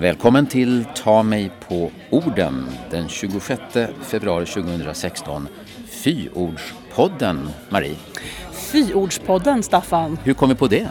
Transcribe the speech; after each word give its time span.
Välkommen 0.00 0.46
till 0.46 0.84
Ta 0.96 1.22
mig 1.22 1.50
på 1.68 1.90
orden 2.10 2.66
den 2.90 3.08
26 3.08 3.60
februari 4.02 4.46
2016. 4.46 5.48
Fyordspodden, 5.90 7.50
Marie. 7.68 7.96
Fyordspodden, 8.52 9.62
Staffan. 9.62 10.18
Hur 10.24 10.34
kom 10.34 10.48
vi 10.48 10.54
på 10.54 10.66
det? 10.66 10.88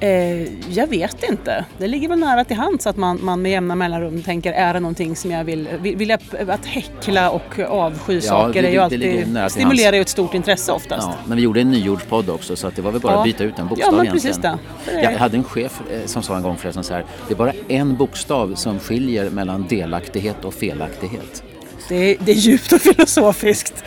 Eh, 0.00 0.42
jag 0.72 0.86
vet 0.86 1.22
inte. 1.22 1.64
Det 1.78 1.86
ligger 1.86 2.08
väl 2.08 2.18
nära 2.18 2.44
till 2.44 2.56
hands 2.56 2.86
att 2.86 2.96
man, 2.96 3.18
man 3.22 3.42
med 3.42 3.52
jämna 3.52 3.74
mellanrum 3.74 4.22
tänker 4.22 4.52
är 4.52 4.74
det 4.74 4.80
någonting 4.80 5.16
som 5.16 5.30
jag 5.30 5.44
vill, 5.44 5.68
vill, 5.80 6.08
jag, 6.08 6.20
att 6.48 6.66
häckla 6.66 7.30
och 7.30 7.58
avsky 7.58 8.14
ja, 8.14 8.20
saker 8.20 8.62
det, 8.62 8.68
är 8.68 8.72
ju 8.72 8.78
alltid, 8.78 9.50
stimulerar 9.50 9.96
ju 9.96 10.00
ett 10.00 10.08
stort 10.08 10.34
intresse 10.34 10.72
oftast. 10.72 11.08
Ja, 11.10 11.16
men 11.26 11.36
vi 11.36 11.42
gjorde 11.42 11.60
en 11.60 11.70
nyordspodd 11.70 12.30
också 12.30 12.56
så 12.56 12.66
att 12.66 12.76
det 12.76 12.82
var 12.82 12.92
väl 12.92 13.00
bara 13.00 13.12
ja. 13.12 13.18
att 13.18 13.24
byta 13.24 13.44
ut 13.44 13.58
en 13.58 13.68
bokstav 13.68 13.92
ja, 13.92 13.96
men 13.96 14.06
egentligen. 14.06 14.36
Precis 14.36 14.92
det. 14.92 15.02
Jag 15.02 15.18
hade 15.18 15.36
en 15.36 15.44
chef 15.44 15.80
eh, 15.90 16.06
som 16.06 16.22
sa 16.22 16.36
en 16.36 16.42
gång 16.42 16.56
förresten 16.56 16.84
så 16.84 16.94
här, 16.94 17.04
det 17.28 17.34
är 17.34 17.38
bara 17.38 17.52
en 17.68 17.96
bokstav 17.96 18.54
som 18.54 18.78
skiljer 18.78 19.30
mellan 19.30 19.66
delaktighet 19.68 20.44
och 20.44 20.54
felaktighet. 20.54 21.42
Det 21.88 21.96
är, 21.96 22.16
det 22.20 22.32
är 22.32 22.36
djupt 22.36 22.72
och 22.72 22.80
filosofiskt. 22.80 23.84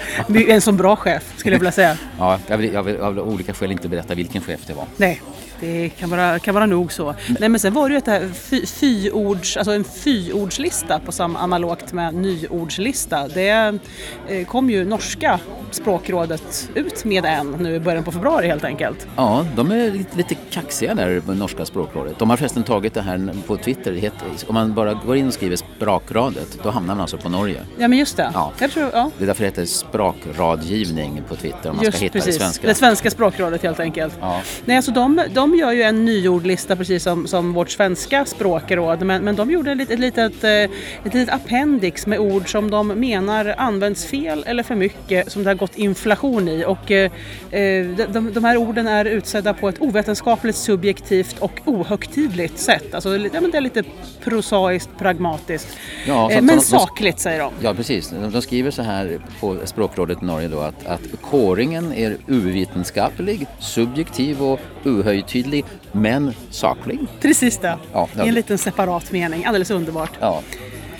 En 0.47 0.61
sån 0.61 0.77
bra 0.77 0.95
chef 0.95 1.33
skulle 1.37 1.55
jag 1.55 1.59
vilja 1.59 1.71
säga. 1.71 1.97
ja, 2.19 2.39
jag 2.47 2.57
vill, 2.57 2.73
jag 2.73 2.83
vill 2.83 2.97
av 2.97 3.19
olika 3.19 3.53
skäl 3.53 3.71
inte 3.71 3.87
berätta 3.87 4.15
vilken 4.15 4.41
chef 4.41 4.59
det 4.67 4.73
var. 4.73 4.85
Nej. 4.97 5.21
Det 5.61 5.89
kan 5.89 6.09
vara, 6.09 6.39
kan 6.39 6.55
vara 6.55 6.65
nog 6.65 6.91
så. 6.93 7.05
Men, 7.05 7.37
Nej, 7.39 7.49
men 7.49 7.59
sen 7.59 7.73
var 7.73 7.89
det 7.89 7.93
ju 7.93 7.97
ett 7.97 8.07
här 8.07 8.29
fy, 8.33 8.65
fyords, 8.65 9.57
alltså 9.57 9.71
en 9.71 9.83
fyordslista 9.83 10.99
på 10.99 11.11
samma 11.11 11.39
analogt 11.39 11.93
med 11.93 12.13
nyordslista. 12.13 13.27
Det 13.27 13.79
eh, 14.27 14.45
kom 14.47 14.69
ju 14.69 14.85
norska 14.85 15.39
språkrådet 15.71 16.69
ut 16.75 17.05
med 17.05 17.25
en 17.25 17.51
nu 17.51 17.75
i 17.75 17.79
början 17.79 18.03
på 18.03 18.11
februari 18.11 18.47
helt 18.47 18.63
enkelt. 18.63 19.07
Ja, 19.15 19.45
de 19.55 19.71
är 19.71 19.91
lite, 19.91 20.17
lite 20.17 20.35
kaxiga 20.35 20.95
där, 20.95 21.21
norska 21.27 21.65
språkrådet. 21.65 22.19
De 22.19 22.29
har 22.29 22.37
förresten 22.37 22.63
tagit 22.63 22.93
det 22.93 23.01
här 23.01 23.35
på 23.47 23.57
Twitter. 23.57 23.93
Heter, 23.93 24.27
om 24.47 24.53
man 24.53 24.73
bara 24.73 24.93
går 24.93 25.15
in 25.15 25.27
och 25.27 25.33
skriver 25.33 25.55
sprakradet, 25.55 26.59
då 26.63 26.69
hamnar 26.69 26.95
man 26.95 27.01
alltså 27.01 27.17
på 27.17 27.29
Norge. 27.29 27.61
Ja, 27.77 27.87
men 27.87 27.99
just 27.99 28.17
det. 28.17 28.31
Ja. 28.33 28.51
Tror, 28.73 28.89
ja. 28.93 29.11
Det 29.17 29.23
är 29.23 29.27
därför 29.27 29.43
det 29.43 29.47
heter 29.47 29.65
sprakradgivning 29.65 31.23
på 31.27 31.35
Twitter 31.35 31.69
om 31.69 31.75
man 31.75 31.85
just, 31.85 31.97
ska 31.97 32.03
hitta 32.03 32.13
precis. 32.13 32.35
det 32.35 32.39
svenska. 32.39 32.67
Det 32.67 32.75
svenska 32.75 33.11
språkrådet 33.11 33.63
helt 33.63 33.79
enkelt. 33.79 34.13
Ja. 34.21 34.41
Nej, 34.65 34.77
alltså 34.77 34.91
de, 34.91 35.21
de 35.33 35.50
de 35.51 35.57
gör 35.57 35.71
ju 35.71 35.83
en 35.83 36.05
nyordlista 36.05 36.75
precis 36.75 37.03
som, 37.03 37.27
som 37.27 37.53
vårt 37.53 37.69
svenska 37.69 38.25
språkråd 38.25 39.03
men, 39.03 39.23
men 39.23 39.35
de 39.35 39.51
gjorde 39.51 39.71
ett, 39.71 39.89
ett, 39.89 39.99
litet, 39.99 40.43
eh, 40.43 40.51
ett 40.51 41.13
litet 41.13 41.29
appendix 41.29 42.07
med 42.07 42.19
ord 42.19 42.51
som 42.51 42.71
de 42.71 42.87
menar 42.87 43.55
används 43.57 44.05
fel 44.05 44.43
eller 44.47 44.63
för 44.63 44.75
mycket 44.75 45.31
som 45.31 45.43
det 45.43 45.49
har 45.49 45.55
gått 45.55 45.77
inflation 45.77 46.47
i 46.47 46.65
och 46.65 46.91
eh, 46.91 47.11
eh 47.51 47.85
de, 48.11 48.33
de 48.33 48.43
här 48.43 48.57
orden 48.57 48.87
är 48.87 49.05
utsedda 49.05 49.53
på 49.53 49.69
ett 49.69 49.81
ovetenskapligt, 49.81 50.55
subjektivt 50.55 51.39
och 51.39 51.61
ohögtidligt 51.65 52.59
sätt. 52.59 52.93
Alltså, 52.93 53.17
ja, 53.17 53.41
men 53.41 53.51
det 53.51 53.57
är 53.57 53.61
lite 53.61 53.83
prosaiskt, 54.23 54.89
pragmatiskt. 54.97 55.77
Ja, 56.07 56.31
eh, 56.31 56.41
men 56.41 56.55
de, 56.55 56.61
sakligt 56.61 57.19
säger 57.19 57.39
de. 57.39 57.53
Ja 57.61 57.73
precis, 57.73 58.13
de 58.31 58.41
skriver 58.41 58.71
så 58.71 58.81
här 58.81 59.19
på 59.39 59.57
språkrådet 59.65 60.21
i 60.21 60.25
Norge 60.25 60.47
då 60.47 60.59
att, 60.59 60.85
att 60.85 61.21
kåringen 61.21 61.93
är 61.93 62.17
ovetenskaplig, 62.27 63.47
subjektiv 63.59 64.41
och 64.43 64.59
ohöjtidlig 64.85 65.40
otydlig 65.41 65.65
men 65.91 66.33
saklig. 66.49 66.99
Precis 67.21 67.57
det, 67.57 67.77
ja, 67.93 68.07
i 68.15 68.27
en 68.27 68.33
liten 68.33 68.57
separat 68.57 69.11
mening. 69.11 69.45
Alldeles 69.45 69.71
underbart. 69.71 70.11
Ja. 70.19 70.41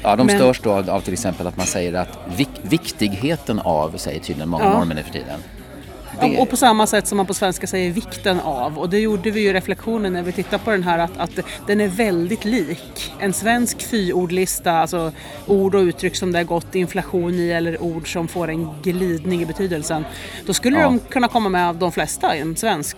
Ja, 0.04 0.16
de 0.16 0.28
men... 0.28 0.36
störs 0.36 0.60
då 0.60 0.72
av, 0.72 0.90
av 0.90 1.02
till 1.02 1.14
exempel 1.14 1.48
att 1.48 1.58
man 1.58 1.66
säger 1.66 1.94
att 1.94 2.20
vik 2.36 2.50
viktigheten 2.62 3.60
av, 3.60 3.98
säger 3.98 4.20
tydligen 4.20 4.50
många 4.50 4.64
ja. 4.64 4.78
normer 4.78 4.96
nu 4.96 5.04
för 5.04 5.12
tiden. 5.12 5.40
Det... 6.22 6.38
Och 6.38 6.50
på 6.50 6.58
samma 6.58 6.88
sätt 6.88 7.08
som 7.08 7.18
man 7.18 7.26
på 7.26 7.34
svenska 7.34 7.68
säger 7.68 7.92
vikten 7.92 8.40
av. 8.40 8.80
Och 8.80 8.90
det 8.90 9.00
gjorde 9.00 9.32
vi 9.32 9.42
ju 9.42 9.54
reflektionen 9.54 10.14
när 10.14 10.24
vi 10.24 10.32
tittade 10.32 10.64
på 10.64 10.72
den 10.72 10.84
här 10.84 11.00
att, 11.00 11.18
att 11.18 11.40
den 11.68 11.82
är 11.82 11.88
väldigt 11.88 12.46
lik 12.46 13.14
en 13.20 13.34
svensk 13.34 13.82
fyordlista, 13.82 14.72
alltså 14.72 15.12
ord 15.48 15.76
och 15.76 15.82
uttryck 15.82 16.16
som 16.16 16.32
det 16.32 16.40
har 16.40 16.44
gått 16.44 16.76
inflation 16.76 17.34
i 17.34 17.50
eller 17.50 17.82
ord 17.84 18.14
som 18.14 18.28
får 18.28 18.50
en 18.50 18.70
glidning 18.84 19.42
i 19.42 19.46
betydelsen. 19.46 20.06
Då 20.46 20.54
skulle 20.54 20.80
ja. 20.80 20.84
de 20.84 21.00
kunna 21.00 21.28
komma 21.28 21.50
med 21.50 21.76
de 21.76 21.92
flesta 21.92 22.36
i 22.38 22.40
en 22.40 22.56
svensk 22.56 22.98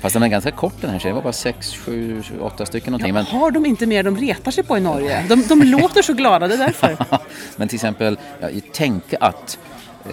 Fast 0.00 0.12
den 0.12 0.22
är 0.22 0.28
ganska 0.28 0.50
kort 0.50 0.74
den 0.80 0.90
här 0.90 0.98
tjejen, 0.98 1.14
det 1.14 1.20
var 1.20 1.24
bara 1.24 1.32
6, 1.32 1.76
7, 1.76 2.22
8 2.40 2.66
stycken 2.66 2.90
någonting. 2.90 3.08
Ja, 3.08 3.14
men... 3.14 3.40
Har 3.40 3.50
de 3.50 3.66
inte 3.66 3.86
mer 3.86 4.02
de 4.02 4.16
retar 4.16 4.50
sig 4.50 4.64
på 4.64 4.76
i 4.76 4.80
Norge? 4.80 5.24
De, 5.28 5.42
de 5.42 5.62
låter 5.62 6.02
så 6.02 6.12
glada, 6.12 6.48
det 6.48 6.54
är 6.54 6.58
därför. 6.58 6.96
men 7.56 7.68
till 7.68 7.76
exempel, 7.76 8.18
ja, 8.40 8.48
tänka 8.72 9.16
att 9.20 9.58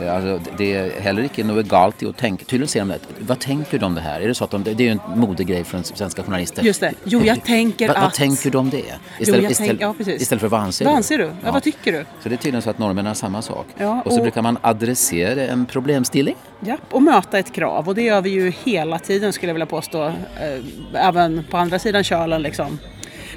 alltså, 0.10 0.52
det 0.58 0.74
är 0.74 1.02
heller 1.02 1.24
inte 1.24 1.44
något 1.44 1.66
egalt 1.66 2.04
att 2.04 2.18
tänka. 2.18 2.46
Tydligen 2.46 2.68
säger 2.68 2.86
de 2.86 2.92
det. 2.94 3.00
Vad 3.20 3.40
tänker 3.40 3.80
de 3.80 3.86
om 3.86 3.96
det 3.96 4.02
här? 4.02 4.22
Är 4.22 4.28
det 4.28 4.36
så 4.36 4.44
att 4.44 4.52
de, 4.52 4.64
det 4.64 4.72
är 4.72 4.82
ju 4.82 4.90
en 4.90 5.00
modegrej 5.16 5.64
från 5.64 5.84
svenska 5.84 6.24
journalister. 6.24 6.64
Just 6.64 6.80
det. 6.80 6.94
Jo, 7.04 7.22
jag 7.26 7.44
tänker 7.46 7.88
va, 7.88 7.94
att... 7.94 8.04
Vad 8.04 8.14
tänker 8.14 8.52
de 8.52 8.58
om 8.58 8.70
det? 8.70 8.84
Istället, 9.20 9.44
jo, 9.44 9.50
istället, 9.50 9.82
ja, 9.82 9.96
istället 10.00 10.42
för 10.42 10.48
vad 10.48 10.62
anser 10.62 10.86
du? 10.86 10.90
Vad 10.90 10.98
anser 10.98 11.18
du? 11.18 11.24
Ja, 11.24 11.32
ja, 11.44 11.52
vad 11.52 11.64
tycker 11.64 11.92
du? 11.92 12.06
Så 12.24 12.30
det 12.30 12.36
är 12.36 12.38
tydligen 12.38 12.62
så 12.62 12.70
att 12.70 12.80
norrmännen 12.80 13.08
har 13.08 13.14
samma 13.14 13.42
sak. 13.42 13.66
Ja, 13.78 14.02
och... 14.02 14.08
och 14.08 14.14
så 14.14 14.22
brukar 14.22 14.42
man 14.42 14.58
adressera 14.62 15.42
en 15.42 15.66
problemstilling. 15.66 16.36
Ja, 16.60 16.78
och 16.90 17.04
möta 17.04 17.40
ett 17.40 17.54
krav. 17.54 17.88
Och 17.88 17.96
det 17.96 18.02
gör 18.02 18.22
vi 18.22 18.30
ju 18.30 18.54
hela 18.64 19.00
tiden 19.00 19.34
skulle 19.34 19.50
jag 19.50 19.54
vilja 19.54 19.66
påstå. 19.66 20.06
Eh, 20.06 21.04
även 21.08 21.44
på 21.50 21.58
andra 21.58 21.80
sidan 21.80 22.04
kölen 22.04 22.42
liksom. 22.42 22.80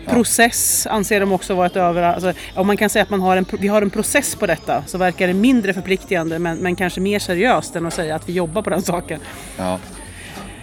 Process 0.06 0.86
anser 0.86 1.20
de 1.20 1.32
också 1.32 1.54
vara 1.54 1.66
ett 1.66 1.76
över... 1.76 2.02
Alltså, 2.02 2.32
om 2.54 2.66
man 2.66 2.76
kan 2.76 2.90
säga 2.90 3.02
att 3.02 3.10
man 3.10 3.20
har 3.20 3.36
en, 3.36 3.46
vi 3.58 3.68
har 3.68 3.82
en 3.82 3.90
process 3.90 4.34
på 4.34 4.46
detta 4.46 4.84
så 4.86 4.98
verkar 4.98 5.26
det 5.26 5.34
mindre 5.34 5.74
förpliktigande 5.74 6.38
men, 6.38 6.58
men 6.58 6.76
kanske 6.76 7.00
mer 7.00 7.18
seriöst 7.18 7.76
än 7.76 7.86
att 7.86 7.94
säga 7.94 8.14
att 8.14 8.28
vi 8.28 8.32
jobbar 8.32 8.62
på 8.62 8.70
den 8.70 8.82
saken. 8.82 9.20
Ja. 9.56 9.78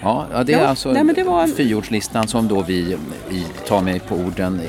Ja, 0.04 0.44
det 0.46 0.54
är 0.54 0.60
ja, 0.60 0.68
alltså 0.68 0.92
nej, 0.92 1.16
det 1.16 1.24
var... 1.24 1.48
fyrordslistan 1.48 2.28
som 2.28 2.48
då 2.48 2.62
vi 2.62 2.98
i 3.32 3.46
Ta 3.68 3.82
mig 3.82 4.00
på 4.00 4.16
orden 4.16 4.62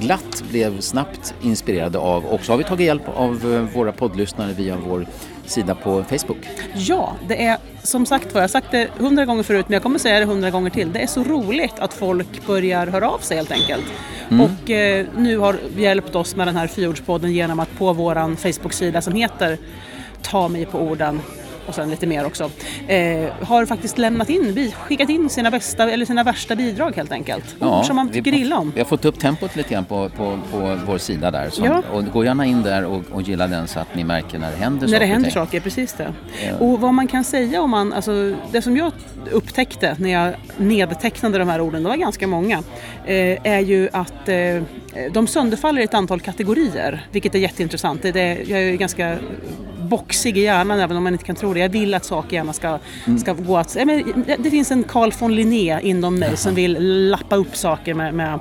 glatt 0.00 0.44
blev 0.50 0.80
snabbt 0.80 1.34
inspirerade 1.42 1.98
av 1.98 2.24
och 2.24 2.44
så 2.44 2.52
har 2.52 2.56
vi 2.56 2.64
tagit 2.64 2.86
hjälp 2.86 3.08
av 3.14 3.54
eh, 3.54 3.76
våra 3.76 3.92
poddlyssnare 3.92 4.52
via 4.52 4.76
vår 4.76 5.06
sida 5.46 5.74
på 5.74 6.04
Facebook. 6.04 6.48
Ja, 6.74 7.16
det 7.28 7.44
är 7.44 7.58
som 7.82 8.06
sagt 8.06 8.34
var, 8.34 8.40
jag 8.40 8.42
har 8.42 8.48
sagt 8.48 8.70
det 8.70 8.88
hundra 8.98 9.24
gånger 9.24 9.42
förut 9.42 9.68
men 9.68 9.72
jag 9.72 9.82
kommer 9.82 9.98
säga 9.98 10.20
det 10.20 10.26
hundra 10.26 10.50
gånger 10.50 10.70
till. 10.70 10.92
Det 10.92 11.02
är 11.02 11.06
så 11.06 11.24
roligt 11.24 11.78
att 11.78 11.94
folk 11.94 12.46
börjar 12.46 12.86
höra 12.86 13.10
av 13.10 13.18
sig 13.18 13.36
helt 13.36 13.52
enkelt. 13.52 13.84
Mm. 14.30 14.40
Och 14.40 14.70
eh, 14.70 15.06
nu 15.16 15.38
har 15.38 15.58
hjälpt 15.76 16.14
oss 16.14 16.36
med 16.36 16.48
den 16.48 16.56
här 16.56 16.66
fyordspodden 16.66 17.32
genom 17.32 17.60
att 17.60 17.78
på 17.78 17.92
vår 17.92 18.36
Facebook-sida 18.36 19.02
som 19.02 19.14
heter 19.14 19.58
Ta 20.22 20.48
mig 20.48 20.66
på 20.66 20.78
orden 20.78 21.20
och 21.66 21.74
sen 21.74 21.90
lite 21.90 22.06
mer 22.06 22.26
också, 22.26 22.50
eh, 22.88 23.28
har 23.42 23.66
faktiskt 23.66 23.98
lämnat 23.98 24.30
in, 24.30 24.72
skickat 24.72 25.08
in 25.08 25.28
sina 25.28 25.50
bästa 25.50 25.90
eller 25.90 26.06
sina 26.06 26.24
värsta 26.24 26.56
bidrag 26.56 26.96
helt 26.96 27.12
enkelt. 27.12 27.56
Ja, 27.58 27.78
Ord 27.78 27.86
som 27.86 27.96
man 27.96 28.08
tycker 28.08 28.34
illa 28.34 28.58
om. 28.58 28.72
Vi 28.74 28.80
har 28.80 28.86
fått 28.86 29.04
upp 29.04 29.18
tempot 29.18 29.56
lite 29.56 29.74
grann 29.74 29.84
på, 29.84 30.08
på, 30.08 30.38
på 30.50 30.78
vår 30.86 30.98
sida 30.98 31.30
där. 31.30 31.50
Som, 31.50 31.64
ja. 31.64 31.82
Och 31.92 32.04
gå 32.04 32.24
gärna 32.24 32.46
in 32.46 32.62
där 32.62 32.84
och, 32.84 33.02
och 33.12 33.22
gilla 33.22 33.46
den 33.46 33.68
så 33.68 33.80
att 33.80 33.94
ni 33.94 34.04
märker 34.04 34.38
när 34.38 34.50
det 34.50 34.56
händer 34.56 34.80
när 34.80 34.86
saker. 34.86 34.92
När 34.92 35.00
det 35.00 35.12
händer 35.12 35.30
saker, 35.30 35.60
precis 35.60 35.92
det. 35.92 36.14
Ja. 36.46 36.56
Och 36.58 36.80
vad 36.80 36.94
man 36.94 37.08
kan 37.08 37.24
säga 37.24 37.60
om 37.60 37.70
man, 37.70 37.92
alltså 37.92 38.34
det 38.52 38.62
som 38.62 38.76
jag 38.76 38.92
upptäckte 39.30 39.96
när 39.98 40.10
jag 40.10 40.34
nedtecknade 40.56 41.38
de 41.38 41.48
här 41.48 41.60
orden, 41.60 41.82
det 41.82 41.88
var 41.88 41.96
ganska 41.96 42.26
många, 42.26 42.62
eh, 43.06 43.46
är 43.46 43.60
ju 43.60 43.88
att 43.92 44.28
eh, 44.28 44.62
de 45.12 45.26
sönderfaller 45.26 45.80
i 45.80 45.84
ett 45.84 45.94
antal 45.94 46.20
kategorier, 46.20 47.06
vilket 47.10 47.34
är 47.34 47.38
jätteintressant. 47.38 48.02
Det 48.02 48.20
är, 48.20 48.50
jag 48.50 48.62
är 48.62 48.76
ganska 48.76 49.18
boxig 49.92 50.38
i 50.38 50.40
hjärnan 50.40 50.80
även 50.80 50.96
om 50.96 51.02
man 51.04 51.12
inte 51.12 51.24
kan 51.24 51.36
tro 51.36 51.54
det. 51.54 51.60
Jag 51.60 51.68
vill 51.68 51.94
att 51.94 52.04
saker 52.04 52.36
gärna 52.36 52.52
ska, 52.52 52.78
mm. 53.06 53.18
ska 53.18 53.32
gå 53.32 53.58
att... 53.58 53.76
Men, 53.86 54.24
det 54.38 54.50
finns 54.50 54.70
en 54.70 54.82
Carl 54.82 55.12
von 55.18 55.34
Linné 55.34 55.80
inom 55.82 56.18
mig 56.18 56.36
som 56.36 56.54
vill 56.54 56.76
lappa 57.10 57.36
upp 57.36 57.56
saker 57.56 57.94
med, 57.94 58.14
med 58.14 58.40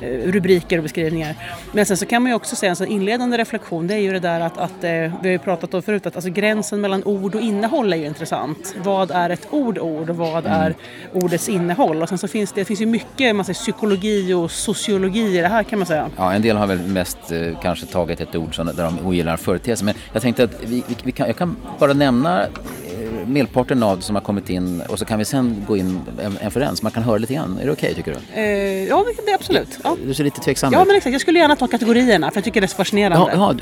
eh, 0.00 0.08
rubriker 0.08 0.76
och 0.76 0.82
beskrivningar. 0.82 1.34
Men 1.72 1.86
sen 1.86 1.96
så 1.96 2.06
kan 2.06 2.22
man 2.22 2.30
ju 2.30 2.36
också 2.36 2.56
säga 2.56 2.70
en 2.70 2.76
sån 2.76 2.86
inledande 2.86 3.38
reflektion, 3.38 3.86
det 3.86 3.94
är 3.94 3.98
ju 3.98 4.12
det 4.12 4.20
där 4.20 4.40
att, 4.40 4.58
att 4.58 4.84
eh, 4.84 4.90
vi 4.90 5.18
har 5.22 5.26
ju 5.26 5.38
pratat 5.38 5.74
om 5.74 5.82
förut, 5.82 6.06
att 6.06 6.16
alltså 6.16 6.30
gränsen 6.30 6.80
mellan 6.80 7.04
ord 7.04 7.34
och 7.34 7.40
innehåll 7.40 7.92
är 7.92 7.96
ju 7.96 8.06
intressant. 8.06 8.74
Vad 8.84 9.10
är 9.10 9.30
ett 9.30 9.46
ord 9.50 9.78
ord 9.78 10.10
och 10.10 10.16
vad 10.16 10.46
mm. 10.46 10.60
är 10.60 10.74
ordets 11.12 11.48
innehåll? 11.48 12.02
Och 12.02 12.08
sen 12.08 12.18
så 12.18 12.28
finns 12.28 12.52
det, 12.52 12.60
det 12.60 12.64
finns 12.64 12.80
ju 12.80 12.86
mycket 12.86 13.36
man 13.36 13.44
säger, 13.44 13.54
psykologi 13.54 14.32
och 14.32 14.50
sociologi 14.50 15.38
i 15.38 15.40
det 15.40 15.48
här 15.48 15.62
kan 15.62 15.78
man 15.78 15.86
säga. 15.86 16.10
Ja, 16.16 16.32
en 16.32 16.42
del 16.42 16.56
har 16.56 16.66
väl 16.66 16.78
mest 16.78 17.32
eh, 17.32 17.60
kanske 17.62 17.86
tagit 17.86 18.20
ett 18.20 18.34
ord 18.34 18.56
som, 18.56 18.66
där 18.66 18.84
de 18.84 19.06
ogillar 19.06 19.36
företeelser. 19.36 19.84
Men 19.84 19.94
jag 20.12 20.22
tänkte 20.22 20.44
att 20.44 20.62
vi, 20.64 20.84
vi, 20.88 20.96
vi 21.02 21.12
kan, 21.12 21.26
jag 21.26 21.36
kan 21.36 21.56
bara 21.78 21.92
nämna 21.92 22.42
eh, 22.42 23.26
merparten 23.26 23.82
av 23.82 24.00
som 24.00 24.16
har 24.16 24.22
kommit 24.22 24.50
in 24.50 24.82
och 24.88 24.98
så 24.98 25.04
kan 25.04 25.18
vi 25.18 25.24
sen 25.24 25.64
gå 25.68 25.76
in 25.76 26.00
en, 26.22 26.38
en 26.40 26.50
för 26.50 26.60
en 26.60 26.76
så 26.76 26.82
man 26.82 26.92
kan 26.92 27.02
höra 27.02 27.18
lite 27.18 27.34
grann. 27.34 27.58
Är 27.62 27.66
det 27.66 27.72
okej 27.72 27.90
okay, 27.90 27.94
tycker 27.94 28.20
du? 28.34 28.40
Eh, 28.40 28.88
ja, 28.88 29.04
det 29.26 29.34
absolut. 29.34 29.78
Ja. 29.84 29.96
Du 30.06 30.14
ser 30.14 30.24
lite 30.24 30.40
tveksam 30.40 30.72
ut. 30.72 30.78
Ja, 30.78 30.84
men 30.84 30.96
exakt. 30.96 31.12
Jag 31.12 31.20
skulle 31.20 31.38
gärna 31.38 31.56
ta 31.56 31.66
kategorierna 31.66 32.30
för 32.30 32.36
jag 32.36 32.44
tycker 32.44 32.60
det 32.60 32.64
är 32.64 32.68
så 32.68 32.76
fascinerande. 32.76 33.32
Ja, 33.34 33.54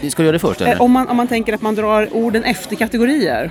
ja, 0.00 0.10
ska 0.10 0.22
du 0.22 0.26
göra 0.26 0.32
det 0.32 0.38
först 0.38 0.60
eller? 0.60 0.72
Eh, 0.72 0.80
om, 0.80 0.92
man, 0.92 1.08
om 1.08 1.16
man 1.16 1.28
tänker 1.28 1.52
att 1.52 1.62
man 1.62 1.74
drar 1.74 2.08
orden 2.12 2.44
efter 2.44 2.76
kategorier 2.76 3.50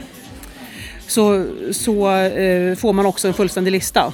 så, 1.07 1.45
så 1.71 2.09
eh, 2.09 2.75
får 2.75 2.93
man 2.93 3.05
också 3.05 3.27
en 3.27 3.33
fullständig 3.33 3.71
lista. 3.71 4.13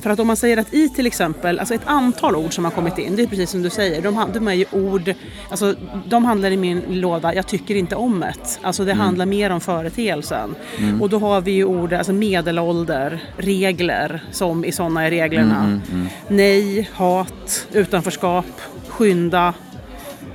För 0.00 0.10
att 0.10 0.20
om 0.20 0.26
man 0.26 0.36
säger 0.36 0.56
att 0.56 0.74
i 0.74 0.88
till 0.88 1.06
exempel, 1.06 1.58
alltså 1.58 1.74
ett 1.74 1.86
antal 1.86 2.36
ord 2.36 2.54
som 2.54 2.64
har 2.64 2.72
kommit 2.72 2.98
in, 2.98 3.16
det 3.16 3.22
är 3.22 3.26
precis 3.26 3.50
som 3.50 3.62
du 3.62 3.70
säger, 3.70 4.02
de, 4.02 4.30
de 4.34 4.48
är 4.48 4.52
ju 4.52 4.64
ord, 4.70 5.14
alltså 5.50 5.74
de 6.06 6.24
handlar 6.24 6.50
i 6.50 6.56
min 6.56 6.82
låda, 6.88 7.34
jag 7.34 7.46
tycker 7.46 7.74
inte 7.74 7.96
om 7.96 8.20
det. 8.20 8.58
Alltså 8.62 8.84
det 8.84 8.92
mm. 8.92 9.04
handlar 9.04 9.26
mer 9.26 9.50
om 9.50 9.60
företeelsen. 9.60 10.54
Mm. 10.78 11.02
Och 11.02 11.08
då 11.08 11.18
har 11.18 11.40
vi 11.40 11.50
ju 11.50 11.64
ord, 11.64 11.92
alltså 11.92 12.12
medelålder, 12.12 13.24
regler, 13.36 14.24
som 14.30 14.64
i 14.64 14.72
sådana 14.72 15.06
är 15.06 15.10
reglerna. 15.10 15.58
Mm, 15.58 15.70
mm, 15.70 15.82
mm. 15.92 16.08
Nej, 16.28 16.90
hat, 16.92 17.66
utanförskap, 17.72 18.60
skynda, 18.88 19.54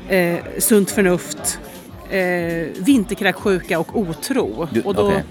eh, 0.10 0.40
sunt 0.60 0.92
förnuft, 0.92 1.60
eh, 2.14 2.68
vinterkräksjuka 2.78 3.80
och 3.80 3.98
otro. 3.98 4.68
Du, 4.72 4.82
och, 4.82 4.96
då, 4.96 5.08
okay. 5.08 5.22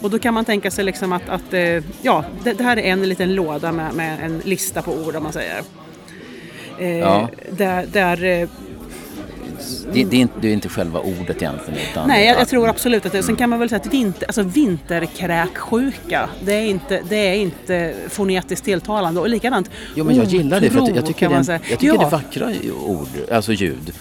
och 0.00 0.10
då 0.10 0.18
kan 0.18 0.34
man 0.34 0.44
tänka 0.44 0.70
sig 0.70 0.84
liksom 0.84 1.12
att, 1.12 1.28
att 1.28 1.54
eh, 1.54 1.84
ja, 2.02 2.24
det, 2.44 2.52
det, 2.52 2.64
här 2.64 2.76
är 2.76 2.92
en 2.92 3.08
liten 3.08 3.34
låda 3.34 3.72
med, 3.72 3.94
med 3.94 4.24
en 4.24 4.38
lista 4.44 4.82
på 4.82 4.92
ord 4.92 5.16
om 5.16 5.22
man 5.22 5.32
säger. 5.32 5.62
Eh, 6.78 6.98
ja. 6.98 7.28
Där, 7.50 7.86
där 7.86 8.24
eh, 8.24 8.48
det, 9.92 10.04
det, 10.04 10.16
är 10.16 10.20
inte, 10.20 10.34
det, 10.40 10.48
är 10.48 10.52
inte, 10.52 10.68
själva 10.68 11.00
ordet 11.00 11.42
egentligen? 11.42 11.80
Utan 11.90 12.08
Nej, 12.08 12.26
jag, 12.26 12.40
jag 12.40 12.48
tror 12.48 12.68
absolut 12.68 13.06
att 13.06 13.12
det 13.12 13.22
Sen 13.22 13.36
kan 13.36 13.50
man 13.50 13.58
väl 13.58 13.68
säga 13.68 13.80
att 13.80 13.94
vinter, 13.94 14.26
alltså 14.26 14.42
vinterkräksjuka, 14.42 16.28
det 16.44 16.52
är, 16.52 16.66
inte, 16.66 17.02
det 17.08 17.16
är 17.16 17.34
inte 17.34 17.94
fonetiskt 18.08 18.64
tilltalande. 18.64 19.20
Och 19.20 19.28
likadant 19.28 19.70
Jo, 19.94 20.04
men 20.04 20.16
jag 20.16 20.24
gillar 20.24 20.60
det 20.60 20.70
för 20.70 20.78
jag, 20.78 20.96
jag 20.96 21.06
tycker, 21.06 21.28
det, 21.28 21.34
jag 21.34 21.62
tycker 21.62 21.86
ja. 21.86 21.96
det 21.96 22.04
är 22.04 22.10
vackra 22.10 22.50
ord, 22.86 23.08
alltså 23.30 23.52
ljud 23.52 23.92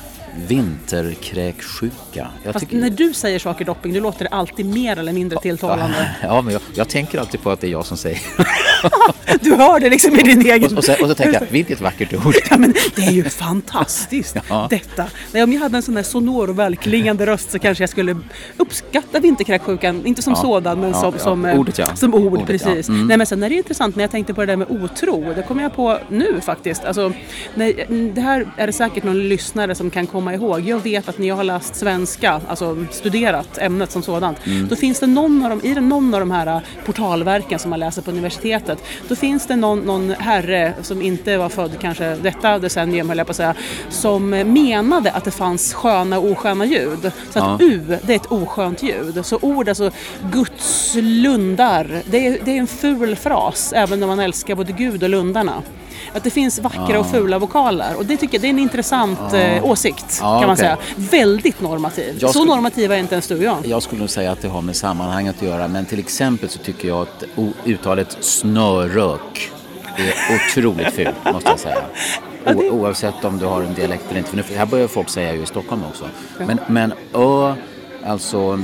vinterkräksjuka. 0.47 2.27
Jag 2.43 2.53
Fast 2.53 2.71
när 2.71 2.89
du 2.89 3.13
säger 3.13 3.39
saker 3.39 3.65
dopping, 3.65 3.93
då 3.93 3.99
låter 3.99 4.23
det 4.23 4.29
alltid 4.29 4.65
mer 4.65 4.99
eller 4.99 5.13
mindre 5.13 5.39
tilltalande. 5.39 6.15
Ja, 6.23 6.41
men 6.41 6.53
jag, 6.53 6.61
jag, 6.75 6.89
tänker 6.89 7.19
alltid 7.19 7.41
på 7.41 7.49
att 7.49 7.61
det 7.61 7.67
är 7.67 7.71
jag 7.71 7.85
som 7.85 7.97
säger. 7.97 8.19
du 9.43 9.55
hör 9.55 9.79
det 9.79 9.89
liksom 9.89 10.19
i 10.19 10.23
din 10.23 10.41
egen... 10.41 10.71
Och, 10.71 10.77
och, 10.77 10.83
så, 10.83 10.91
och 10.91 11.09
så 11.09 11.15
tänker 11.15 11.33
jag, 11.33 11.47
vilket 11.51 11.81
vackert 11.81 12.13
ord. 12.25 12.35
ja, 12.49 12.57
men 12.57 12.73
det 12.95 13.01
är 13.01 13.11
ju 13.11 13.23
fantastiskt 13.23 14.35
ja. 14.49 14.67
detta. 14.69 15.05
Nej, 15.31 15.43
om 15.43 15.53
jag 15.53 15.59
hade 15.59 15.77
en 15.77 15.83
sån 15.83 15.95
där 15.95 16.03
sonor 16.03 16.49
och 16.49 16.59
välklingande 16.59 17.25
röst 17.25 17.51
så 17.51 17.59
kanske 17.59 17.81
jag 17.81 17.89
skulle 17.89 18.17
uppskatta 18.57 19.19
vinterkräksjukan. 19.19 20.05
Inte 20.05 20.21
som 20.21 20.33
ja. 20.33 20.41
sådan, 20.41 20.79
men 20.79 20.93
som, 20.93 21.19
som, 21.19 21.45
eh, 21.45 21.59
Ordet, 21.59 21.77
ja. 21.77 21.95
som 21.95 22.13
ord. 22.13 22.33
Ordet, 22.33 22.47
precis. 22.47 22.89
Mm. 22.89 23.07
Nej, 23.07 23.17
men 23.17 23.27
sen 23.27 23.43
är 23.43 23.49
det 23.49 23.55
intressant 23.55 23.95
när 23.95 24.03
jag 24.03 24.11
tänkte 24.11 24.33
på 24.33 24.41
det 24.41 24.47
där 24.47 24.55
med 24.55 24.71
otro. 24.71 25.33
Det 25.33 25.43
kommer 25.43 25.63
jag 25.63 25.75
på 25.75 25.97
nu 26.09 26.41
faktiskt. 26.41 26.85
Alltså, 26.85 27.13
nej, 27.55 27.85
det 28.15 28.21
här 28.21 28.47
är 28.57 28.67
det 28.67 28.73
säkert 28.73 29.03
någon 29.03 29.29
lyssnare 29.29 29.75
som 29.75 29.89
kan 29.89 30.07
komma 30.07 30.20
komma 30.21 30.33
ihåg. 30.33 30.61
Jag 30.61 30.79
vet 30.79 31.09
att 31.09 31.17
när 31.17 31.27
jag 31.27 31.35
har 31.35 31.43
läst 31.43 31.75
svenska, 31.75 32.41
alltså 32.47 32.85
studerat 32.91 33.57
ämnet 33.57 33.91
som 33.91 34.03
sådant, 34.03 34.45
mm. 34.45 34.67
då 34.67 34.75
finns 34.75 34.99
det 34.99 35.07
någon 35.07 35.43
av 35.43 35.49
de, 35.49 35.67
i 35.67 35.75
någon 35.75 36.13
av 36.13 36.19
de 36.19 36.31
här 36.31 36.47
äh, 36.47 36.59
portalverken 36.85 37.59
som 37.59 37.69
man 37.69 37.79
läser 37.79 38.01
på 38.01 38.11
universitetet, 38.11 38.83
då 39.07 39.15
finns 39.15 39.47
det 39.47 39.55
någon, 39.55 39.79
någon 39.79 40.09
herre 40.09 40.73
som 40.81 41.01
inte 41.01 41.37
var 41.37 41.49
född 41.49 41.71
kanske 41.79 42.15
detta 42.15 42.59
decennium 42.59 43.09
höll 43.09 43.17
jag 43.17 43.27
på 43.27 43.31
att 43.31 43.37
säga, 43.37 43.55
som 43.89 44.29
menade 44.29 45.11
att 45.11 45.23
det 45.23 45.31
fanns 45.31 45.73
sköna 45.73 46.19
och 46.19 46.31
osköna 46.31 46.65
ljud. 46.65 47.11
Så 47.29 47.39
att 47.39 47.61
ja. 47.61 47.65
U, 47.65 47.97
det 48.01 48.13
är 48.13 48.15
ett 48.15 48.31
oskönt 48.31 48.83
ljud. 48.83 49.25
Så 49.25 49.39
ord, 49.41 49.69
alltså 49.69 49.91
Guds 50.31 50.95
lundar, 50.95 52.01
det 52.05 52.27
är, 52.27 52.37
det 52.45 52.51
är 52.51 52.59
en 52.59 52.67
ful 52.67 53.15
fras 53.15 53.73
även 53.75 54.03
om 54.03 54.09
man 54.09 54.19
älskar 54.19 54.55
både 54.55 54.71
Gud 54.71 55.03
och 55.03 55.09
lundarna. 55.09 55.63
Att 56.13 56.23
det 56.23 56.29
finns 56.29 56.59
vackra 56.59 56.99
och 56.99 57.11
fula 57.11 57.39
vokaler 57.39 57.95
och 57.97 58.05
det 58.05 58.17
tycker 58.17 58.33
jag 58.35 58.41
det 58.41 58.47
är 58.47 58.49
en 58.49 58.59
intressant 58.59 59.33
eh, 59.33 59.65
åsikt 59.65 60.19
kan 60.19 60.29
man 60.29 60.43
okay. 60.43 60.55
säga. 60.55 60.77
Väldigt 60.95 61.61
normativ. 61.61 62.17
Jag 62.19 62.31
så 62.31 62.45
normativa 62.45 62.95
är 62.95 62.99
inte 62.99 63.15
ens 63.15 63.27
du 63.27 63.37
och 63.37 63.43
jag. 63.43 63.57
Jag 63.65 63.83
skulle 63.83 63.99
nog 63.99 64.09
säga 64.09 64.31
att 64.31 64.41
det 64.41 64.47
har 64.47 64.61
med 64.61 64.75
sammanhanget 64.75 65.35
att 65.35 65.47
göra 65.47 65.67
men 65.67 65.85
till 65.85 65.99
exempel 65.99 66.49
så 66.49 66.59
tycker 66.59 66.87
jag 66.87 67.01
att 67.01 67.23
uttalet 67.65 68.17
snörök 68.19 69.51
är 69.97 70.35
otroligt 70.35 70.93
fult 70.93 71.15
måste 71.33 71.49
jag 71.49 71.59
säga. 71.59 71.83
O, 72.45 72.61
oavsett 72.71 73.25
om 73.25 73.37
du 73.37 73.45
har 73.45 73.61
en 73.61 73.73
dialekt 73.73 74.03
eller 74.09 74.17
inte. 74.17 74.29
För 74.29 74.37
nu, 74.37 74.43
här 74.57 74.65
börjar 74.65 74.87
folk 74.87 75.09
säga 75.09 75.35
ju 75.35 75.43
i 75.43 75.45
Stockholm 75.45 75.83
också. 75.89 76.05
Men, 76.37 76.59
men 76.67 76.93
ö, 77.13 77.53
alltså 78.05 78.63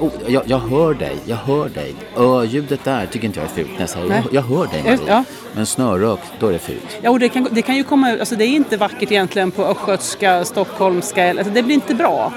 oh, 0.00 0.10
jag, 0.26 0.42
jag, 0.46 0.58
hör 0.58 0.94
dig, 0.94 1.16
jag 1.24 1.36
hör 1.36 1.68
dig. 1.68 1.94
Ö-ljudet 2.16 2.84
där 2.84 3.06
tycker 3.06 3.26
inte 3.26 3.40
jag 3.40 3.50
är 3.50 3.54
fult 3.54 3.70
när 3.72 3.80
jag 3.80 3.88
säger 3.88 4.06
jag, 4.06 4.24
jag, 4.30 4.42
hör 4.42 4.66
dig 4.66 4.82
Marie. 4.82 4.98
Ja. 5.06 5.24
Men 5.52 5.66
snörök, 5.66 6.20
då 6.40 6.48
är 6.48 6.52
det 6.52 6.58
fult. 6.58 6.98
Ja, 7.02 7.10
och 7.10 7.18
det 7.18 7.28
kan, 7.28 7.48
det 7.50 7.62
kan 7.62 7.76
ju 7.76 7.84
komma 7.84 8.12
ut, 8.12 8.20
alltså 8.20 8.36
det 8.36 8.44
är 8.44 8.48
inte 8.48 8.76
vackert 8.76 9.12
egentligen 9.12 9.50
på 9.50 9.64
östgötska, 9.64 10.44
stockholmska, 10.44 11.30
alltså 11.30 11.52
det 11.52 11.62
blir 11.62 11.74
inte 11.74 11.94
bra. 11.94 12.32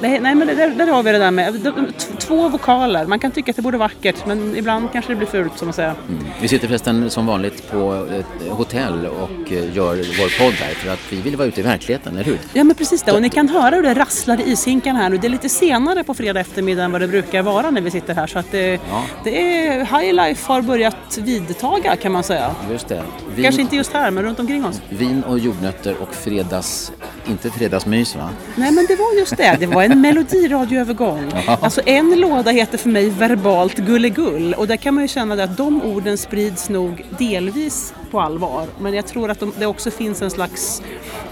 Nej, 0.00 0.20
nej 0.20 0.34
men 0.34 0.46
där, 0.46 0.68
där 0.68 0.86
har 0.86 1.02
vi 1.02 1.12
det 1.12 1.18
där 1.18 1.30
med 1.30 1.72
två 2.18 2.48
vokaler. 2.48 3.06
Man 3.06 3.18
kan 3.18 3.30
tycka 3.30 3.50
att 3.50 3.56
det 3.56 3.62
borde 3.62 3.78
vara 3.78 3.88
vackert 3.88 4.26
men 4.26 4.56
ibland 4.56 4.92
kanske 4.92 5.12
det 5.12 5.16
blir 5.16 5.26
fult 5.26 5.58
som 5.58 5.66
man 5.68 5.72
säger. 5.72 5.94
Mm. 6.08 6.24
Vi 6.40 6.48
sitter 6.48 6.68
förresten 6.68 7.10
som 7.10 7.26
vanligt 7.26 7.70
på 7.70 8.06
ett 8.18 8.48
hotell 8.48 9.06
och 9.06 9.52
eh, 9.52 9.76
gör 9.76 9.94
vår 9.94 10.44
podd 10.44 10.54
här 10.54 10.74
för 10.74 10.90
att 10.90 11.12
vi 11.12 11.20
vill 11.20 11.36
vara 11.36 11.48
ute 11.48 11.60
i 11.60 11.64
verkligheten, 11.64 12.14
eller 12.14 12.24
hur? 12.24 12.38
Ja 12.52 12.64
men 12.64 12.76
precis 12.76 13.02
det 13.02 13.12
och 13.12 13.22
ni 13.22 13.30
kan 13.30 13.48
höra 13.48 13.76
hur 13.76 13.82
det 13.82 13.94
rasslar 13.94 14.40
i 14.40 14.52
ishinkarna 14.52 14.98
här 14.98 15.10
nu. 15.10 15.18
Det 15.18 15.26
är 15.26 15.30
lite 15.30 15.48
senare 15.48 16.04
på 16.04 16.14
fredag 16.14 16.40
eftermiddag 16.40 16.84
än 16.84 16.92
vad 16.92 17.00
det 17.00 17.08
brukar 17.08 17.42
vara 17.42 17.70
när 17.70 17.80
vi 17.80 17.90
sitter 17.90 18.14
här 18.14 18.26
så 18.26 18.38
att 18.38 18.50
det, 18.50 18.80
ja. 18.90 19.04
det 19.24 19.66
är, 19.66 19.84
High 19.84 20.14
Life 20.14 20.52
har 20.52 20.62
börjat 20.62 21.18
vidtaga 21.18 21.96
kan 21.96 22.12
man 22.12 22.22
säga. 22.22 22.54
Just 22.70 22.88
det. 22.88 23.02
Vin, 23.34 23.44
kanske 23.44 23.62
inte 23.62 23.76
just 23.76 23.92
här 23.92 24.10
men 24.10 24.24
runt 24.24 24.38
omkring 24.38 24.64
oss. 24.64 24.80
Vin 24.88 25.22
och 25.22 25.38
jordnötter 25.38 25.96
och 26.00 26.14
fredags, 26.14 26.92
inte 27.26 27.50
fredagsmys 27.50 28.16
va? 28.16 28.30
Nej 28.54 28.72
men 28.72 28.86
det 28.88 28.96
var 28.96 29.18
just 29.18 29.36
det, 29.36 29.56
det 29.60 29.66
var 29.66 29.87
en 29.92 30.00
melodiradioövergång. 30.00 31.32
Alltså 31.46 31.80
en 31.86 32.20
låda 32.20 32.50
heter 32.50 32.78
för 32.78 32.88
mig 32.88 33.10
verbalt 33.10 33.76
gullegull 33.76 34.54
och 34.54 34.66
där 34.66 34.76
kan 34.76 34.94
man 34.94 35.04
ju 35.04 35.08
känna 35.08 35.44
att 35.44 35.56
de 35.56 35.82
orden 35.82 36.18
sprids 36.18 36.68
nog 36.68 37.04
delvis 37.18 37.94
på 38.10 38.20
allvar. 38.20 38.66
Men 38.78 38.94
jag 38.94 39.06
tror 39.06 39.30
att 39.30 39.40
de, 39.40 39.52
det 39.58 39.66
också 39.66 39.90
finns 39.90 40.22
en 40.22 40.30
slags, 40.30 40.82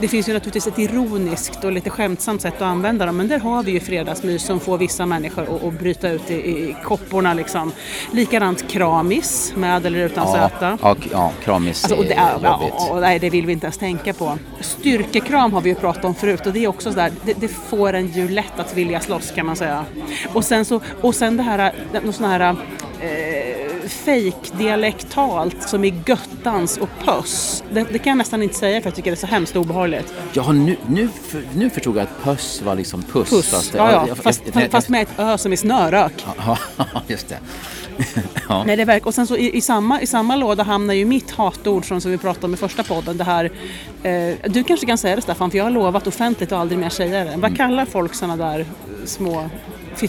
det 0.01 0.09
finns 0.09 0.29
ju 0.29 0.33
naturligtvis 0.33 0.67
ett 0.67 0.79
ironiskt 0.79 1.65
och 1.65 1.73
lite 1.73 1.91
skämtsamt 1.91 2.43
sätt 2.43 2.55
att 2.57 2.63
använda 2.63 3.07
dem 3.07 3.17
men 3.17 3.29
där 3.29 3.39
har 3.39 3.63
vi 3.63 3.73
ju 3.73 3.81
fredagsmys 3.81 4.43
som 4.43 4.61
får 4.61 4.79
vissa 4.79 5.07
människor 5.07 5.69
att, 5.69 5.79
bryta 5.79 6.11
ut 6.11 6.31
i, 6.31 6.35
i 6.35 6.77
kopporna 6.85 7.35
liksom. 7.35 7.73
Likadant 8.13 8.69
kramis 8.69 9.53
med 9.57 9.87
eller 9.87 9.99
utan 9.99 10.29
ja, 10.29 10.49
söta. 10.49 10.79
Ja, 10.83 10.97
ja 11.13 11.33
kramis 11.45 11.85
alltså, 11.85 11.99
och 11.99 12.05
det, 12.05 12.15
är, 12.15 12.39
ja, 12.43 12.89
och, 12.91 13.01
nej, 13.01 13.19
det 13.19 13.31
vill 13.31 13.47
vi 13.47 13.53
inte 13.53 13.67
ens 13.67 13.79
tänka 13.79 14.13
på. 14.13 14.39
Styrkekram 14.61 15.53
har 15.53 15.61
vi 15.61 15.69
ju 15.69 15.75
pratat 15.75 16.05
om 16.05 16.15
förut 16.15 16.47
och 16.47 16.53
det 16.53 16.65
är 16.65 16.69
också 16.69 16.91
sådär, 16.91 17.13
det, 17.23 17.35
det 17.41 17.49
får 17.49 17.93
en 17.93 18.07
ju 18.07 18.29
lätt 18.29 18.59
att 18.59 18.75
vilja 18.77 19.01
slåss 19.01 19.31
kan 19.31 19.47
man 19.47 19.57
säga. 19.57 19.85
Och 20.33 20.45
sen, 20.45 20.65
så, 20.65 20.81
och 21.01 21.15
sen 21.15 21.37
det 21.37 21.43
här, 21.43 21.73
någon 22.05 22.13
sån 22.13 22.31
här 22.31 22.57
eh, 23.01 23.56
fejkdialektalt 23.89 25.69
som 25.69 25.85
i 25.85 25.95
göttans 26.07 26.79
och 26.79 26.89
pöss. 27.05 27.65
Det, 27.73 27.87
det, 27.93 27.99
kan 27.99 28.11
jag 28.11 28.19
nästan 28.19 28.43
inte 28.43 28.55
säga 28.55 28.81
för 28.81 28.89
jag 28.89 28.95
tycker 28.95 29.11
det 29.11 29.15
är 29.15 29.21
så 29.21 29.27
hemskt 29.27 29.57
obehagligt. 29.57 30.15
Ja, 30.33 30.53
nu, 30.53 30.77
nu, 30.89 31.09
nu 31.55 31.71
förstod 31.71 31.97
jag 31.97 32.03
att 32.03 32.23
pöss 32.23 32.63
var 32.63 32.75
liksom 32.75 33.03
puss. 33.03 33.31
puss. 33.31 33.51
Fast, 33.51 33.75
ja, 33.75 34.07
ja, 34.09 34.15
fast, 34.15 34.43
jag, 34.55 34.71
fast 34.71 34.89
med 34.89 35.03
ett 35.03 35.19
ö 35.19 35.39
som 35.39 35.53
är 35.53 35.57
snörök. 35.57 36.27
Ja, 36.37 36.59
just 37.07 37.29
det. 37.29 37.39
ja. 38.49 38.65
Nej, 38.67 38.77
det 38.77 38.85
verkar, 38.85 39.07
och 39.07 39.15
sen 39.15 39.27
så 39.27 39.37
i, 39.37 39.57
i, 39.57 39.61
samma, 39.61 40.01
i 40.01 40.07
samma 40.07 40.37
låda 40.37 40.63
hamnar 40.63 40.95
ju 40.95 41.05
mitt 41.05 41.31
hatord 41.31 41.89
som, 41.89 42.01
som 42.01 42.11
vi 42.11 42.19
pratade 42.19 42.47
om 42.47 42.55
i 42.55 42.57
första 42.57 42.83
podden. 42.83 43.17
Det 43.17 43.25
här, 43.25 43.51
eh, 44.03 44.35
du 44.45 44.65
kanske 44.65 44.87
kan 44.87 44.99
säga 44.99 45.17
det 45.17 45.23
Staffan, 45.23 45.51
för 45.51 45.59
jag 45.59 45.65
har 45.65 45.71
lovat 45.71 46.07
offentligt 46.07 46.53
att 46.53 46.59
aldrig 46.59 46.79
mer 46.79 46.89
säga 46.89 47.25
det. 47.25 47.31
Vad 47.31 47.45
mm. 47.45 47.57
kallar 47.57 47.85
folk 47.85 48.15
sådana 48.15 48.37
där 48.37 48.67
små 49.05 49.51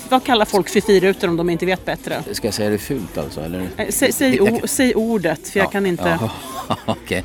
vad 0.09 0.23
kallar 0.23 0.45
folk 0.45 0.69
för 0.69 0.81
firutor 0.81 1.27
om 1.27 1.37
de 1.37 1.49
inte 1.49 1.65
vet 1.65 1.85
bättre? 1.85 2.23
Ska 2.31 2.47
jag 2.47 2.53
säga 2.53 2.69
det 2.69 2.77
fult 2.77 3.17
alltså? 3.17 3.41
Eller? 3.41 3.69
Eh, 3.77 3.87
säg, 3.89 4.11
säg, 4.13 4.41
o, 4.41 4.59
säg 4.67 4.95
ordet, 4.95 5.47
för 5.47 5.59
ja, 5.59 5.65
jag 5.65 5.71
kan 5.71 5.85
inte... 5.85 6.17
Ja, 6.21 6.29
Okej. 6.85 7.01
Okay. 7.01 7.23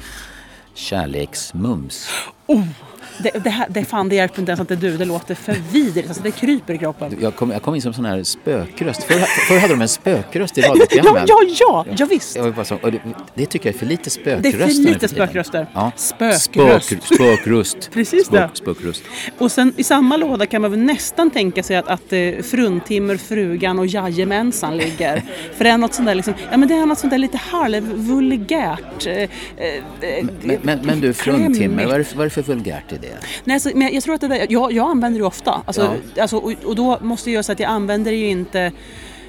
Kärleksmums. 0.75 2.09
Oh. 2.47 2.65
Det, 3.19 3.31
det, 3.45 3.51
här, 3.51 3.67
det, 3.71 3.85
fan, 3.85 4.09
det 4.09 4.15
hjälper 4.15 4.41
inte 4.41 4.51
ens 4.51 4.61
att 4.61 4.69
det 4.69 4.75
är 4.75 4.77
du. 4.77 4.97
Det 4.97 5.05
låter 5.05 5.35
för 5.35 5.57
vidrigt. 5.73 6.09
Alltså, 6.09 6.23
det 6.23 6.31
kryper 6.31 6.75
i 6.75 6.79
kroppen. 6.79 7.19
Jag 7.21 7.37
kom, 7.37 7.51
jag 7.51 7.63
kom 7.63 7.75
in 7.75 7.83
som 7.83 7.95
sån 7.95 8.05
här 8.05 8.23
spökröst. 8.23 9.03
Förr, 9.03 9.19
förr 9.49 9.59
hade 9.59 9.73
de 9.73 9.83
en 9.83 9.89
spökröst 9.89 10.59
i 10.59 10.61
radioprogrammen. 10.63 11.25
ja, 11.29 11.43
ja, 11.43 11.85
ja, 11.87 11.95
ja, 11.99 12.07
visst. 12.07 12.37
Jag 12.37 12.67
så, 12.67 12.79
det, 12.83 13.01
det, 13.35 13.47
tycker 13.47 13.69
jag 13.69 13.75
är 13.75 13.79
för 13.79 13.87
lite 13.87 14.11
spökröst. 14.11 14.43
Det 14.43 14.49
är 14.65 14.69
för 14.69 14.83
lite 14.83 15.09
spökröster. 15.09 15.67
Ja. 15.75 15.93
Spökröst. 15.97 16.43
Spök, 16.43 17.03
spökröst. 17.03 17.91
Precis 17.93 18.29
det. 18.29 18.51
spökröst. 18.55 19.03
Och 19.39 19.53
sen 19.53 19.75
i 19.77 19.85
samma 19.85 20.17
låda 20.17 20.47
kan 20.47 20.63
man 20.63 20.71
väl 20.71 20.81
nästan 20.81 21.31
tänka 21.31 21.63
sig 21.63 21.77
att, 21.77 21.89
att 21.89 22.13
uh, 22.13 22.43
fruntimmer, 22.43 23.17
frugan 23.17 23.79
och 23.79 23.87
jajamensan 23.87 24.77
ligger. 24.77 25.23
för 25.57 25.65
det 25.65 25.71
är 25.71 25.79
något 25.79 25.95
sånt 25.95 26.07
där, 26.07 26.15
liksom, 26.15 26.35
ja, 26.51 26.57
men 26.57 26.69
det 26.69 26.75
är 26.75 26.87
något 26.87 26.99
sånt 26.99 27.11
där 27.11 27.19
lite 27.19 27.37
halvvulgärt. 27.37 29.07
Uh, 29.07 29.13
uh, 29.13 29.29
men, 30.43 30.59
men, 30.63 30.81
men, 30.83 31.01
du, 31.01 31.15
fruntimmer, 31.15 31.87
vad 31.87 31.95
är, 31.95 32.07
vad 32.15 32.21
är 32.21 32.25
det 32.25 32.31
för 32.31 32.43
vulgärt 32.43 32.93
i 32.93 32.99
det? 33.03 33.19
Nej, 33.45 33.55
alltså, 33.55 33.71
men 33.75 33.95
jag 33.95 34.03
tror 34.03 34.15
att 34.15 34.21
det 34.21 34.29
där, 34.29 34.47
jag, 34.51 34.73
jag 34.73 34.91
använder 34.91 35.21
det 35.21 35.27
ofta. 35.27 35.63
Alltså, 35.65 35.97
ja. 36.15 36.23
alltså, 36.23 36.37
och, 36.37 36.53
och, 36.65 36.77
då 36.77 36.99
måste 37.01 37.31
jag 37.31 37.45
säga 37.45 37.55
att 37.55 37.61
jag 37.61 37.71
använder 37.71 38.11
det 38.11 38.17
ju 38.17 38.29
inte 38.29 38.73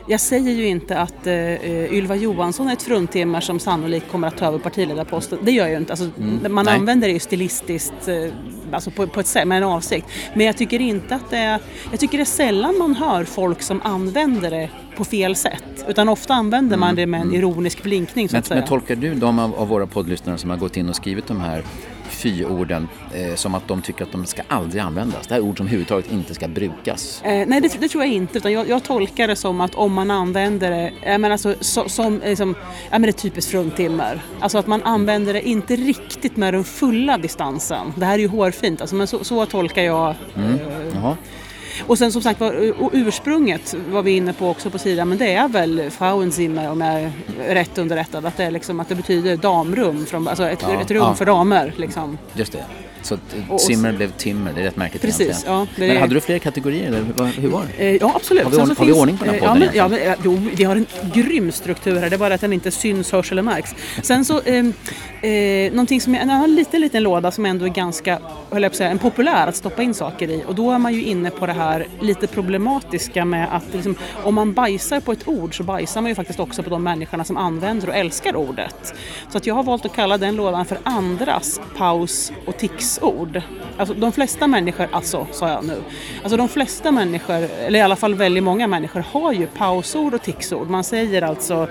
jag 0.08 0.20
säger 0.20 0.52
ju 0.52 0.68
inte 0.68 1.00
att 1.00 1.28
uh, 1.28 1.94
Ylva 1.94 2.16
Johansson 2.16 2.70
är 2.70 2.74
ett 2.74 2.84
fruntimmer 2.84 3.42
som 3.42 3.60
sannolikt 3.60 4.12
kommer 4.12 4.28
att 4.28 4.38
ta 4.38 4.46
över 4.46 4.60
partiledarposten. 4.60 5.40
Det 5.42 5.52
gör 5.52 5.64
jag 5.64 5.72
ju 5.72 5.78
inte. 5.78 5.94
Alltså, 5.94 6.10
mm, 6.18 6.54
man 6.54 6.66
nej. 6.66 6.76
använder 6.76 7.08
det 7.08 7.14
ju 7.14 7.20
stilistiskt 7.20 8.08
uh, 8.08 8.34
alltså 8.72 8.92
på, 8.92 9.08
på, 9.08 9.20
ett 9.20 9.28
sätt, 9.28 9.48
med 9.48 9.58
en 9.58 9.64
avsikt. 9.64 10.08
Men 10.34 10.46
jag 10.46 10.58
tycker 10.58 10.82
inte 10.82 11.16
att 11.16 11.30
det 11.30 11.38
är... 11.38 11.60
Jag 11.92 12.00
tycker 12.00 12.18
det 12.18 12.24
är 12.24 12.26
sällan 12.26 12.78
man 12.78 12.96
hör 12.96 13.24
folk 13.24 13.62
som 13.62 13.82
använder 13.84 14.52
det 14.52 14.70
på 14.96 15.06
fel 15.06 15.36
sätt. 15.36 15.86
Utan 15.88 16.10
ofta 16.10 16.34
använder 16.34 16.78
man 16.78 16.90
mm, 16.90 16.96
det 16.96 17.06
med 17.06 17.22
en 17.22 17.28
mm. 17.28 17.40
ironisk 17.40 17.84
blinkning 17.84 18.30
så 18.30 18.34
men, 18.34 18.40
att 18.40 18.46
säga. 18.46 18.60
Men 18.60 18.70
tolkar 18.70 18.96
du 18.96 19.14
de 19.14 19.40
av, 19.40 19.56
av 19.56 19.68
våra 19.68 19.88
poddlyssnare 19.88 20.38
som 20.38 20.50
har 20.50 20.58
gått 20.58 20.78
in 20.78 20.90
och 20.90 20.96
skrivit 20.96 21.28
de 21.28 21.42
här 21.42 21.64
fy-orden 22.24 22.88
eh, 23.14 23.36
som 23.36 23.56
att 23.56 23.68
de 23.68 23.82
tycker 23.82 24.04
att 24.04 24.12
de 24.12 24.26
ska 24.26 24.42
aldrig 24.48 24.82
användas. 24.82 25.28
Det 25.28 25.34
här 25.34 25.42
är 25.42 25.46
ord 25.46 25.58
som 25.58 25.66
överhuvudtaget 25.66 26.12
inte 26.12 26.34
ska 26.36 26.48
brukas. 26.48 27.22
Eh, 27.24 27.48
nej, 27.48 27.62
det, 27.62 27.80
det, 27.80 27.90
tror 27.90 28.04
jag 28.04 28.14
inte. 28.14 28.38
Utan 28.38 28.52
jag, 28.52 28.70
jag, 28.70 28.84
tolkar 28.84 29.28
det 29.28 29.36
som 29.36 29.62
att 29.62 29.76
om 29.76 29.94
man 29.94 30.12
använder 30.12 30.72
det, 30.72 30.94
eh, 31.02 31.18
men 31.18 31.32
alltså, 31.32 31.56
så, 31.60 31.90
som 31.90 32.22
liksom, 32.26 32.56
ja, 32.84 32.92
men 32.92 33.02
det 33.02 33.10
är 33.10 33.12
typiskt 33.12 33.52
fruntimmer. 33.52 34.22
Alltså 34.40 34.58
att 34.58 34.68
man 34.68 34.84
använder 34.84 35.34
det 35.34 35.48
inte 35.48 35.76
riktigt 35.76 36.38
med 36.38 36.54
den 36.54 36.64
fulla 36.64 37.18
distansen. 37.18 37.94
Det 37.96 38.06
här 38.06 38.14
är 38.14 38.20
ju 38.20 38.28
hårfint, 38.28 38.82
alltså, 38.82 38.96
men 38.96 39.08
så, 39.08 39.24
så 39.24 39.46
tolkar 39.46 39.84
jag 39.84 40.16
mm. 40.36 40.54
eh, 40.54 41.16
och 41.88 41.98
sen 41.98 42.12
som 42.12 42.22
sagt 42.22 42.40
var, 42.40 42.74
ursprunget 42.94 43.76
var 43.90 44.02
vi 44.02 44.12
inne 44.12 44.34
på 44.34 44.50
också 44.50 44.70
på 44.70 44.78
sidan, 44.78 45.10
men 45.10 45.18
det 45.18 45.34
är 45.34 45.48
väl 45.48 45.90
Frauenzimmer 45.90 46.72
om 46.72 46.82
jag 46.82 47.02
är 47.02 47.12
rätt 47.54 47.78
underrättad, 47.78 48.26
att 48.26 48.38
det, 48.38 48.44
är 48.44 48.52
liksom, 48.52 48.80
att 48.80 48.90
det 48.90 48.96
betyder 48.96 49.38
damrum, 49.38 50.06
från, 50.06 50.28
alltså 50.28 50.50
ett, 50.50 50.60
ja, 50.62 50.82
ett 50.82 50.92
rum 50.92 51.02
ja. 51.02 51.14
för 51.14 51.26
damer. 51.26 51.74
Liksom. 51.78 52.18
Just 52.34 52.52
det. 52.52 52.66
Så 53.04 53.18
Zimmer 53.60 53.94
blev 53.94 54.12
Timmer, 54.12 54.54
det 54.54 54.62
är 54.62 54.66
rätt 54.66 54.76
märkligt 54.76 55.02
Precis, 55.02 55.44
ja, 55.48 55.68
Men 55.76 55.92
är... 55.92 56.00
hade 56.00 56.14
du 56.14 56.22
fler 56.22 56.40
kategorier 56.40 56.88
eller 56.88 57.42
hur 57.42 57.50
var 57.50 57.66
det? 57.78 57.84
Eh, 57.84 57.96
ja 57.96 58.14
absolut. 58.16 58.44
Har 58.44 58.52
vi, 58.52 58.58
ordning, 58.58 58.78
har 58.78 58.86
vi 58.86 58.92
ordning 58.92 59.18
på 59.18 59.26
den 59.26 59.34
här 59.34 59.42
podden? 59.42 59.70
Ja, 59.74 59.88
men, 59.88 60.00
ja, 60.06 60.16
jo, 60.24 60.40
vi 60.56 60.64
har 60.64 60.76
en 60.76 60.86
grym 61.14 61.52
struktur 61.52 62.00
här, 62.00 62.10
det 62.10 62.16
är 62.16 62.18
bara 62.18 62.34
att 62.34 62.42
den 62.42 62.54
inte 62.54 62.72
syns, 62.72 63.12
hörs 63.12 63.32
eller 63.32 63.42
märks. 63.42 63.76
Sen 64.02 64.26
så, 64.26 64.42
eh, 64.42 64.66
eh, 65.30 65.72
någonting 65.72 66.02
som 66.02 66.16
är 66.16 66.20
en 66.20 66.56
liten, 66.56 66.82
liten 66.82 67.04
låda 67.04 67.32
som 67.32 67.46
ändå 67.46 67.66
är 67.66 67.70
ganska, 67.70 68.20
höll 68.52 68.64
jag 68.64 68.72
på 68.72 68.76
säga, 68.76 68.90
en 68.90 69.00
populär 69.00 69.48
att 69.48 69.56
stoppa 69.56 69.84
in 69.84 69.94
saker 69.94 70.30
i. 70.30 70.44
Och 70.48 70.56
då 70.56 70.72
är 70.72 70.78
man 70.78 70.94
ju 70.94 71.04
inne 71.04 71.30
på 71.30 71.46
det 71.46 71.54
här 71.54 71.88
lite 72.02 72.28
problematiska 72.28 73.26
med 73.26 73.56
att 73.56 73.74
liksom, 73.74 73.96
om 74.24 74.36
man 74.36 74.54
bajsar 74.54 75.00
på 75.00 75.12
ett 75.12 75.28
ord 75.28 75.58
så 75.58 75.64
bajsar 75.64 76.02
man 76.02 76.10
ju 76.10 76.16
faktiskt 76.16 76.40
också 76.40 76.64
på 76.64 76.70
de 76.70 76.84
människorna 76.84 77.24
som 77.24 77.38
använder 77.38 77.90
och 77.90 77.96
älskar 77.96 78.36
ordet. 78.36 78.94
Så 79.30 79.38
att 79.38 79.48
jag 79.48 79.56
har 79.56 79.64
valt 79.64 79.86
att 79.86 79.96
kalla 79.96 80.18
den 80.18 80.36
lådan 80.36 80.66
för 80.66 80.78
andras 80.84 81.62
paus 81.78 82.32
och 82.46 82.58
ticsord. 82.94 83.42
Alltså 83.78 83.94
de 83.94 84.12
flesta 84.12 84.48
människor, 84.48 84.88
alltså 84.92 85.28
sa 85.32 85.50
jag 85.50 85.66
nu, 85.66 85.84
alltså 86.24 86.38
de 86.38 86.50
flesta 86.50 86.92
människor, 86.92 87.48
eller 87.68 87.80
i 87.80 87.82
alla 87.82 87.96
fall 87.96 88.16
väldigt 88.16 88.44
många 88.44 88.68
människor 88.68 89.06
har 89.12 89.34
ju 89.34 89.48
pausord 89.48 90.14
och 90.14 90.22
ticsord. 90.22 90.70
Man 90.70 90.84
säger 90.84 91.22
alltså 91.22 91.68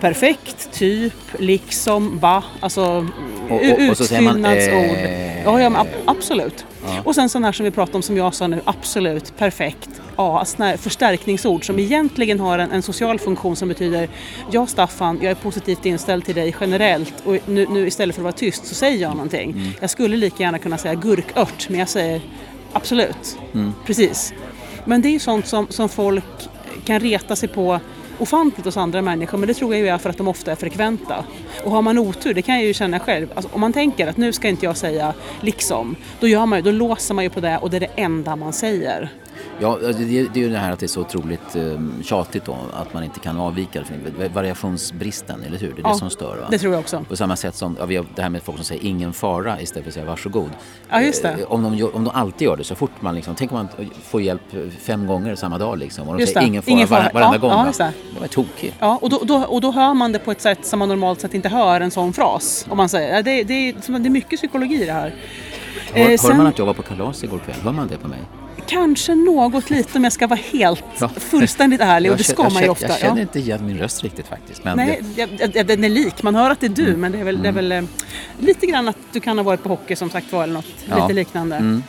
perfekt, 0.00 0.72
typ, 0.72 1.14
liksom, 1.38 2.18
va, 2.18 2.44
alltså 2.60 3.06
utfyllnadsord. 3.50 4.96
Eh, 4.96 5.44
ja, 5.44 5.60
ja 5.60 5.86
absolut. 6.04 6.64
Ja. 6.84 7.02
Och 7.04 7.14
sen 7.14 7.28
sådana 7.28 7.46
här 7.46 7.52
som 7.52 7.64
vi 7.64 7.70
pratade 7.70 7.96
om 7.96 8.02
som 8.02 8.16
jag 8.16 8.34
sa 8.34 8.46
nu, 8.46 8.60
absolut, 8.64 9.36
perfekt. 9.38 9.88
Ja, 10.16 10.44
förstärkningsord 10.78 11.66
som 11.66 11.78
egentligen 11.78 12.40
har 12.40 12.58
en, 12.58 12.72
en, 12.72 12.82
social 12.82 13.18
funktion 13.18 13.56
som 13.56 13.68
betyder 13.68 14.08
Ja 14.50 14.66
Staffan, 14.66 15.18
jag 15.22 15.30
är 15.30 15.34
positivt 15.34 15.86
inställd 15.86 16.24
till 16.24 16.34
dig 16.34 16.56
generellt 16.60 17.14
och 17.24 17.36
nu, 17.46 17.66
nu 17.70 17.86
istället 17.86 18.14
för 18.14 18.22
att 18.22 18.24
vara 18.24 18.32
tyst 18.32 18.66
så 18.66 18.74
säger 18.74 19.02
jag 19.02 19.10
någonting. 19.10 19.50
Mm. 19.50 19.68
Jag 19.80 19.90
skulle 19.90 20.16
lika 20.16 20.42
gärna 20.42 20.58
kunna 20.58 20.78
säga 20.78 20.94
gurkört 20.94 21.68
men 21.68 21.78
jag 21.78 21.88
säger 21.88 22.20
absolut, 22.72 23.38
mm. 23.54 23.72
precis. 23.86 24.32
Men 24.84 25.02
det 25.02 25.08
är 25.08 25.12
ju 25.12 25.18
sånt 25.18 25.46
som, 25.46 25.66
som 25.70 25.88
folk 25.88 26.24
kan 26.84 27.00
reta 27.00 27.36
sig 27.36 27.48
på 27.48 27.80
ofantligt 28.18 28.64
hos 28.64 28.76
andra 28.76 29.02
människor 29.02 29.38
men 29.38 29.48
det 29.48 29.54
tror 29.54 29.74
jag 29.74 29.80
ju 29.80 29.88
är 29.88 29.98
för 29.98 30.10
att 30.10 30.16
de 30.16 30.28
ofta 30.28 30.52
är 30.52 30.56
frekventa. 30.56 31.24
Och 31.64 31.70
har 31.70 31.82
man 31.82 31.98
otur, 31.98 32.34
det 32.34 32.42
kan 32.42 32.54
jag 32.54 32.64
ju 32.64 32.74
känna 32.74 33.00
själv, 33.00 33.28
alltså, 33.34 33.50
om 33.54 33.60
man 33.60 33.72
tänker 33.72 34.06
att 34.06 34.16
nu 34.16 34.32
ska 34.32 34.48
inte 34.48 34.66
jag 34.66 34.76
säga 34.76 35.14
liksom, 35.40 35.96
då, 36.20 36.28
gör 36.28 36.46
man, 36.46 36.62
då 36.62 36.70
låser 36.70 37.14
man 37.14 37.24
ju 37.24 37.30
på 37.30 37.40
det 37.40 37.58
och 37.58 37.70
det 37.70 37.76
är 37.76 37.80
det 37.80 37.90
enda 37.96 38.36
man 38.36 38.52
säger. 38.52 39.10
Ja, 39.60 39.72
alltså, 39.72 40.02
det, 40.02 40.28
det 40.34 40.40
är 40.40 40.44
ju 40.44 40.50
det 40.50 40.58
här 40.58 40.72
att 40.72 40.78
det 40.78 40.86
är 40.86 40.88
så 40.88 41.00
otroligt 41.00 41.56
um, 41.56 42.02
tjatigt 42.04 42.44
då 42.44 42.56
att 42.72 42.94
man 42.94 43.04
inte 43.04 43.20
kan 43.20 43.38
avvika. 43.38 43.84
Variationsbristen, 44.34 45.42
eller 45.44 45.58
hur? 45.58 45.68
Det 45.68 45.80
är 45.80 45.82
ja, 45.82 45.92
det 45.92 45.98
som 45.98 46.10
stör. 46.10 46.36
Va? 46.36 46.46
det 46.50 46.58
tror 46.58 46.72
jag 46.72 46.80
också. 46.80 47.04
På 47.08 47.16
samma 47.16 47.36
sätt 47.36 47.54
som 47.54 47.76
ja, 47.78 47.86
vi 47.86 47.96
har 47.96 48.06
det 48.14 48.22
här 48.22 48.28
med 48.28 48.42
folk 48.42 48.58
som 48.58 48.64
säger 48.64 48.84
ingen 48.84 49.12
fara 49.12 49.60
istället 49.60 49.84
för 49.84 49.90
att 49.90 49.94
säga 49.94 50.06
varsågod. 50.06 50.50
Ja, 50.88 51.00
just 51.00 51.22
det. 51.22 51.28
Eh, 51.28 51.52
om 51.52 51.62
de, 51.62 51.84
om 51.84 52.04
de 52.04 52.10
alltid 52.14 52.46
gör 52.46 52.56
det 52.56 52.64
så 52.64 52.74
fort 52.74 52.90
man 53.00 53.14
liksom, 53.14 53.34
tänk 53.34 53.52
om 53.52 53.58
man 53.58 53.68
får 54.02 54.22
hjälp 54.22 54.42
fem 54.80 55.06
gånger 55.06 55.34
samma 55.34 55.58
dag 55.58 55.78
liksom 55.78 56.08
och 56.08 56.14
de 56.14 56.20
just 56.20 56.32
säger 56.32 56.46
det. 56.46 56.48
ingen 56.48 56.62
fara, 56.62 56.72
ingen 56.72 56.88
fara. 56.88 57.10
varenda 57.14 57.34
ja, 57.34 57.38
gång. 57.38 57.50
Ja, 57.50 57.66
just 57.66 57.78
det. 57.78 57.92
De 58.14 58.24
är 58.24 58.28
tokig. 58.28 58.74
Ja, 58.78 58.98
och 59.02 59.10
då, 59.10 59.20
då, 59.24 59.36
och 59.36 59.60
då 59.60 59.70
hör 59.70 59.94
man 59.94 60.12
det 60.12 60.18
på 60.18 60.30
ett 60.30 60.40
sätt 60.40 60.66
som 60.66 60.78
man 60.78 60.88
normalt 60.88 61.20
sett 61.20 61.34
inte 61.34 61.48
hör 61.48 61.80
en 61.80 61.90
sån 61.90 62.12
fras. 62.12 62.66
Om 62.70 62.76
man 62.76 62.88
säger, 62.88 63.22
det, 63.22 63.44
det, 63.44 63.72
det 63.72 63.88
är 63.88 64.10
mycket 64.10 64.38
psykologi 64.38 64.82
i 64.82 64.86
det 64.86 64.92
här. 64.92 65.14
Hör, 65.92 66.10
eh, 66.10 66.16
sen, 66.16 66.30
hör 66.30 66.38
man 66.38 66.46
att 66.46 66.58
jag 66.58 66.66
var 66.66 66.74
på 66.74 66.82
kalas 66.82 67.24
igår 67.24 67.38
kväll? 67.38 67.56
Hör 67.62 67.72
man 67.72 67.88
det 67.88 67.96
på 67.96 68.08
mig? 68.08 68.20
Kanske 68.68 69.14
något 69.14 69.70
lite 69.70 69.98
om 69.98 70.04
jag 70.04 70.12
ska 70.12 70.26
vara 70.26 70.40
helt 70.52 70.84
ja. 70.98 71.08
fullständigt 71.08 71.80
ärlig 71.80 72.10
och 72.10 72.16
det 72.18 72.24
ska 72.24 72.50
man 72.50 72.62
ju 72.62 72.68
ofta. 72.68 72.88
Jag 72.88 72.98
känner 72.98 73.22
inte 73.22 73.38
igen 73.38 73.66
min 73.66 73.78
röst 73.78 74.02
riktigt 74.02 74.26
faktiskt. 74.26 74.64
Men 74.64 74.76
Nej, 74.76 75.02
det... 75.14 75.62
den 75.62 75.84
är 75.84 75.88
lik. 75.88 76.22
Man 76.22 76.34
hör 76.34 76.50
att 76.50 76.60
det 76.60 76.66
är 76.66 76.70
du 76.70 76.88
mm. 76.88 77.00
men 77.00 77.12
det 77.12 77.18
är 77.18 77.24
väl, 77.24 77.42
det 77.42 77.48
är 77.48 77.52
mm. 77.52 77.68
väl 77.68 77.72
eh, 77.72 77.88
lite 78.38 78.66
grann 78.66 78.88
att 78.88 78.96
du 79.12 79.20
kan 79.20 79.38
ha 79.38 79.42
varit 79.42 79.62
på 79.62 79.68
hockey 79.68 79.96
som 79.96 80.10
sagt 80.10 80.32
var 80.32 80.42
eller 80.42 80.54
något 80.54 80.66
ja. 80.88 81.02
lite 81.02 81.12
liknande. 81.12 81.56
Mm. 81.56 81.82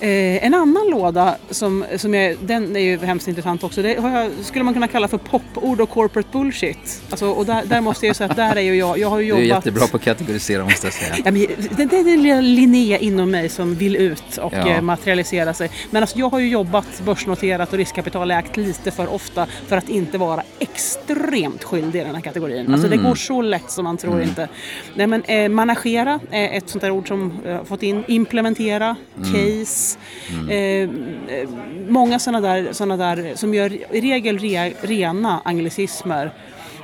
Eh, 0.00 0.44
en 0.44 0.54
annan 0.54 0.86
låda 0.90 1.36
som, 1.50 1.84
som 1.96 2.14
jag, 2.14 2.36
den 2.40 2.76
är 2.76 2.80
ju 2.80 2.98
hemskt 2.98 3.28
intressant 3.28 3.64
också. 3.64 3.82
Det 3.82 3.92
jag, 3.92 4.30
skulle 4.42 4.64
man 4.64 4.74
kunna 4.74 4.88
kalla 4.88 5.08
för 5.08 5.18
popord 5.18 5.80
och 5.80 5.90
corporate 5.90 6.28
bullshit. 6.32 7.02
Alltså, 7.10 7.30
och 7.30 7.46
där, 7.46 7.64
där 7.64 7.80
måste 7.80 8.06
jag 8.06 8.16
säga 8.16 8.30
att 8.30 8.36
där 8.36 8.56
är 8.56 8.60
ju 8.60 8.74
jag. 8.74 8.98
Jag 8.98 9.10
har 9.10 9.20
ju 9.20 9.26
jobbat... 9.26 9.42
Du 9.42 9.50
är 9.50 9.54
jättebra 9.54 9.86
på 9.86 9.96
att 9.96 10.02
kategorisera 10.02 10.64
måste 10.64 10.86
jag 10.86 10.94
säga. 10.94 11.16
ja, 11.24 11.30
men, 11.30 11.46
det, 11.76 11.84
det 11.84 11.96
är 11.98 12.04
den 12.04 12.22
lilla 12.22 12.40
Linnea 12.40 12.98
inom 12.98 13.30
mig 13.30 13.48
som 13.48 13.74
vill 13.74 13.96
ut 13.96 14.36
och 14.36 14.52
ja. 14.52 14.68
Eh, 14.68 14.80
materialisera 14.80 15.54
sig. 15.54 15.70
Men 15.90 16.02
alltså, 16.02 16.18
jag 16.20 16.30
har 16.30 16.38
ju 16.38 16.48
jobbat 16.48 17.02
börsnoterat 17.04 17.72
och 17.72 17.78
riskkapitalägt 17.78 18.56
lite 18.56 18.90
för 18.90 19.12
ofta 19.12 19.46
för 19.46 19.76
att 19.76 19.88
inte 19.88 20.18
vara 20.18 20.42
extremt 20.58 21.64
skyldig 21.64 22.00
i 22.00 22.04
den 22.04 22.14
här 22.14 22.22
kategorin. 22.22 22.60
Mm. 22.60 22.72
Alltså 22.72 22.88
det 22.88 22.94
mm. 22.94 23.06
går 23.06 23.14
så 23.14 23.42
lätt 23.42 23.70
som 23.70 23.84
man 23.84 23.96
tror 23.96 24.14
mm. 24.14 24.28
inte. 24.28 24.48
Nej 24.94 25.06
men 25.06 25.22
eh, 25.22 25.48
managera 25.48 26.20
är 26.30 26.58
ett 26.58 26.68
sånt 26.68 26.82
där 26.82 26.90
ord 26.90 27.08
som 27.08 27.32
jag 27.44 27.56
har 27.56 27.64
fått 27.64 27.82
in. 27.82 28.04
Implementera, 28.08 28.96
mm. 29.16 29.32
case. 29.32 29.98
Mm. 30.30 30.48
Eh, 30.48 31.36
eh, 31.36 31.48
många 31.88 32.18
sådana 32.18 32.40
där, 32.40 32.72
såna 32.72 32.96
där 32.96 33.32
som 33.34 33.54
gör 33.54 33.72
i 33.72 34.00
regel 34.00 34.38
re, 34.38 34.72
rena 34.80 35.40
anglicismer. 35.44 36.32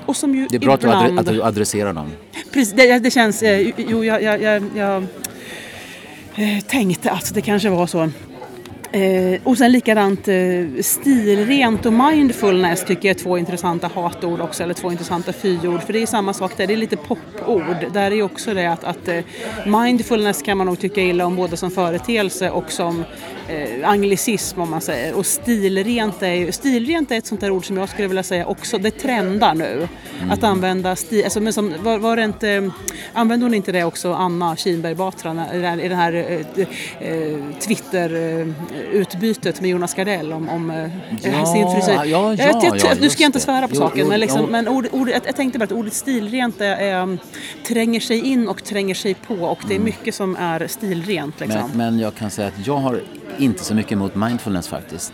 Och 0.06 0.16
som 0.16 0.34
ju 0.34 0.46
det 0.46 0.56
är 0.56 0.60
bra 0.60 0.74
ibland... 0.74 1.18
att 1.18 1.26
du 1.26 1.42
adresserar 1.42 1.92
dem. 1.92 2.12
Precis, 2.52 2.74
det, 2.74 2.98
det 2.98 3.10
känns... 3.10 3.42
Eh, 3.42 3.72
jo, 3.76 4.04
jag, 4.04 4.22
jag, 4.22 4.42
jag, 4.42 4.62
jag 4.76 5.02
eh, 6.34 6.60
tänkte 6.66 7.10
att 7.10 7.34
det 7.34 7.40
kanske 7.40 7.70
var 7.70 7.86
så. 7.86 8.10
Eh, 8.96 9.40
och 9.44 9.58
sen 9.58 9.72
likadant 9.72 10.28
eh, 10.28 10.36
stilrent 10.80 11.86
och 11.86 11.92
mindfulness 11.92 12.84
tycker 12.84 13.08
jag 13.08 13.16
är 13.16 13.18
två 13.18 13.38
intressanta 13.38 13.90
hatord 13.94 14.40
också, 14.40 14.62
eller 14.62 14.74
två 14.74 14.92
intressanta 14.92 15.32
fyord. 15.32 15.82
För 15.82 15.92
det 15.92 16.02
är 16.02 16.06
samma 16.06 16.32
sak 16.32 16.56
där, 16.56 16.66
det 16.66 16.72
är 16.72 16.76
lite 16.76 16.96
popord. 16.96 17.76
Där 17.92 18.10
är 18.10 18.22
också 18.22 18.54
det 18.54 18.66
att, 18.66 18.84
att 18.84 19.08
eh, 19.08 19.24
mindfulness 19.66 20.42
kan 20.42 20.58
man 20.58 20.66
nog 20.66 20.78
tycka 20.78 21.00
illa 21.00 21.26
om 21.26 21.36
både 21.36 21.56
som 21.56 21.70
företeelse 21.70 22.50
och 22.50 22.72
som 22.72 23.04
eh, 23.48 23.88
anglicism 23.88 24.60
om 24.60 24.70
man 24.70 24.80
säger. 24.80 25.14
Och 25.14 25.26
stilrent 25.26 26.22
är 26.22 26.52
stilrent 26.52 27.10
är 27.10 27.18
ett 27.18 27.26
sånt 27.26 27.40
där 27.40 27.50
ord 27.50 27.66
som 27.66 27.76
jag 27.76 27.88
skulle 27.88 28.08
vilja 28.08 28.22
säga 28.22 28.46
också, 28.46 28.78
det 28.78 28.90
trendar 28.90 29.54
nu. 29.54 29.88
Mm. 30.18 30.30
Att 30.30 30.44
använda 30.44 30.96
stil, 30.96 31.24
alltså, 31.24 31.40
men 31.40 31.52
som, 31.52 31.74
var, 31.82 31.98
var 31.98 32.16
inte, 32.16 32.70
använde 33.12 33.46
hon 33.46 33.54
inte 33.54 33.72
det 33.72 33.84
också 33.84 34.12
Anna 34.12 34.56
Kinberg 34.56 34.94
Batra 34.94 35.46
i 35.54 35.88
den 35.88 35.98
här 35.98 36.12
eh, 36.12 36.66
eh, 37.08 37.38
Twitter-utbytet 38.86 39.60
med 39.60 39.70
Jonas 39.70 39.94
Gardell 39.94 40.32
om, 40.32 40.48
om 40.48 40.70
eh, 40.70 40.90
ja, 41.22 41.46
sin 41.46 41.70
frisyr? 41.70 41.92
Ja, 41.92 42.34
ja, 42.34 42.76
jag, 42.76 43.00
nu 43.00 43.10
ska 43.10 43.22
jag 43.22 43.28
inte 43.28 43.40
svära 43.40 43.68
på 43.68 43.74
jo, 43.74 43.80
saken 43.80 44.00
jo, 44.00 44.08
men, 44.08 44.20
liksom, 44.20 44.50
men 44.50 44.68
ord, 44.68 44.86
ord, 44.92 45.08
jag, 45.08 45.20
jag 45.26 45.36
tänkte 45.36 45.58
bara 45.58 45.64
att 45.64 45.72
ordet 45.72 45.92
stilrent 45.92 46.60
är, 46.60 46.76
är, 46.76 47.18
tränger 47.66 48.00
sig 48.00 48.20
in 48.20 48.48
och 48.48 48.64
tränger 48.64 48.94
sig 48.94 49.14
på 49.14 49.34
och 49.34 49.58
det 49.68 49.74
är 49.74 49.76
mm. 49.76 49.84
mycket 49.84 50.14
som 50.14 50.36
är 50.36 50.66
stilrent. 50.66 51.40
Liksom. 51.40 51.60
Men, 51.60 51.76
men 51.76 51.98
jag 51.98 52.14
kan 52.14 52.30
säga 52.30 52.48
att 52.48 52.66
jag 52.66 52.76
har 52.76 53.00
inte 53.38 53.64
så 53.64 53.74
mycket 53.74 53.92
emot 53.92 54.14
mindfulness 54.14 54.68
faktiskt. 54.68 55.12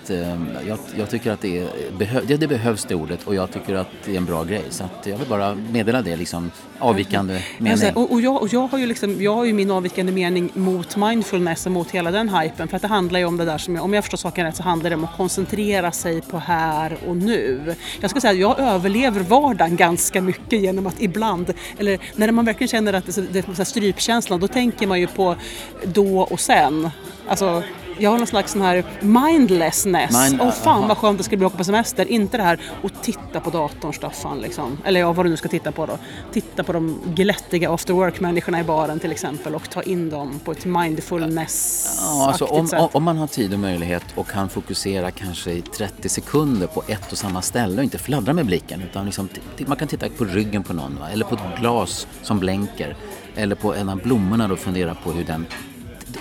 Jag, 0.67 0.79
jag 0.99 1.11
tycker 1.11 1.31
att 1.31 1.41
det, 1.41 1.69
behö, 1.99 2.21
det, 2.27 2.37
det, 2.37 2.49
behövs 2.49 2.85
det 2.85 2.95
ordet 2.95 3.25
och 3.25 3.35
jag 3.35 3.51
tycker 3.51 3.75
att 3.75 3.89
det 4.05 4.13
är 4.13 4.17
en 4.17 4.25
bra 4.25 4.45
grej. 4.45 4.65
Så 4.71 4.85
jag 5.05 5.19
vill 5.19 5.29
bara 5.29 5.55
meddela 5.55 6.03
det, 6.03 6.17
liksom, 6.17 6.51
avvikande 6.79 7.35
mm. 7.35 7.45
mening. 7.59 7.73
Alltså, 7.73 8.01
och, 8.01 8.13
och, 8.13 8.21
jag, 8.21 8.43
och 8.43 8.49
jag, 8.53 8.67
har 8.67 8.79
ju 8.79 8.87
liksom, 8.87 9.23
jag 9.23 9.35
har 9.35 9.45
ju 9.45 9.53
min 9.53 9.71
avvikande 9.71 10.13
mening 10.13 10.51
mot 10.55 10.97
mindfulness 10.97 11.67
och 11.67 11.73
mot 11.73 11.91
hela 11.91 12.11
den 12.11 12.29
hypen. 12.29 12.69
För 12.69 12.77
att 12.77 12.83
det 12.83 12.89
handlar 12.89 13.21
ju 13.21 13.27
om 13.27 13.37
det 13.37 13.45
där 13.45 13.52
som, 13.59 13.75
jag, 13.75 13.85
om 13.85 13.95
jag 13.95 14.05
förstår 14.05 14.19
saken 14.19 14.47
rätt, 14.47 14.57
så 14.57 14.63
handlar 14.63 14.91
det 14.91 14.97
om 14.97 15.05
att 15.05 15.17
koncentrera 15.17 15.93
sig 15.93 16.21
på 16.21 16.39
här 16.39 16.97
och 17.07 17.17
nu. 17.17 17.75
Jag 18.01 18.11
ska 18.11 18.21
säga 18.21 18.31
att 18.31 18.59
jag 18.59 18.59
överlever 18.59 19.21
vardagen 19.21 19.77
ganska 19.77 20.21
mycket 20.21 20.61
genom 20.61 20.87
att 20.87 21.03
ibland, 21.03 21.53
eller 21.79 21.99
när 22.17 22.31
man 22.31 22.45
verkligen 22.45 22.69
känner 22.69 22.93
att 22.93 23.07
det, 23.07 23.33
det 23.33 23.49
är 23.59 23.65
strypkänslan, 23.65 24.41
då 24.41 24.49
tänker 24.49 24.87
man 24.87 25.01
ju 25.01 25.07
på 25.07 25.37
då 25.85 26.21
och 26.21 26.41
sen. 26.41 26.91
Alltså, 27.29 27.63
jag 27.99 28.11
har 28.11 28.19
någon 28.19 28.27
slags 28.27 28.53
sån 28.53 28.63
här 28.63 28.85
mindlessness. 29.01 30.31
Mind, 30.31 30.41
Åh 30.43 30.49
oh, 30.49 30.53
fan 30.53 30.89
vad 30.89 30.99
skönt 30.99 31.19
det 31.19 31.25
ska 31.25 31.37
bli 31.37 31.47
att 31.47 31.53
åka 31.53 31.59
på 31.59 31.65
semester. 31.65 32.07
Inte 32.07 32.37
det 32.37 32.43
här 32.43 32.61
att 32.83 33.03
titta 33.03 33.41
på 33.41 33.51
datorn 33.51 33.93
Staffan. 33.93 34.41
Liksom. 34.41 34.79
Eller 34.85 35.01
ja, 35.01 35.13
vad 35.13 35.27
du 35.27 35.31
nu 35.31 35.37
ska 35.37 35.49
titta 35.49 35.73
på 35.73 35.87
då. 35.87 35.99
Titta 36.33 36.65
på 36.65 36.73
de 36.73 36.99
glättiga 37.15 37.71
after 37.71 37.95
work-människorna 37.95 38.61
i 38.61 38.65
baren 38.65 39.01
till 39.01 39.13
exempel 39.13 39.55
och 39.55 39.71
ta 39.71 39.83
in 39.83 40.11
dem 40.11 40.41
på 40.45 40.53
ett 40.53 40.65
mindfulness 40.65 41.87
ja, 42.01 42.29
alltså, 42.29 42.45
om, 42.45 42.69
sätt. 42.69 42.91
om 42.93 43.03
man 43.03 43.17
har 43.17 43.27
tid 43.27 43.53
och 43.53 43.59
möjlighet 43.59 44.05
och 44.15 44.29
kan 44.29 44.49
fokusera 44.49 45.11
kanske 45.11 45.51
i 45.51 45.63
30 45.63 46.09
sekunder 46.09 46.67
på 46.67 46.83
ett 46.87 47.13
och 47.13 47.19
samma 47.19 47.43
ställe 47.43 47.77
och 47.77 47.85
inte 47.85 47.99
fladdra 47.99 48.33
med 48.33 48.47
blicken 48.47 48.83
utan 48.83 49.05
liksom, 49.07 49.29
man 49.67 49.77
kan 49.77 49.89
titta 49.89 50.09
på 50.09 50.25
ryggen 50.25 50.63
på 50.63 50.73
någon 50.73 50.99
va? 51.01 51.09
eller 51.13 51.25
på 51.25 51.35
ett 51.35 51.61
glas 51.61 52.07
som 52.23 52.39
blänker 52.39 52.97
eller 53.37 53.55
på 53.55 53.75
en 53.75 53.89
av 53.89 53.97
blommorna 53.97 54.53
och 54.53 54.59
fundera 54.59 54.95
på 54.95 55.13
hur 55.13 55.25
den... 55.25 55.47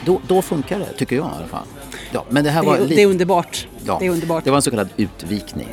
Då, 0.06 0.22
då 0.28 0.42
funkar 0.42 0.80
det, 0.80 0.94
tycker 0.98 1.16
jag 1.16 1.26
i 1.26 1.38
alla 1.38 1.48
fall. 1.48 1.66
Ja, 2.12 2.26
men 2.30 2.44
det, 2.44 2.50
här 2.50 2.64
var 2.64 2.78
det, 2.78 2.80
är, 2.80 2.84
lite... 2.84 2.96
det 2.96 3.02
är 3.02 3.08
underbart. 3.08 3.68
Ja, 3.86 3.98
det 4.00 4.06
är 4.06 4.10
underbart. 4.10 4.44
Det 4.44 4.50
var 4.50 4.58
en 4.58 4.62
så 4.62 4.70
kallad 4.70 4.90
utvikning. 4.98 5.68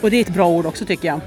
Och 0.00 0.10
det 0.10 0.16
är 0.16 0.20
ett 0.20 0.34
bra 0.34 0.48
ord 0.48 0.66
också 0.66 0.84
tycker 0.84 1.08
jag. 1.08 1.20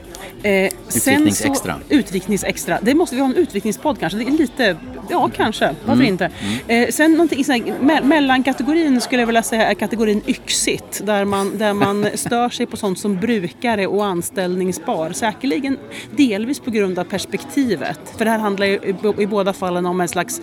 Eh, 0.45 0.71
utvikningsextra. 0.95 1.75
Utvikningsextra. 1.89 2.79
Det 2.81 2.93
måste 2.93 3.15
vi 3.15 3.21
ha 3.21 3.29
en 3.29 3.35
utvikningspodd 3.35 3.99
kanske. 3.99 4.19
Det 4.19 4.25
är 4.25 4.31
lite, 4.31 4.77
ja 5.09 5.29
kanske, 5.35 5.75
varför 5.85 5.93
mm. 5.93 6.07
inte. 6.07 6.31
Mm. 6.67 6.83
Eh, 6.83 6.91
sen 6.91 7.11
någonting 7.11 7.43
här, 7.47 7.81
me 7.81 8.01
mellankategorin 8.01 9.01
skulle 9.01 9.21
jag 9.21 9.27
vilja 9.27 9.43
säga 9.43 9.67
är 9.67 9.73
kategorin 9.73 10.21
yxigt. 10.27 11.05
Där 11.05 11.25
man, 11.25 11.57
där 11.57 11.73
man 11.73 12.07
stör 12.15 12.49
sig 12.49 12.65
på 12.65 12.77
sånt 12.77 12.99
som 12.99 13.19
brukare 13.19 13.87
och 13.87 14.05
anställningsbar. 14.05 15.11
Säkerligen 15.11 15.77
delvis 16.15 16.59
på 16.59 16.71
grund 16.71 16.99
av 16.99 17.03
perspektivet. 17.03 17.99
För 18.17 18.25
det 18.25 18.31
här 18.31 18.39
handlar 18.39 18.65
ju 18.65 18.73
i, 18.73 19.21
i 19.23 19.27
båda 19.27 19.53
fallen 19.53 19.85
om 19.85 20.01
en 20.01 20.07
slags 20.07 20.41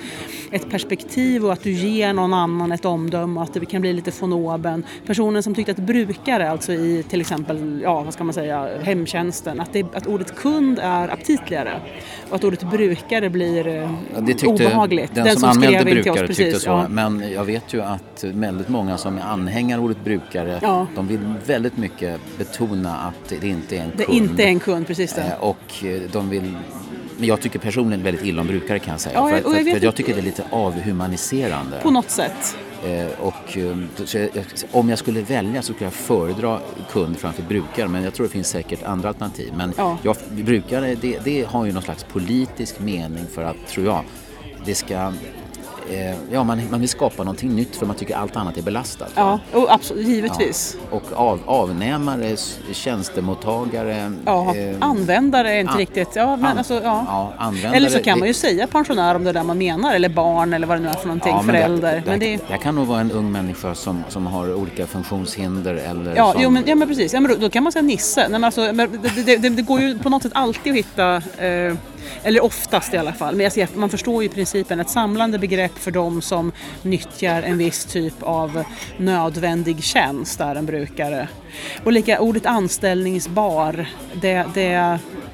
ett 0.50 0.70
perspektiv 0.70 1.44
och 1.44 1.52
att 1.52 1.62
du 1.62 1.72
ger 1.72 2.12
någon 2.12 2.34
annan 2.34 2.72
ett 2.72 2.84
omdöme 2.84 3.40
och 3.40 3.44
att 3.44 3.54
det 3.54 3.66
kan 3.66 3.80
bli 3.80 3.92
lite 3.92 4.12
von 4.20 4.32
oben. 4.32 4.84
Personen 5.06 5.42
som 5.42 5.54
tyckte 5.54 5.71
att 5.72 5.86
brukare, 5.86 6.50
alltså 6.50 6.72
i 6.72 7.04
till 7.08 7.20
exempel, 7.20 7.80
ja 7.82 8.02
vad 8.02 8.14
ska 8.14 8.24
man 8.24 8.34
säga, 8.34 8.68
hemtjänsten, 8.82 9.60
att, 9.60 9.72
det, 9.72 9.86
att 9.94 10.06
ordet 10.06 10.36
kund 10.36 10.78
är 10.78 11.08
aptitligare 11.08 11.80
och 12.28 12.36
att 12.36 12.44
ordet 12.44 12.62
brukare 12.62 13.30
blir 13.30 13.66
eh, 13.66 13.74
ja, 13.74 14.20
det 14.20 14.26
tyckte 14.26 14.46
obehagligt. 14.46 15.14
Den, 15.14 15.24
den 15.24 15.32
som, 15.36 15.40
som 15.40 15.62
anmälde 15.62 15.90
brukare 15.90 16.26
tyckte 16.26 16.44
precis, 16.44 16.62
så, 16.62 16.70
ja. 16.70 16.88
men 16.88 17.32
jag 17.32 17.44
vet 17.44 17.74
ju 17.74 17.82
att 17.82 18.24
väldigt 18.24 18.68
många 18.68 18.98
som 18.98 19.18
är 19.18 19.22
anhängare 19.22 19.78
av 19.78 19.84
ordet 19.84 20.04
brukare, 20.04 20.58
ja. 20.62 20.86
de 20.94 21.08
vill 21.08 21.20
väldigt 21.46 21.76
mycket 21.76 22.20
betona 22.38 22.96
att 22.96 23.28
det 23.40 23.48
inte 23.48 23.76
är 23.76 23.80
en 23.80 23.90
kund. 23.90 24.04
Det 24.08 24.14
inte 24.14 24.42
är 24.42 24.48
en 24.48 24.60
kund, 24.60 24.86
precis 24.86 25.14
det. 25.14 25.22
Eh, 25.22 25.44
och 25.44 25.84
eh, 25.84 26.00
de 26.12 26.30
vill 26.30 26.54
men 27.18 27.28
jag 27.28 27.40
tycker 27.40 27.58
personligen 27.58 28.02
väldigt 28.02 28.24
illa 28.24 28.40
om 28.40 28.46
brukare 28.46 28.78
kan 28.78 28.92
jag 28.92 29.00
säga. 29.00 29.14
Ja, 29.14 29.30
jag, 29.30 29.42
för, 29.42 29.54
jag, 29.54 29.78
för 29.78 29.84
jag 29.84 29.94
tycker 29.94 30.14
det 30.14 30.20
är 30.20 30.22
lite 30.22 30.44
avhumaniserande. 30.50 31.80
På 31.82 31.90
något 31.90 32.10
sätt. 32.10 32.56
Eh, 32.84 33.06
och, 33.20 33.56
eh, 33.56 33.78
jag, 34.34 34.44
om 34.72 34.88
jag 34.88 34.98
skulle 34.98 35.22
välja 35.22 35.62
så 35.62 35.72
skulle 35.72 35.86
jag 35.86 35.92
föredra 35.92 36.60
kund 36.90 37.18
framför 37.18 37.42
brukare 37.42 37.88
men 37.88 38.02
jag 38.02 38.14
tror 38.14 38.26
det 38.26 38.32
finns 38.32 38.48
säkert 38.48 38.82
andra 38.82 39.08
alternativ. 39.08 39.52
Men 39.56 39.72
ja. 39.76 39.98
jag, 40.02 40.16
brukare 40.30 40.94
det, 40.94 41.18
det 41.24 41.48
har 41.48 41.66
ju 41.66 41.72
någon 41.72 41.82
slags 41.82 42.04
politisk 42.04 42.80
mening 42.80 43.26
för 43.34 43.42
att, 43.42 43.66
tror 43.68 43.86
jag, 43.86 44.04
det 44.64 44.74
ska 44.74 45.12
ja, 46.30 46.44
man, 46.44 46.62
man 46.70 46.80
vill 46.80 46.88
skapa 46.88 47.24
någonting 47.24 47.56
nytt 47.56 47.76
för 47.76 47.86
man 47.86 47.96
tycker 47.96 48.16
allt 48.16 48.36
annat 48.36 48.56
är 48.56 48.62
belastat. 48.62 49.12
Ja, 49.14 49.40
och 49.52 49.74
absolut, 49.74 50.06
givetvis. 50.06 50.76
Ja. 50.90 50.96
Och 50.96 51.12
av, 51.12 51.40
avnämare, 51.46 52.36
tjänstemottagare. 52.72 54.12
Ja, 54.24 54.56
eh, 54.56 54.76
användare 54.80 55.52
är 55.52 55.60
inte 55.60 55.72
an, 55.72 55.78
riktigt... 55.78 56.08
Ja, 56.14 56.36
men 56.36 56.46
an, 56.46 56.58
alltså, 56.58 56.80
ja. 56.84 57.32
ja 57.38 57.72
eller 57.72 57.88
så 57.88 58.02
kan 58.02 58.18
man 58.18 58.28
ju 58.28 58.34
säga 58.34 58.66
pensionär 58.66 59.14
om 59.14 59.24
det 59.24 59.30
är 59.30 59.34
det 59.34 59.42
man 59.42 59.58
menar, 59.58 59.94
eller 59.94 60.08
barn 60.08 60.52
eller 60.52 60.66
vad 60.66 60.76
det 60.76 60.82
nu 60.82 60.88
är 60.88 60.94
för 60.94 61.06
någonting, 61.06 61.32
ja, 61.32 61.42
förälder. 61.42 61.94
Det, 61.94 62.10
men 62.10 62.18
det, 62.18 62.40
det, 62.48 62.58
kan 62.58 62.74
nog 62.74 62.86
vara 62.86 63.00
en 63.00 63.12
ung 63.12 63.32
människa 63.32 63.74
som, 63.74 64.04
som 64.08 64.26
har 64.26 64.54
olika 64.54 64.86
funktionshinder 64.86 65.74
eller 65.74 66.16
Ja, 66.16 66.32
som... 66.32 66.42
jo, 66.42 66.50
men, 66.50 66.64
ja 66.66 66.74
men 66.74 66.88
precis. 66.88 67.12
Ja, 67.12 67.20
men 67.20 67.40
då, 67.40 67.50
kan 67.50 67.62
man 67.62 67.72
säga 67.72 67.82
Nisse. 67.82 68.20
Nej, 68.20 68.30
men 68.30 68.44
alltså, 68.44 68.72
men 68.72 68.98
det, 69.26 69.36
det, 69.36 69.48
det, 69.48 69.62
går 69.62 69.80
ju 69.80 69.98
på 69.98 70.08
något 70.08 70.22
sätt 70.22 70.32
alltid 70.34 70.72
att 70.72 70.78
hitta 70.78 71.16
eh, 71.16 71.74
eller 72.22 72.44
oftast 72.44 72.94
i 72.94 72.96
alla 72.96 73.12
fall. 73.12 73.34
Men 73.34 73.50
ser, 73.50 73.68
man 73.74 73.90
förstår 73.90 74.22
ju 74.22 74.28
principen, 74.28 74.80
ett 74.80 74.90
samlande 74.90 75.38
begrepp 75.38 75.71
för 75.78 75.90
de 75.90 76.22
som 76.22 76.52
nyttjar 76.82 77.42
en 77.42 77.58
viss 77.58 77.84
typ 77.84 78.22
av 78.22 78.64
nödvändig 78.96 79.84
tjänst 79.84 80.38
där 80.38 80.54
en 80.54 80.66
brukare. 80.66 81.28
Och 81.84 81.92
lika 81.92 82.20
ordet 82.20 82.46
anställningsbar, 82.46 83.86
det, 84.14 84.46
det 84.54 84.72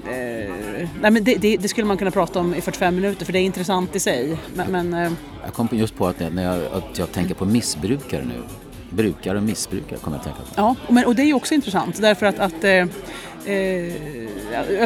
eh, 0.09 0.89
nej 1.01 1.11
men 1.11 1.25
det, 1.25 1.35
det, 1.35 1.57
det, 1.57 1.69
skulle 1.69 1.87
man 1.87 1.99
kunna 1.99 2.11
prata 2.11 2.41
om 2.41 2.55
i 2.55 2.61
45 2.61 2.95
minuter 2.95 3.27
för 3.27 3.33
det 3.33 3.39
är 3.39 3.45
intressant 3.45 3.97
i 3.97 4.01
sig. 4.01 4.37
Men, 4.55 4.73
men 4.73 4.95
eh, 4.95 5.13
jag 5.45 5.55
kom 5.55 5.69
just 5.73 5.97
på 5.97 6.07
att, 6.07 6.21
när 6.33 6.45
jag, 6.45 6.73
att 6.73 6.99
jag 6.99 7.13
tänker 7.13 7.35
på 7.35 7.45
missbrukare 7.45 8.25
nu. 8.25 8.43
Brukare 8.91 9.37
och 9.37 9.43
missbrukare 9.43 9.99
kommer 9.99 10.17
jag 10.17 10.21
att 10.21 10.25
tänka 10.25 10.55
på. 10.55 10.61
Ja, 10.61 10.77
men, 10.89 11.05
och 11.05 11.15
det 11.15 11.23
är 11.23 11.27
ju 11.27 11.35
också 11.35 11.55
intressant 11.55 12.01
därför 12.01 12.27
att, 12.27 12.39
att 12.39 12.65
eh, 12.65 12.73
eh, 12.73 12.89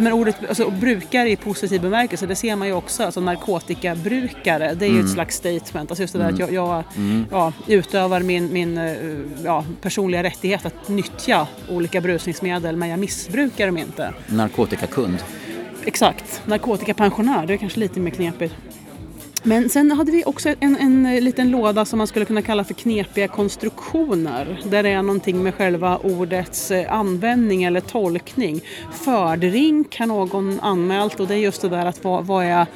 men 0.02 0.12
ordet 0.12 0.37
alltså, 0.49 0.71
brukare 0.71 1.30
i 1.30 1.37
positiv 1.37 1.80
bemärkelse, 1.80 2.26
det 2.26 2.37
ser 2.37 2.56
man 2.56 2.68
ju 2.68 2.75
också. 2.75 3.04
Alltså 3.04 3.21
narkotikabrukare, 3.21 4.75
det 4.75 4.85
är 4.85 4.88
ju 4.88 4.94
mm. 4.94 5.06
ett 5.06 5.12
slags 5.12 5.37
statement. 5.37 5.90
Alltså 5.90 6.02
just 6.02 6.12
det 6.12 6.18
där 6.18 6.28
mm. 6.28 6.35
att 6.35 6.40
jag, 6.40 6.52
jag 6.52 6.85
mm. 6.97 7.26
ja, 7.30 7.52
utövar 7.67 8.21
min, 8.21 8.52
min 8.52 8.78
eh, 8.78 8.97
ja, 9.45 9.65
personliga 9.80 10.23
rättighet 10.23 10.67
att 10.67 10.88
nyttja 10.88 11.47
olika 11.71 12.00
brusningsmedel 12.00 12.76
men 12.76 12.88
jag 12.88 12.99
missbrukar 12.99 13.67
dem 13.67 13.78
inte. 13.78 14.15
Narkotikakund. 14.26 15.19
Exakt, 15.84 16.43
narkotikapensionär, 16.47 17.47
det 17.47 17.54
är 17.54 17.58
kanske 17.58 17.80
lite 17.80 18.00
mer 18.00 18.10
knepigt. 18.10 18.54
Men 19.43 19.69
sen 19.69 19.91
hade 19.91 20.13
vi 20.13 20.25
också 20.25 20.55
en, 20.61 20.76
en 20.76 21.25
liten 21.25 21.50
låda 21.50 21.85
som 21.85 21.99
man 21.99 22.07
skulle 22.07 22.25
kunna 22.25 22.43
kalla 22.43 22.65
för 22.65 22.75
knepiga 22.75 23.28
konstruktioner. 23.28 24.61
Där 24.65 24.83
det 24.83 24.89
är 24.89 25.02
någonting 25.02 25.43
med 25.43 25.55
själva 25.55 25.97
ordets 25.97 26.71
eh, 26.71 26.93
användning 26.93 27.65
eller 27.65 27.81
tolkning. 27.81 28.61
Fördrink 28.93 29.99
har 29.99 30.07
någon 30.07 30.61
anmält 30.61 31.21
och 31.21 31.26
det 31.26 31.35
är 31.35 31.39
just 31.39 31.63
det 31.63 31.69
där 31.69 31.87
att 31.87 32.05
vad, 32.05 32.26
vad 32.26 32.45
är 32.45 32.67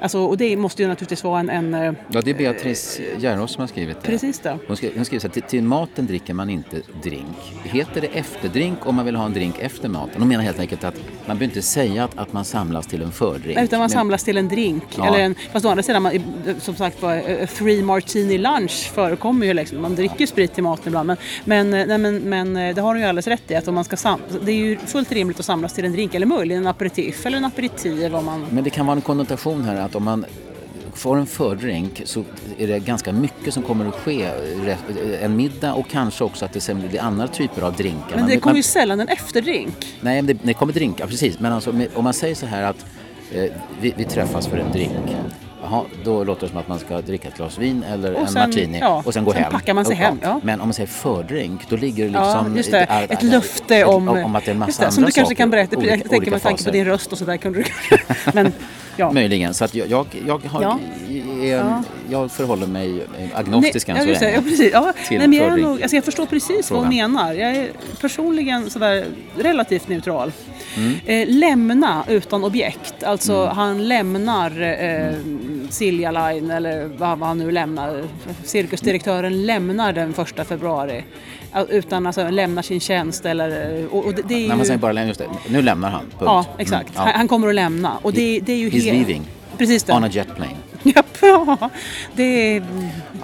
Alltså, 0.00 0.18
och 0.18 0.36
det 0.36 0.56
måste 0.56 0.82
ju 0.82 0.88
naturligtvis 0.88 1.24
vara 1.24 1.40
en... 1.40 1.50
en 1.50 1.74
eh, 1.74 1.92
ja, 2.08 2.22
det 2.22 2.30
är 2.30 2.34
Beatrice 2.34 3.00
Järrås 3.18 3.52
som 3.52 3.60
har 3.60 3.68
skrivit 3.68 4.02
det. 4.02 4.08
Precis 4.08 4.38
det. 4.38 4.58
Hon 4.66 4.76
skriver, 4.76 4.96
hon 4.96 5.04
skriver 5.04 5.20
så 5.20 5.26
här, 5.26 5.32
till, 5.32 5.42
till, 5.42 5.62
maten 5.62 6.06
dricker 6.06 6.34
man 6.34 6.50
inte 6.50 6.76
drink. 7.02 7.36
Heter 7.62 8.00
det 8.00 8.06
efterdrink 8.06 8.86
om 8.86 8.94
man 8.94 9.04
vill 9.04 9.16
ha 9.16 9.26
en 9.26 9.32
drink 9.32 9.58
efter 9.58 9.88
maten? 9.88 10.14
Hon 10.18 10.28
menar 10.28 10.44
helt 10.44 10.58
enkelt 10.58 10.84
att 10.84 10.94
man 10.94 11.38
behöver 11.38 11.44
inte 11.44 11.62
säga 11.62 12.04
att, 12.04 12.18
att 12.18 12.32
man 12.32 12.44
samlas 12.44 12.86
till 12.86 13.02
en 13.02 13.12
fördrink. 13.12 13.58
Utan 13.58 13.78
man 13.78 13.80
Men, 13.80 13.90
samlas 13.90 14.24
till 14.24 14.36
en 14.36 14.48
drink. 14.48 14.84
Ja. 14.96 15.06
Eller 15.06 15.18
en, 15.18 15.34
fast 15.52 15.66
å 15.66 15.68
andra 15.68 15.82
sidan, 15.82 16.05
man, 16.12 16.60
som 16.60 16.74
sagt 16.74 17.02
var, 17.02 17.46
three 17.46 17.82
martini 17.82 18.38
lunch 18.38 18.90
förekommer 18.94 19.46
ju 19.46 19.54
liksom. 19.54 19.82
Man 19.82 19.94
dricker 19.94 20.26
sprit 20.26 20.54
till 20.54 20.62
maten 20.62 20.86
ibland. 20.86 21.06
Men, 21.06 21.16
men, 21.44 21.74
eh, 21.74 21.86
nej, 21.86 21.98
men, 21.98 22.18
men 22.18 22.56
eh, 22.56 22.74
det 22.74 22.80
har 22.80 22.88
hon 22.88 23.00
ju 23.00 23.04
alldeles 23.04 23.26
rätt 23.26 23.50
i. 23.50 23.54
Att 23.54 23.68
om 23.68 23.74
man 23.74 23.84
ska 23.84 23.96
sam 23.96 24.20
det 24.42 24.52
är 24.52 24.56
ju 24.56 24.78
fullt 24.78 25.12
rimligt 25.12 25.40
att 25.40 25.46
samlas 25.46 25.72
till 25.72 25.84
en 25.84 25.92
drink. 25.92 26.14
Eller 26.14 26.26
möjligen 26.26 26.62
en 26.62 26.68
aperitif 26.68 27.26
eller 27.26 27.38
en 27.38 27.44
aperitiv. 27.44 28.14
Om 28.14 28.24
man... 28.24 28.46
Men 28.50 28.64
det 28.64 28.70
kan 28.70 28.86
vara 28.86 28.96
en 28.96 29.02
konnotation 29.02 29.64
här 29.64 29.76
att 29.76 29.94
om 29.94 30.04
man 30.04 30.24
får 30.94 31.16
en 31.16 31.26
fördrink 31.26 32.02
så 32.04 32.24
är 32.58 32.66
det 32.66 32.78
ganska 32.78 33.12
mycket 33.12 33.54
som 33.54 33.62
kommer 33.62 33.88
att 33.88 33.94
ske. 33.94 34.30
En 35.20 35.36
middag 35.36 35.74
och 35.74 35.88
kanske 35.88 36.24
också 36.24 36.44
att 36.44 36.52
det 36.52 36.60
sen 36.60 36.88
blir 36.88 37.00
andra 37.00 37.28
typer 37.28 37.62
av 37.62 37.72
drinkar. 37.72 38.16
Men 38.16 38.26
det 38.26 38.40
kommer 38.40 38.56
ju 38.56 38.62
sällan 38.62 39.00
en 39.00 39.08
efterdrink. 39.08 39.96
Nej, 40.00 40.22
det, 40.22 40.32
det 40.42 40.54
kommer 40.54 40.72
drinkar, 40.72 41.06
precis. 41.06 41.40
Men 41.40 41.52
alltså, 41.52 41.74
om 41.94 42.04
man 42.04 42.14
säger 42.14 42.34
så 42.34 42.46
här 42.46 42.62
att 42.62 42.86
eh, 43.32 43.52
vi, 43.80 43.94
vi 43.96 44.04
träffas 44.04 44.46
för 44.46 44.56
en 44.56 44.72
drink. 44.72 44.92
Jaha, 45.70 45.84
då 46.04 46.24
låter 46.24 46.40
det 46.40 46.48
som 46.48 46.58
att 46.58 46.68
man 46.68 46.78
ska 46.78 47.00
dricka 47.00 47.28
ett 47.28 47.36
glas 47.36 47.58
vin 47.58 47.82
eller 47.82 48.14
och 48.14 48.20
en 48.20 48.28
sen, 48.28 48.48
martini 48.48 48.78
ja, 48.80 49.02
och 49.06 49.14
sen 49.14 49.24
gå 49.24 49.32
sen 49.32 49.42
hem. 49.42 49.52
packar 49.52 49.74
man 49.74 49.84
sig 49.84 49.96
hem. 49.96 50.18
Ja. 50.22 50.40
Men 50.42 50.60
om 50.60 50.68
man 50.68 50.74
säger 50.74 50.86
fördrink, 50.86 51.68
då 51.68 51.76
ligger 51.76 52.04
det 52.04 52.10
liksom... 52.10 52.50
Ja, 52.50 52.56
just 52.56 52.70
det. 52.70 52.78
Ett, 52.78 53.10
ett 53.10 53.22
löfte 53.22 53.84
om... 53.84 54.08
Om 54.08 54.34
att 54.34 54.44
det 54.44 54.50
är 54.50 54.52
en 54.52 54.58
massa 54.58 54.82
det, 54.82 54.86
andra 54.86 54.94
Som 54.94 55.04
du 55.04 55.10
kanske 55.10 55.22
saker, 55.22 55.34
kan 55.34 55.50
berätta. 55.50 55.76
Olika, 55.76 55.96
jag 55.96 56.10
tänker 56.10 56.30
med 56.30 56.42
tanke 56.42 56.64
på 56.64 56.70
din 56.70 56.84
röst 56.84 57.12
och 57.12 57.18
sådär 57.18 57.36
kunde 57.36 57.58
du 57.58 57.64
Men, 58.32 58.52
ja. 58.96 59.12
Möjligen. 59.12 59.54
Så 59.54 59.64
att 59.64 59.74
jag, 59.74 59.90
jag, 59.90 60.06
jag, 60.26 60.44
har, 60.44 60.62
ja. 60.62 60.78
är, 61.42 61.82
jag 62.10 62.30
förhåller 62.30 62.66
mig 62.66 63.06
agnostisk 63.34 63.88
än 63.88 63.96
så 63.96 64.04
länge. 64.04 64.34
Ja, 64.34 64.42
precis. 64.42 64.70
Ja. 64.72 64.92
Nej, 65.10 65.18
men 65.18 65.32
jag, 65.32 65.52
är 65.52 65.56
nog, 65.56 65.82
alltså 65.82 65.96
jag 65.96 66.04
förstår 66.04 66.26
precis 66.26 66.70
vad 66.70 66.80
hon 66.80 66.88
menar. 66.88 67.32
Jag 67.32 67.56
är 67.56 67.68
personligen 68.00 68.70
sådär 68.70 69.04
relativt 69.38 69.88
neutral. 69.88 70.32
Mm. 70.76 70.94
Eh, 71.06 71.28
lämna 71.28 72.04
utan 72.08 72.44
objekt. 72.44 73.02
Alltså 73.02 73.34
mm. 73.34 73.56
han 73.56 73.88
lämnar 73.88 74.62
eh, 74.62 75.14
Silja 75.70 76.10
Line 76.10 76.50
eller 76.50 76.84
vad, 76.84 77.18
vad 77.18 77.28
han 77.28 77.38
nu 77.38 77.50
lämnar. 77.50 78.04
Cirkusdirektören 78.44 79.46
lämnar 79.46 79.92
den 79.92 80.12
första 80.12 80.44
februari. 80.44 81.04
Utan 81.68 82.06
alltså 82.06 82.30
lämnar 82.30 82.62
sin 82.62 82.80
tjänst 82.80 83.26
eller... 83.26 83.86
Och, 83.90 84.04
och 84.04 84.14
det, 84.14 84.22
det 84.22 84.34
är 84.34 84.38
ju... 84.38 84.48
Nej, 84.48 84.56
man 84.56 84.66
säger 84.66 84.78
bara 84.78 85.04
just 85.04 85.20
det. 85.20 85.28
Nu 85.48 85.62
lämnar 85.62 85.90
han. 85.90 86.00
Punkt. 86.00 86.16
Ja, 86.20 86.46
exakt. 86.58 86.96
Mm. 86.96 87.08
Ja. 87.08 87.12
Han, 87.16 87.28
kommer 87.28 87.48
att 87.48 87.54
lämna. 87.54 87.98
Och 88.02 88.12
det, 88.12 88.40
det 88.40 88.52
är 88.52 88.56
ju 88.56 88.68
He's 88.68 88.84
helt... 88.84 88.96
leaving. 88.96 89.22
Precis 89.58 89.82
det. 89.82 89.92
On 89.92 90.04
a 90.04 90.08
jet 90.08 90.36
plane. 90.36 90.56
Ja, 91.20 91.70
det 92.14 92.22
är, 92.56 92.64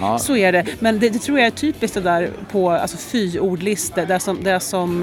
ja. 0.01 0.19
så 0.19 0.37
är 0.37 0.53
det. 0.53 0.67
Men 0.79 0.99
det, 0.99 1.09
det, 1.09 1.19
tror 1.19 1.39
jag 1.39 1.47
är 1.47 1.51
typiskt 1.51 1.95
det 1.95 2.01
där 2.01 2.31
på 2.51 2.71
alltså, 2.71 2.97
fy-ordlistor. 2.97 4.07
Det 4.07 4.21
som, 4.21 4.43
det 4.43 4.61
som 4.61 5.03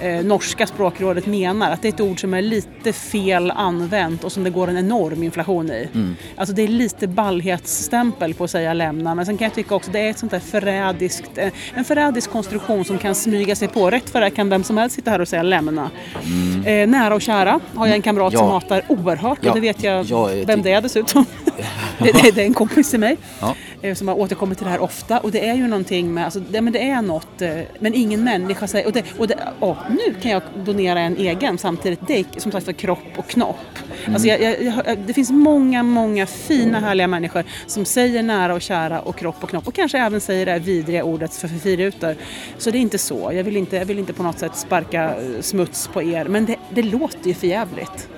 eh, 0.00 0.24
norska 0.24 0.66
språkrådet 0.66 1.26
menar. 1.26 1.70
Att 1.70 1.82
det 1.82 1.88
är 1.88 1.92
ett 1.92 2.00
ord 2.00 2.20
som 2.20 2.34
är 2.34 2.42
lite 2.42 2.92
fel 2.92 3.50
använt 3.50 4.24
och 4.24 4.32
som 4.32 4.44
det 4.44 4.50
går 4.50 4.68
en 4.68 4.78
enorm 4.78 5.22
inflation 5.22 5.70
i. 5.70 5.88
Mm. 5.94 6.16
Alltså 6.36 6.54
det 6.54 6.62
är 6.62 6.68
lite 6.68 7.06
ballhetsstämpel 7.06 8.34
på 8.34 8.44
att 8.44 8.50
säga 8.50 8.74
lämna. 8.74 9.14
Men 9.14 9.26
sen 9.26 9.38
kan 9.38 9.44
jag 9.44 9.54
tycka 9.54 9.74
också 9.74 9.88
att 9.88 9.92
det 9.92 10.00
är 10.00 10.10
ett 10.10 10.18
sånt 10.18 10.32
där 10.32 10.40
förrädiskt, 10.40 11.38
eh, 11.38 11.52
en 11.74 11.84
förrädisk 11.84 12.30
konstruktion 12.30 12.84
som 12.84 12.98
kan 12.98 13.14
smyga 13.14 13.56
sig 13.56 13.68
på. 13.68 13.90
Rätt 13.90 14.10
för 14.10 14.20
det 14.20 14.30
kan 14.30 14.48
vem 14.48 14.64
som 14.64 14.78
helst 14.78 14.96
sitta 14.96 15.10
här 15.10 15.20
och 15.20 15.28
säga 15.28 15.42
lämna. 15.42 15.90
Mm. 16.24 16.64
Eh, 16.64 16.98
nära 16.98 17.14
och 17.14 17.22
kära 17.22 17.60
har 17.74 17.86
jag 17.86 17.96
en 17.96 18.02
kamrat 18.02 18.32
ja. 18.32 18.38
som 18.38 18.48
hatar 18.48 18.82
oerhört 18.88 19.38
ja. 19.40 19.50
och 19.50 19.54
det 19.54 19.60
vet 19.60 19.82
jag, 19.82 20.04
jag 20.04 20.46
vem 20.46 20.62
det 20.62 20.72
är 20.72 20.80
dessutom. 20.80 21.24
det, 21.98 22.12
det, 22.22 22.30
det, 22.34 22.42
är 22.42 22.46
en 22.46 22.54
kompis 22.54 22.90
till 22.90 23.00
mig. 23.00 23.16
Ja. 23.40 23.54
Eh, 23.84 23.94
som 23.94 24.08
har 24.08 24.14
återkommit 24.14 24.58
till 24.58 24.64
det 24.64 24.70
här 24.70 24.80
ofta 24.80 25.18
och 25.18 25.30
det 25.30 25.48
är 25.48 25.54
ju 25.54 25.66
någonting 25.66 26.14
med, 26.14 26.24
alltså, 26.24 26.40
det, 26.40 26.60
men 26.60 26.72
det 26.72 26.90
är 26.90 27.02
något, 27.02 27.42
eh, 27.42 27.58
men 27.78 27.94
ingen 27.94 28.24
människa 28.24 28.66
säger, 28.66 28.86
och, 28.86 28.92
det, 28.92 29.04
och 29.18 29.28
det, 29.28 29.38
åh, 29.60 29.76
nu 29.90 30.14
kan 30.14 30.30
jag 30.30 30.42
donera 30.64 31.00
en 31.00 31.16
egen 31.16 31.58
samtidigt, 31.58 32.00
det 32.06 32.18
är 32.18 32.24
som 32.36 32.52
sagt 32.52 32.66
var 32.66 32.72
kropp 32.72 32.98
och 33.16 33.26
knopp. 33.26 33.56
Mm. 34.02 34.14
Alltså 34.14 34.28
jag, 34.28 34.62
jag, 34.62 34.98
det 35.06 35.12
finns 35.12 35.30
många, 35.30 35.82
många 35.82 36.26
fina 36.26 36.80
härliga 36.80 37.06
människor 37.06 37.44
som 37.66 37.84
säger 37.84 38.22
nära 38.22 38.54
och 38.54 38.62
kära 38.62 39.00
och 39.00 39.16
kropp 39.16 39.42
och 39.42 39.48
knopp 39.48 39.68
och 39.68 39.74
kanske 39.74 39.98
även 39.98 40.20
säger 40.20 40.46
det 40.46 40.52
här 40.52 40.60
vidriga 40.60 41.04
ordet 41.04 41.34
för 41.34 41.48
fyrrutor. 41.48 42.16
Så 42.58 42.70
det 42.70 42.78
är 42.78 42.82
inte 42.82 42.98
så. 42.98 43.30
Jag 43.32 43.44
vill 43.44 43.56
inte, 43.56 43.76
jag 43.76 43.86
vill 43.86 43.98
inte 43.98 44.12
på 44.12 44.22
något 44.22 44.38
sätt 44.38 44.56
sparka 44.56 45.04
eh, 45.04 45.40
smuts 45.40 45.88
på 45.88 46.02
er 46.02 46.24
men 46.24 46.46
det, 46.46 46.56
det 46.74 46.82
låter 46.82 47.28
ju 47.28 47.34
för 47.34 47.46
jävligt. 47.46 48.08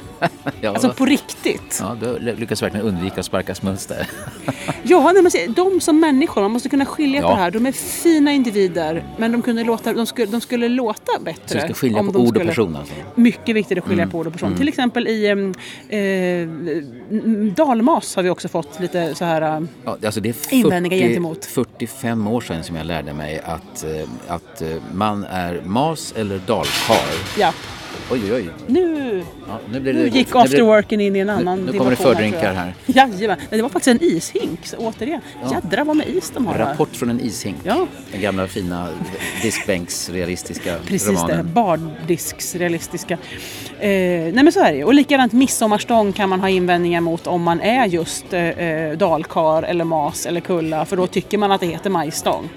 ja, 0.60 0.70
alltså 0.70 0.92
på 0.92 1.04
riktigt. 1.04 1.78
Ja, 1.80 1.96
du 2.00 2.18
lyckas 2.18 2.62
verkligen 2.62 2.86
undvika 2.86 3.20
att 3.20 3.26
sparka 3.26 3.54
smuts 3.54 3.86
där. 3.86 4.08
ja, 4.82 5.12
nej, 5.12 5.22
men 5.22 5.54
de 5.54 5.80
som 5.80 6.00
människor, 6.00 6.42
man 6.42 6.50
måste 6.50 6.68
kunna 6.68 6.86
skilja 6.86 7.20
ja. 7.20 7.28
på 7.28 7.34
det 7.34 7.40
här. 7.40 7.50
De 7.50 7.66
är 7.66 7.72
fina 7.72 8.32
individer, 8.32 9.04
men 9.16 9.32
de, 9.32 9.42
kunde 9.42 9.64
låta, 9.64 9.92
de, 9.92 10.06
skulle, 10.06 10.32
de 10.32 10.40
skulle 10.40 10.68
låta 10.68 11.20
bättre. 11.20 11.42
Så 11.46 11.54
du 11.54 11.60
ska 11.60 11.74
skilja 11.74 12.02
på 12.02 12.18
ord 12.18 12.36
och 12.36 12.42
person 12.42 12.76
alltså? 12.76 12.94
Mycket 13.14 13.56
viktigt 13.56 13.78
att 13.78 13.84
skilja 13.84 14.02
mm. 14.02 14.12
på 14.12 14.18
ord 14.18 14.26
och 14.26 14.32
person. 14.32 14.46
Mm. 14.46 14.58
Till 14.58 14.68
exempel 14.68 15.08
i 15.08 15.26
eh, 15.88 16.48
dalmas 17.54 18.16
har 18.16 18.22
vi 18.22 18.30
också 18.30 18.48
fått 18.48 18.80
lite 18.80 19.14
så 19.14 19.24
här 19.24 19.66
ja, 19.84 19.96
alltså 20.04 20.20
det 20.20 20.28
är 20.28 20.32
40, 20.32 20.56
invändningar 20.56 20.96
gentemot. 20.96 21.44
45 21.44 22.26
år 22.26 22.40
sedan 22.40 22.64
som 22.64 22.76
jag 22.76 22.86
lärde 22.86 23.12
mig 23.12 23.40
att, 23.44 23.84
eh, 23.84 24.08
att 24.28 24.62
eh, 24.62 24.68
man 24.94 25.24
är 25.24 25.62
mas 25.64 26.14
eller 26.16 26.38
dalkar. 26.38 26.96
Ja. 27.38 27.52
Oj, 28.10 28.20
oj, 28.24 28.32
oj. 28.32 28.48
Nu, 28.66 29.24
ja, 29.48 29.58
nu, 29.70 29.80
blir 29.80 29.92
det, 29.92 29.98
nu 29.98 30.08
gick 30.08 30.34
afterworken 30.34 31.00
in 31.00 31.16
i 31.16 31.18
en 31.18 31.30
annan 31.30 31.58
Nu, 31.58 31.72
nu 31.72 31.78
kommer 31.78 31.90
det 31.90 31.96
fördrinkar 31.96 32.54
här. 32.54 32.74
Jajamän. 32.86 33.38
Det 33.50 33.62
var 33.62 33.68
faktiskt 33.68 34.02
en 34.02 34.08
ishink, 34.08 34.60
återigen. 34.78 35.20
Ja. 35.42 35.52
Jädrar 35.52 35.84
vad 35.84 35.96
med 35.96 36.08
is 36.08 36.30
de 36.30 36.46
har 36.46 36.58
Rapport 36.58 36.96
från 36.96 37.10
en 37.10 37.20
ishink. 37.20 37.56
Ja. 37.64 37.86
Den 38.12 38.20
gamla 38.20 38.46
fina 38.46 38.88
diskbänksrealistiska 39.42 40.78
Precis 40.86 41.08
romanen. 41.08 41.26
Precis 41.26 41.46
det, 41.46 41.52
bardisksrealistiska. 41.52 43.14
Eh, 43.80 43.88
nej 43.88 44.32
men 44.32 44.52
så 44.52 44.60
är 44.60 44.72
det 44.72 44.84
Och 44.84 44.94
likadant 44.94 45.32
midsommarstång 45.32 46.12
kan 46.12 46.28
man 46.28 46.40
ha 46.40 46.48
invändningar 46.48 47.00
mot 47.00 47.26
om 47.26 47.42
man 47.42 47.60
är 47.60 47.86
just 47.86 48.32
eh, 48.32 48.42
eh 48.42 48.98
dalkar 48.98 49.62
eller 49.62 49.84
mas 49.84 50.26
eller 50.26 50.40
kulla. 50.40 50.84
För 50.84 50.96
då 50.96 51.06
tycker 51.06 51.38
man 51.38 51.52
att 51.52 51.60
det 51.60 51.66
heter 51.66 51.90
majstång. 51.90 52.48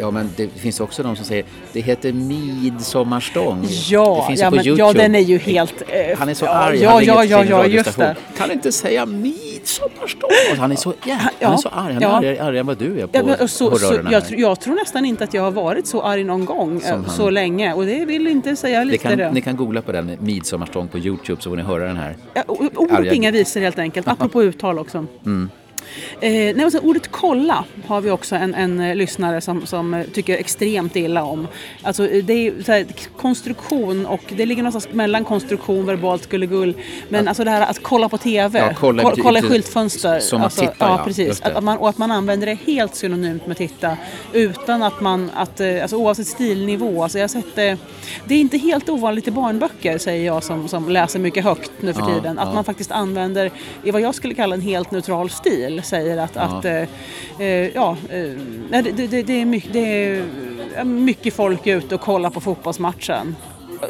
Ja, 0.00 0.10
men 0.10 0.30
det 0.36 0.48
finns 0.48 0.80
också 0.80 1.02
de 1.02 1.16
som 1.16 1.24
säger 1.24 1.44
det 1.72 1.80
heter 1.80 2.12
midsommarstång. 2.12 3.66
Ja, 3.88 4.16
det 4.20 4.26
finns 4.26 4.40
ja, 4.40 4.50
men, 4.50 4.76
ja 4.76 4.92
den 4.92 5.14
är 5.14 5.18
ju 5.20 5.38
helt... 5.38 5.82
Eh, 5.88 6.18
han 6.18 6.28
är 6.28 6.34
så 6.34 6.46
arg, 6.46 6.78
ja, 6.82 6.90
han 6.90 7.04
ja, 7.04 7.24
ja, 7.24 7.44
ja, 7.44 7.66
just 7.66 7.96
det. 7.96 8.16
Kan 8.36 8.50
inte 8.50 8.72
säga 8.72 9.06
midsommarstång? 9.06 10.30
han 10.58 10.72
är 10.72 10.76
så, 10.76 10.94
ja, 11.04 11.16
han 11.40 11.52
är 11.52 11.56
så 11.56 11.68
arg, 11.68 11.94
han 11.94 12.02
är 12.02 12.06
argare, 12.06 12.42
argare 12.42 12.60
än 12.60 12.66
vad 12.66 12.78
du 12.78 13.00
är 13.00 13.06
på 13.06 13.34
ja, 13.38 13.48
så, 13.48 13.78
så, 13.78 14.00
jag, 14.10 14.22
jag, 14.28 14.60
tror 14.60 14.74
nästan 14.74 15.04
inte 15.04 15.24
att 15.24 15.34
jag 15.34 15.42
har 15.42 15.50
varit 15.50 15.86
så 15.86 16.02
arg 16.02 16.24
någon 16.24 16.44
gång 16.44 16.80
eh, 16.80 17.06
så 17.06 17.30
länge 17.30 17.72
och 17.72 17.86
det 17.86 18.04
vill 18.04 18.26
inte 18.26 18.56
säga 18.56 18.84
lite 18.84 19.16
det. 19.16 19.24
Kan, 19.24 19.34
ni 19.34 19.40
kan 19.40 19.56
googla 19.56 19.82
på 19.82 19.92
den, 19.92 20.16
midsommarstång 20.20 20.88
på 20.88 20.98
Youtube 20.98 21.42
så 21.42 21.50
får 21.50 21.56
ni 21.56 21.62
höra 21.62 21.84
den 21.84 21.96
här. 21.96 22.16
Ja, 22.34 22.42
ord 22.76 23.06
inga 23.12 23.30
visor 23.30 23.60
helt 23.60 23.78
enkelt, 23.78 24.08
apropå 24.18 24.42
uttal 24.42 24.78
också. 24.78 25.06
Mm. 25.26 25.50
Eh, 26.20 26.30
nej, 26.30 26.64
och 26.64 26.72
sen 26.72 26.80
ordet 26.80 27.08
kolla 27.10 27.64
har 27.86 28.00
vi 28.00 28.10
också 28.10 28.36
en, 28.36 28.54
en 28.54 28.80
eh, 28.80 28.96
lyssnare 28.96 29.40
som, 29.40 29.66
som 29.66 30.04
tycker 30.12 30.36
extremt 30.36 30.96
illa 30.96 31.24
om. 31.24 31.48
Alltså, 31.82 32.06
det 32.06 32.32
är 32.32 32.62
så 32.62 32.72
här, 32.72 32.86
konstruktion 33.16 34.06
och 34.06 34.22
det 34.28 34.46
ligger 34.46 34.62
någonstans 34.62 34.94
mellan 34.94 35.24
konstruktion, 35.24 35.86
verbalt 35.86 36.28
gullegull. 36.28 36.74
Men 37.08 37.20
att, 37.20 37.28
alltså 37.28 37.44
det 37.44 37.50
här 37.50 37.70
att 37.70 37.82
kolla 37.82 38.08
på 38.08 38.18
TV, 38.18 38.58
ja, 38.58 38.72
kolla, 38.76 39.02
kolla, 39.02 39.22
kolla 39.22 39.42
skyltfönster. 39.42 40.20
Som 40.20 40.42
alltså, 40.42 40.64
att 40.64 40.72
titta, 40.72 40.84
ja. 40.84 40.98
ja 40.98 41.04
precis. 41.04 41.40
Att, 41.40 41.52
att, 41.52 41.64
man, 41.64 41.78
och 41.78 41.88
att 41.88 41.98
man 41.98 42.10
använder 42.10 42.46
det 42.46 42.58
helt 42.66 42.94
synonymt 42.94 43.46
med 43.46 43.56
titta. 43.56 43.96
Utan 44.32 44.82
att 44.82 45.00
man, 45.00 45.30
att, 45.34 45.60
eh, 45.60 45.82
alltså, 45.82 45.96
oavsett 45.96 46.26
stilnivå. 46.26 47.02
Alltså, 47.02 47.18
jag 47.18 47.22
har 47.22 47.28
sett 47.28 47.54
det, 47.54 47.78
det 48.24 48.34
är 48.34 48.40
inte 48.40 48.58
helt 48.58 48.88
ovanligt 48.88 49.28
i 49.28 49.30
barnböcker 49.30 49.98
säger 49.98 50.26
jag 50.26 50.44
som, 50.44 50.68
som 50.68 50.88
läser 50.88 51.18
mycket 51.18 51.44
högt 51.44 51.70
nu 51.80 51.92
för 51.92 52.14
tiden. 52.14 52.38
Att 52.38 52.54
man 52.54 52.64
faktiskt 52.64 52.90
använder 52.90 53.50
i 53.84 53.90
vad 53.90 54.00
jag 54.00 54.14
skulle 54.14 54.34
kalla 54.34 54.54
en 54.54 54.60
helt 54.60 54.90
neutral 54.90 55.30
stil 55.30 55.77
säger 55.82 56.16
att, 56.16 56.34
ja. 56.34 56.40
att 56.40 56.64
eh, 56.64 56.82
eh 57.38 57.68
ja, 57.74 57.96
eh, 58.10 58.30
det, 58.70 59.06
det, 59.06 59.22
det, 59.22 59.40
är 59.40 59.44
mycket, 59.44 59.72
det 59.72 60.16
är 60.74 60.84
mycket 60.84 61.34
folk 61.34 61.66
ute 61.66 61.94
och 61.94 62.00
kollar 62.00 62.30
på 62.30 62.40
fotbollsmatchen. 62.40 63.36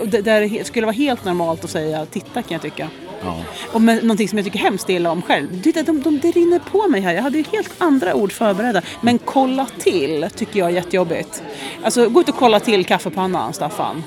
Det, 0.05 0.21
det 0.21 0.67
skulle 0.67 0.87
vara 0.87 0.97
helt 0.97 1.25
normalt 1.25 1.65
att 1.65 1.71
säga 1.71 2.07
titta 2.07 2.43
kan 2.43 2.53
jag 2.55 2.63
tycka. 2.63 2.89
Ja. 3.23 3.37
Och 3.73 3.81
med, 3.81 4.03
någonting 4.03 4.29
som 4.29 4.39
jag 4.39 4.45
tycker 4.45 4.59
hemskt 4.59 4.91
illa 4.91 5.11
om 5.11 5.23
själv. 5.23 5.63
Det, 5.63 5.87
de, 5.87 6.03
de, 6.03 6.19
det 6.19 6.31
rinner 6.31 6.59
på 6.59 6.89
mig 6.89 7.01
här. 7.01 7.15
Jag 7.15 7.23
hade 7.23 7.39
ju 7.39 7.45
helt 7.53 7.71
andra 7.79 8.15
ord 8.15 8.33
förberedda. 8.33 8.83
Men 9.01 9.19
kolla 9.19 9.67
till 9.79 10.27
tycker 10.37 10.59
jag 10.59 10.69
är 10.69 10.75
jättejobbigt. 10.75 11.43
Alltså 11.83 12.09
gå 12.09 12.21
ut 12.21 12.29
och 12.29 12.35
kolla 12.35 12.61
till 12.61 12.85
kaffepannan, 12.85 13.53
Staffan. 13.53 14.05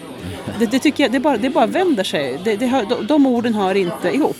Det, 0.59 0.65
det 0.65 0.79
tycker 0.79 1.03
jag, 1.03 1.11
det 1.11 1.19
bara, 1.19 1.37
det 1.37 1.49
bara 1.49 1.65
vänder 1.65 2.03
sig. 2.03 2.39
Det, 2.43 2.55
det 2.55 2.67
hör, 2.67 2.85
de, 2.89 3.07
de 3.07 3.25
orden 3.25 3.53
hör 3.53 3.75
inte 3.75 4.09
ihop 4.09 4.37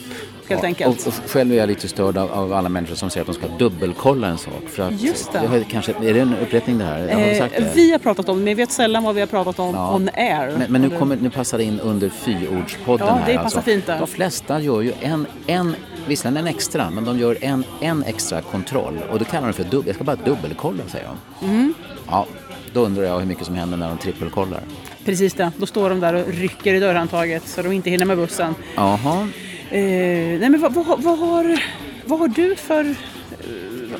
helt 0.51 0.63
ja, 0.63 0.67
enkelt. 0.67 1.07
Och, 1.07 1.13
själv 1.13 1.51
är 1.51 1.55
jag 1.55 1.67
lite 1.67 1.87
störd 1.87 2.17
av, 2.17 2.31
av, 2.31 2.53
alla 2.53 2.69
människor 2.69 2.95
som 2.95 3.09
säger 3.09 3.21
att 3.21 3.39
de 3.39 3.47
ska 3.47 3.57
dubbelkolla 3.57 4.27
en 4.27 4.37
sak. 4.37 4.63
För 4.67 4.83
att 4.83 5.01
Just 5.01 5.31
det. 5.31 5.39
har, 5.39 5.59
kanske, 5.59 5.91
är 5.91 6.13
det 6.13 6.19
en 6.19 6.35
upprepning 6.41 6.77
det 6.77 6.85
här? 6.85 7.29
Har 7.29 7.33
sagt 7.33 7.55
det? 7.57 7.71
Vi 7.75 7.91
har 7.91 7.99
pratat 7.99 8.29
om 8.29 8.37
det, 8.37 8.43
men 8.43 8.55
vi 8.55 8.61
vet 8.61 8.71
sällan 8.71 9.03
vad 9.03 9.15
vi 9.15 9.21
har 9.21 9.27
pratat 9.27 9.59
om 9.59 9.75
ja. 9.75 9.95
on 9.95 10.09
air. 10.13 10.57
Men, 10.57 10.71
men 10.71 10.81
nu, 10.81 10.89
kommer, 10.89 11.15
nu 11.15 11.29
passar 11.29 11.57
det 11.57 11.63
in 11.63 11.79
under 11.79 12.09
fyordspodden 12.09 13.07
ja, 13.07 13.13
här. 13.13 13.27
det 13.27 13.33
passar 13.33 13.43
alltså. 13.43 13.61
fint 13.61 13.85
där. 13.85 13.99
De 13.99 14.07
flesta 14.07 14.61
gör 14.61 14.81
ju 14.81 14.93
en, 15.01 15.27
en 15.47 15.75
visserligen 16.07 16.37
en 16.37 16.47
extra, 16.47 16.89
men 16.89 17.05
de 17.05 17.19
gör 17.19 17.37
en, 17.41 17.63
en 17.81 18.03
extra 18.03 18.41
kontroll. 18.41 18.99
Och 19.11 19.19
då 19.19 19.25
kallar 19.25 19.47
de 19.47 19.53
för 19.53 19.63
dubbel, 19.63 19.87
jag 19.87 19.95
ska 19.95 20.03
bara 20.03 20.15
dubbelkolla 20.15 20.83
säger 20.87 21.07
de. 21.39 21.47
Mm. 21.49 21.73
Ja, 22.07 22.27
då 22.73 22.81
undrar 22.81 23.03
jag 23.03 23.19
hur 23.19 23.25
mycket 23.25 23.45
som 23.45 23.55
händer 23.55 23.77
när 23.77 23.89
de 23.89 23.97
trippelkollar. 23.97 24.61
Precis 25.05 25.33
det, 25.33 25.51
då 25.57 25.65
står 25.65 25.89
de 25.89 25.99
där 25.99 26.13
och 26.13 26.27
rycker 26.27 26.73
i 26.73 26.79
dörrhandtaget 26.79 27.47
så 27.47 27.61
de 27.61 27.71
inte 27.71 27.89
hinner 27.89 28.05
med 28.05 28.17
bussen. 28.17 28.55
Jaha. 28.75 29.27
Eh, 29.71 30.39
nej 30.39 30.49
men 30.49 30.61
vad, 30.61 30.73
vad, 30.73 31.01
vad, 31.01 31.19
har, 31.19 31.63
vad 32.05 32.19
har 32.19 32.27
du 32.27 32.55
för... 32.55 32.95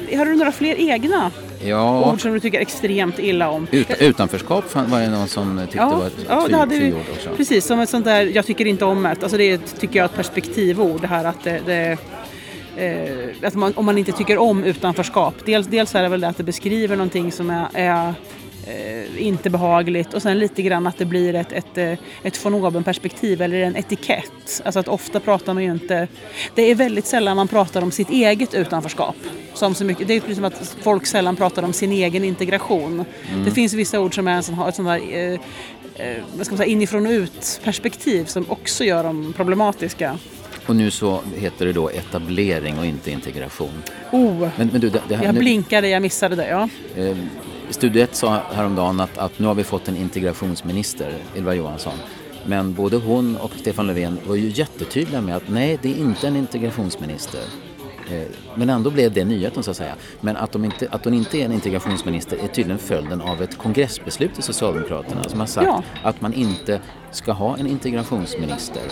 Eh, 0.10 0.18
har 0.18 0.26
du 0.26 0.36
några 0.36 0.52
fler 0.52 0.76
egna 0.76 1.32
ja. 1.64 2.12
ord 2.12 2.22
som 2.22 2.34
du 2.34 2.40
tycker 2.40 2.60
extremt 2.60 3.20
illa 3.20 3.50
om? 3.50 3.68
Ut, 3.72 3.88
utanförskap 4.00 4.76
var 4.76 5.00
det 5.00 5.10
någon 5.10 5.28
som 5.28 5.60
tyckte 5.64 5.78
ja, 5.78 5.96
var 5.96 6.08
ett 6.08 6.14
ja, 6.30 6.48
det 6.50 6.56
hade 6.56 6.80
vi, 6.80 6.94
också. 6.94 7.30
Precis, 7.38 7.66
som 7.66 7.80
ett 7.80 7.90
sånt 7.90 8.06
där 8.06 8.32
jag 8.36 8.46
tycker 8.46 8.66
inte 8.66 8.86
om 8.86 9.04
det. 9.04 9.10
Alltså 9.10 9.38
det 9.38 9.58
tycker 9.58 10.00
jag 10.00 10.04
är 10.04 10.10
ett 10.10 10.16
perspektivord 10.16 11.02
det 11.02 11.08
här 11.08 11.26
att 11.26 11.44
det, 11.44 11.62
det 11.66 11.98
eh, 13.44 13.54
man, 13.54 13.74
om 13.76 13.86
man 13.86 13.98
inte 13.98 14.12
tycker 14.12 14.38
om 14.38 14.64
utanförskap. 14.64 15.36
Dels, 15.46 15.68
dels 15.68 15.96
är 15.96 16.04
det 16.04 16.10
väl 16.10 16.22
det 16.22 16.28
att 16.28 16.38
det 16.38 16.44
beskriver 16.44 16.96
någonting 16.96 17.32
som 17.32 17.50
är, 17.50 17.68
är 17.74 18.14
eh, 18.68 19.26
inte 19.26 19.50
behagligt 19.50 20.14
och 20.14 20.22
sen 20.22 20.40
lite 20.40 20.62
grann 20.62 20.88
att 20.88 20.98
det 20.98 21.06
blir 21.06 21.36
ett, 21.36 21.52
ett, 21.52 21.78
eh, 21.78 21.94
ett 22.24 22.46
von 22.46 22.54
oben-perspektiv 22.54 23.42
eller 23.42 23.58
en 23.62 23.76
etikett. 23.76 24.62
Alltså 24.66 24.80
att 24.80 24.88
ofta 24.88 25.20
pratar 25.20 25.54
man 25.54 25.64
ju 25.64 25.72
inte... 25.72 26.08
Det 26.56 26.62
är 26.62 26.76
väldigt 26.76 27.06
sällan 27.06 27.36
man 27.36 27.48
pratar 27.48 27.82
om 27.82 27.92
sitt 27.92 28.10
eget 28.10 28.54
utanförskap. 28.54 29.16
Som 29.54 29.76
så 29.76 29.86
mycket, 29.86 30.08
det 30.08 30.14
är 30.14 30.20
precis 30.20 30.36
som 30.36 30.46
att 30.46 30.76
folk 30.82 31.06
sällan 31.06 31.36
pratar 31.36 31.64
om 31.64 31.74
sin 31.74 31.92
egen 31.92 32.24
integration. 32.24 33.06
Mm. 33.32 33.46
Det 33.46 33.52
finns 33.52 33.74
vissa 33.74 34.00
ord 34.00 34.16
som 34.16 34.28
är 34.28 34.32
en 34.32 34.44
sån, 34.44 34.68
ett 34.68 34.76
sånt 34.76 34.88
där 34.88 35.18
eh, 35.18 35.40
eh, 35.96 36.24
vad 36.38 36.46
ska 36.46 36.54
man 36.54 36.58
säga, 36.58 36.72
inifrån 36.72 37.06
och 37.06 37.12
ut 37.12 37.62
perspektiv 37.64 38.26
som 38.26 38.46
också 38.50 38.84
gör 38.84 39.04
dem 39.04 39.34
problematiska. 39.38 40.18
Och 40.66 40.76
nu 40.76 40.92
så 40.92 41.22
heter 41.38 41.66
det 41.66 41.74
då 41.74 41.90
etablering 41.90 42.80
och 42.80 42.86
inte 42.86 43.12
integration. 43.12 43.84
Oh, 44.12 44.50
men, 44.58 44.68
men 44.72 44.82
du, 44.82 44.90
det, 44.90 45.02
det 45.08 45.16
här, 45.16 45.26
jag 45.26 45.36
blinkade, 45.36 45.90
jag 45.90 46.02
missade 46.02 46.36
det. 46.36 46.48
Ja. 46.48 46.70
Eh, 46.96 47.18
Studio 47.72 48.04
1 48.04 48.16
sa 48.16 48.42
häromdagen 48.52 49.00
att, 49.00 49.18
att 49.18 49.40
nu 49.40 49.48
har 49.48 49.56
vi 49.56 49.64
fått 49.64 49.88
en 49.88 49.98
integrationsminister, 49.98 51.18
Ylva 51.36 51.54
Johansson. 51.54 51.94
Men 52.46 52.74
både 52.74 52.98
hon 52.98 53.38
och 53.38 53.52
Stefan 53.52 53.88
Löfven 53.88 54.20
var 54.28 54.36
ju 54.36 54.50
jättetydliga 54.50 55.22
med 55.22 55.36
att 55.36 55.50
nej, 55.50 55.80
det 55.82 55.90
är 55.90 55.98
inte 55.98 56.28
en 56.28 56.36
integrationsminister. 56.36 57.42
Eh, 58.12 58.28
men 58.56 58.70
ändå 58.70 58.92
blev 58.92 59.14
det 59.14 59.26
nyheten 59.26 59.64
så 59.64 59.72
att 59.72 59.78
säga. 59.78 59.96
Men 60.22 60.38
att, 60.38 60.52
de 60.52 60.66
inte, 60.66 60.88
att 60.92 61.06
hon 61.06 61.14
inte 61.14 61.38
är 61.38 61.46
en 61.46 61.52
integrationsminister 61.52 62.38
är 62.44 62.48
tydligen 62.48 62.80
följden 62.80 63.22
av 63.22 63.42
ett 63.42 63.58
kongressbeslut 63.58 64.40
i 64.40 64.42
Socialdemokraterna 64.42 65.24
som 65.24 65.40
har 65.40 65.48
sagt 65.48 65.68
ja. 65.68 65.84
att 66.04 66.22
man 66.22 66.34
inte 66.34 66.80
ska 67.12 67.32
ha 67.32 67.58
en 67.58 67.68
integrationsminister. 67.68 68.84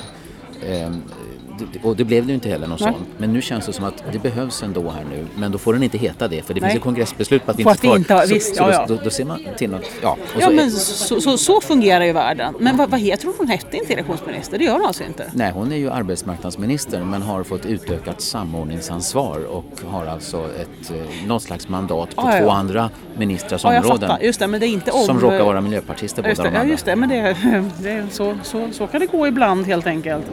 Och 1.83 1.95
det 1.95 2.03
blev 2.03 2.25
det 2.25 2.29
ju 2.29 2.35
inte 2.35 2.49
heller 2.49 2.67
någon 2.67 2.77
Nej. 2.81 2.93
sån. 2.93 3.05
Men 3.17 3.33
nu 3.33 3.41
känns 3.41 3.65
det 3.65 3.73
som 3.73 3.85
att 3.85 4.03
det 4.11 4.19
behövs 4.19 4.63
ändå 4.63 4.89
här 4.89 5.05
nu. 5.09 5.25
Men 5.35 5.51
då 5.51 5.57
får 5.57 5.73
den 5.73 5.83
inte 5.83 5.97
heta 5.97 6.27
det 6.27 6.41
för 6.41 6.53
det 6.53 6.61
Nej. 6.61 6.69
finns 6.69 6.79
ju 6.79 6.83
kongressbeslut 6.83 7.45
på 7.45 7.51
att 7.51 7.57
det 7.57 7.63
inte 7.63 7.87
får. 7.87 7.97
Inte, 7.97 8.27
så, 8.27 8.33
visst, 8.33 8.55
så 8.55 8.63
ja, 8.63 8.71
ja. 8.71 8.85
Då, 8.87 8.99
då, 9.03 9.09
ser 9.09 9.25
man 9.25 9.39
till 9.57 9.69
något. 9.69 9.91
Ja, 10.01 10.17
ja 10.39 10.47
så 10.47 10.53
men 10.53 10.71
så, 10.71 11.21
så, 11.21 11.37
så, 11.37 11.61
fungerar 11.61 12.05
ju 12.05 12.13
världen. 12.13 12.55
Men 12.59 12.77
vad, 12.77 12.89
vad 12.89 12.99
heter 12.99 13.25
hon? 13.25 13.35
Hon 13.37 13.47
hette 13.47 13.77
integrationsminister, 13.77 14.57
det 14.57 14.63
gör 14.63 14.73
hon 14.73 14.85
alltså 14.85 15.03
inte? 15.03 15.31
Nej, 15.33 15.51
hon 15.51 15.71
är 15.71 15.77
ju 15.77 15.89
arbetsmarknadsminister 15.89 17.03
men 17.03 17.21
har 17.21 17.43
fått 17.43 17.65
utökat 17.65 18.21
samordningsansvar 18.21 19.45
och 19.45 19.65
har 19.85 20.05
alltså 20.05 20.37
ett, 20.37 20.91
eh, 20.91 21.27
något 21.27 21.43
slags 21.43 21.69
mandat 21.69 22.15
på 22.15 22.21
ah, 22.21 22.39
två 22.39 22.49
andra 22.49 22.89
ministrars 23.17 23.63
ja, 23.63 23.79
områden. 23.79 24.11
Just 24.21 24.39
det, 24.39 24.47
men 24.47 24.59
det 24.59 24.67
är 24.67 24.69
inte 24.69 24.91
om... 24.91 25.05
Som 25.05 25.19
råkar 25.19 25.43
vara 25.43 25.61
miljöpartister 25.61 26.23
båda 26.23 26.43
de 26.43 26.55
Ja, 26.55 26.63
just 26.63 26.85
det, 26.85 26.95
men 26.95 27.09
det, 27.09 27.35
det, 27.79 28.05
så, 28.11 28.37
så, 28.43 28.67
så 28.71 28.87
kan 28.87 28.99
det 29.01 29.07
gå 29.07 29.27
ibland 29.27 29.65
helt 29.65 29.87
enkelt. 29.87 30.25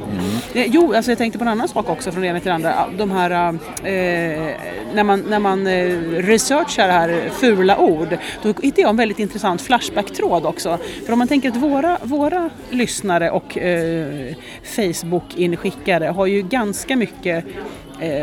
Mm. 0.55 0.73
Jo, 0.73 0.95
alltså 0.95 1.13
jag 1.17 1.19
tänkte 1.19 1.39
på 1.39 1.45
en 1.45 1.49
annan 1.49 1.69
sak 1.69 1.89
också 1.89 2.13
från 2.13 2.23
det 2.23 2.29
ena 2.29 2.41
till 2.41 2.49
det 2.49 2.55
andra. 2.55 2.87
De 2.99 3.11
här, 3.11 3.31
eh, 3.31 4.57
när 4.95 5.05
man, 5.05 5.21
när 5.21 5.39
man 5.39 5.67
eh, 5.67 5.89
researchar 6.11 6.89
här 6.89 7.31
fula 7.33 7.79
ord, 7.79 8.19
då 8.43 8.55
hittar 8.63 8.83
jag 8.83 8.91
en 8.91 8.97
väldigt 8.97 9.19
intressant 9.19 9.63
Flashback-tråd 9.63 10.47
också. 10.47 10.79
För 11.07 11.13
om 11.13 11.19
man 11.19 11.29
tänker 11.29 11.49
att 11.49 11.57
våra, 11.57 11.99
våra 12.03 12.51
lyssnare 12.71 13.31
och 13.31 13.59
eh, 13.59 14.35
Facebook-inskickare 14.63 16.07
har 16.09 16.27
ju 16.27 16.43
ganska 16.43 16.97
mycket 16.97 17.45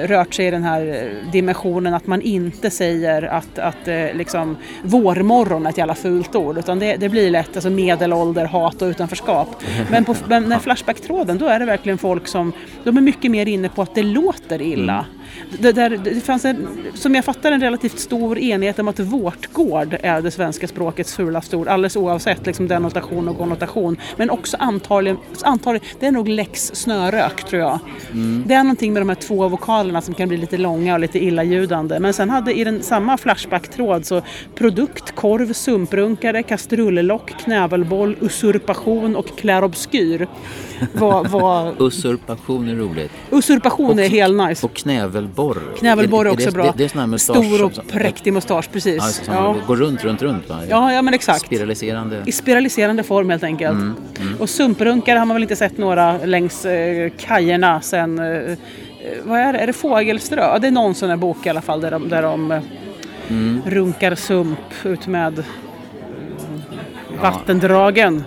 rört 0.07 0.33
sig 0.33 0.47
i 0.47 0.51
den 0.51 0.63
här 0.63 1.13
dimensionen 1.31 1.93
att 1.93 2.07
man 2.07 2.21
inte 2.21 2.69
säger 2.69 3.21
att, 3.21 3.59
att 3.59 3.87
eh, 3.87 4.13
liksom, 4.13 4.57
vårmorgon 4.83 5.65
är 5.65 5.69
ett 5.69 5.77
jävla 5.77 5.95
fult 5.95 6.35
ord 6.35 6.57
utan 6.57 6.79
det, 6.79 6.95
det 6.95 7.09
blir 7.09 7.31
lätt 7.31 7.55
alltså, 7.55 7.69
medelålder, 7.69 8.45
hat 8.45 8.81
och 8.81 8.85
utanförskap. 8.85 9.63
Men 9.91 10.05
på 10.05 10.15
men 10.27 10.43
när 10.43 10.59
Flashback-tråden 10.59 11.37
då 11.37 11.45
är 11.45 11.59
det 11.59 11.65
verkligen 11.65 11.97
folk 11.97 12.27
som 12.27 12.53
de 12.83 12.97
är 12.97 13.01
mycket 13.01 13.31
mer 13.31 13.45
inne 13.45 13.69
på 13.69 13.81
att 13.81 13.95
det 13.95 14.03
låter 14.03 14.61
illa. 14.61 14.93
Mm. 14.93 15.22
Det, 15.59 15.71
där, 15.71 15.89
det 15.89 16.21
fanns 16.21 16.45
en, 16.45 16.67
som 16.93 17.15
jag 17.15 17.25
fattar 17.25 17.51
en 17.51 17.61
relativt 17.61 17.99
stor 17.99 18.37
enighet 18.37 18.79
om 18.79 18.87
att 18.87 18.99
vårtgård 18.99 19.97
är 20.03 20.21
det 20.21 20.31
svenska 20.31 20.67
språkets 20.67 21.15
fulaste 21.15 21.57
ord 21.57 21.67
alldeles 21.67 21.95
oavsett 21.95 22.45
liksom 22.45 22.67
denotation 22.67 23.27
och 23.27 23.37
konnotation. 23.37 23.97
Men 24.17 24.29
också 24.29 24.57
antagligen, 24.59 25.17
antagligen 25.43 25.87
det 25.99 26.05
är 26.05 26.11
nog 26.11 26.27
lex 26.27 26.71
snörök 26.73 27.43
tror 27.43 27.61
jag. 27.61 27.79
Mm. 28.11 28.43
Det 28.47 28.53
är 28.53 28.63
någonting 28.63 28.93
med 28.93 29.01
de 29.01 29.09
här 29.09 29.15
två 29.15 29.47
vokalerna 29.47 30.01
som 30.01 30.13
kan 30.13 30.27
bli 30.27 30.37
lite 30.37 30.57
långa 30.57 30.93
och 30.93 30.99
lite 30.99 31.23
illaljudande. 31.23 31.99
Men 31.99 32.13
sen 32.13 32.29
hade 32.29 32.53
i 32.53 32.63
den 32.63 32.83
samma 32.83 33.17
Flashback-tråd 33.17 34.05
så 34.05 34.21
produkt, 34.55 35.15
korv, 35.15 35.53
sumprunkare, 35.53 36.43
kastrullock, 36.43 37.33
knävelboll, 37.43 38.15
usurpation 38.21 39.15
och 39.15 39.37
klär 39.37 39.63
obskyr. 39.63 40.27
Var, 40.93 41.25
var... 41.25 41.75
Usurpation 41.87 42.69
är 42.69 42.75
roligt. 42.75 43.11
Usurpation 43.31 43.89
och, 43.89 43.99
är 43.99 44.09
helt 44.09 44.47
nice. 44.47 44.65
Och 44.65 44.85
knävelborr. 45.23 45.77
Knävelborr 45.77 46.25
är, 46.25 46.29
är 46.29 46.33
också 46.33 46.45
det, 46.45 46.51
bra. 46.51 46.73
Det, 46.77 46.89
det 46.93 46.95
är 46.95 47.07
mustasch. 47.07 47.45
Stor 47.45 47.63
och 47.63 47.87
präktig 47.87 48.33
mustasch, 48.33 48.69
precis. 48.71 49.21
Ja, 49.27 49.33
ja. 49.33 49.55
Går 49.67 49.75
runt, 49.75 50.03
runt, 50.03 50.21
runt 50.21 50.49
va? 50.49 50.59
Ja, 50.69 50.93
ja 50.93 51.01
men 51.01 51.13
exakt. 51.13 51.45
Spiraliserande. 51.45 52.23
I 52.25 52.31
spiraliserande 52.31 53.03
form 53.03 53.29
helt 53.29 53.43
enkelt. 53.43 53.71
Mm, 53.71 53.95
mm. 54.21 54.41
Och 54.41 54.49
sumprunkare 54.49 55.19
har 55.19 55.25
man 55.25 55.35
väl 55.35 55.43
inte 55.43 55.55
sett 55.55 55.77
några 55.77 56.17
längs 56.25 56.65
eh, 56.65 57.11
kajerna 57.17 57.81
sen 57.81 58.19
eh, 58.19 58.57
vad 59.23 59.39
är 59.39 59.53
det? 59.53 59.59
Är 59.59 59.67
det 59.67 59.73
Fågelströ? 59.73 60.41
Ja, 60.41 60.59
det 60.59 60.67
är 60.67 60.71
någon 60.71 60.95
sån 60.95 61.09
här 61.09 61.17
bok 61.17 61.45
i 61.45 61.49
alla 61.49 61.61
fall 61.61 61.81
där 61.81 61.91
de, 61.91 62.09
där 62.09 62.21
de 62.21 62.51
eh, 62.51 62.61
mm. 63.29 63.61
runkar 63.65 64.15
sump 64.15 64.59
ut 64.83 65.07
med 65.07 65.39
eh, 65.39 65.45
vattendragen. 67.21 68.23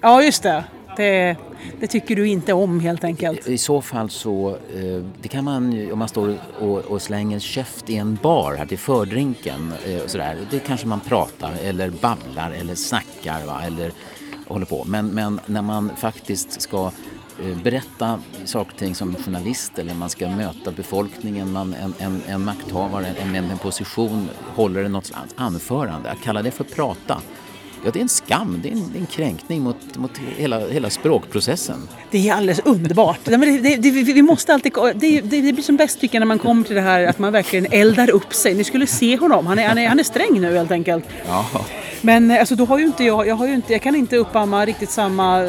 Ja, 0.00 0.22
just 0.22 0.42
det. 0.42 0.64
Det, 0.96 1.36
det, 1.80 1.86
tycker 1.86 2.16
du 2.16 2.28
inte 2.28 2.52
om 2.52 2.80
helt 2.80 3.04
enkelt? 3.04 3.48
I 3.48 3.58
så 3.58 3.80
fall 3.80 4.10
så, 4.10 4.48
eh, 4.50 5.04
det 5.22 5.28
kan 5.28 5.44
man 5.44 5.92
om 5.92 5.98
man 5.98 6.08
står 6.08 6.38
och, 6.60 6.78
och 6.78 7.02
slänger 7.02 7.38
käft 7.38 7.90
i 7.90 7.96
en 7.96 8.18
bar 8.22 8.54
här 8.54 8.66
till 8.66 8.78
fördrinken 8.78 9.72
eh, 9.86 10.02
och 10.02 10.10
sådär. 10.10 10.38
Det 10.50 10.58
kanske 10.58 10.86
man 10.86 11.00
pratar 11.00 11.52
eller 11.62 11.90
babblar 11.90 12.50
eller 12.50 12.74
snackar 12.74 13.46
va? 13.46 13.62
eller 13.66 13.92
håller 14.46 14.66
på. 14.66 14.84
Men, 14.84 15.06
men 15.06 15.40
när 15.46 15.62
man 15.62 15.90
faktiskt 15.96 16.60
ska 16.60 16.90
eh, 17.42 17.62
berätta 17.62 18.20
saker 18.44 18.72
och 18.72 18.78
ting 18.78 18.94
som 18.94 19.14
journalist 19.14 19.78
eller 19.78 19.94
man 19.94 20.10
ska 20.10 20.28
möta 20.28 20.70
befolkningen, 20.70 21.52
man, 21.52 21.74
en, 21.74 21.94
en, 21.98 22.22
en 22.26 22.44
makthavare, 22.44 23.06
en, 23.06 23.34
en 23.34 23.58
position 23.58 24.28
håller 24.54 24.88
något 24.88 25.12
anförande. 25.36 26.10
Att 26.10 26.22
kalla 26.22 26.42
det 26.42 26.50
för 26.50 26.64
prata 26.64 27.22
Ja, 27.84 27.90
det 27.92 27.98
är 27.98 28.02
en 28.02 28.08
skam, 28.08 28.60
det 28.62 28.68
är 28.68 28.72
en, 28.72 28.92
det 28.92 28.98
är 28.98 29.00
en 29.00 29.06
kränkning 29.06 29.62
mot, 29.62 29.96
mot 29.96 30.18
hela, 30.36 30.68
hela 30.68 30.90
språkprocessen. 30.90 31.88
Det 32.10 32.28
är 32.28 32.34
alldeles 32.34 32.60
underbart. 32.64 33.18
Det, 33.24 33.36
det, 33.36 33.76
det, 33.76 33.90
vi 33.90 34.22
måste 34.22 34.54
alltid, 34.54 34.72
det, 34.94 35.20
det, 35.20 35.52
blir 35.52 35.62
som 35.62 35.76
bäst 35.76 36.00
tycker 36.00 36.14
jag 36.14 36.20
när 36.20 36.26
man 36.26 36.38
kommer 36.38 36.64
till 36.64 36.74
det 36.74 36.80
här 36.80 37.06
att 37.06 37.18
man 37.18 37.32
verkligen 37.32 37.66
eldar 37.70 38.10
upp 38.10 38.34
sig. 38.34 38.54
Ni 38.54 38.64
skulle 38.64 38.86
se 38.86 39.16
honom, 39.16 39.46
han 39.46 39.58
är, 39.58 39.68
han 39.68 39.78
är, 39.78 39.88
han 39.88 39.98
är 39.98 40.04
sträng 40.04 40.40
nu 40.40 40.56
helt 40.56 40.70
enkelt. 40.70 41.04
Ja. 41.26 41.46
Men 42.02 42.30
alltså, 42.30 42.54
då 42.54 42.64
har 42.64 42.78
ju 42.78 42.84
inte 42.84 43.04
jag, 43.04 43.26
jag, 43.26 43.34
har 43.34 43.46
ju 43.46 43.54
inte, 43.54 43.72
jag 43.72 43.82
kan 43.82 43.94
inte 43.94 44.16
uppamma 44.16 44.66
riktigt 44.66 44.90
samma, 44.90 45.40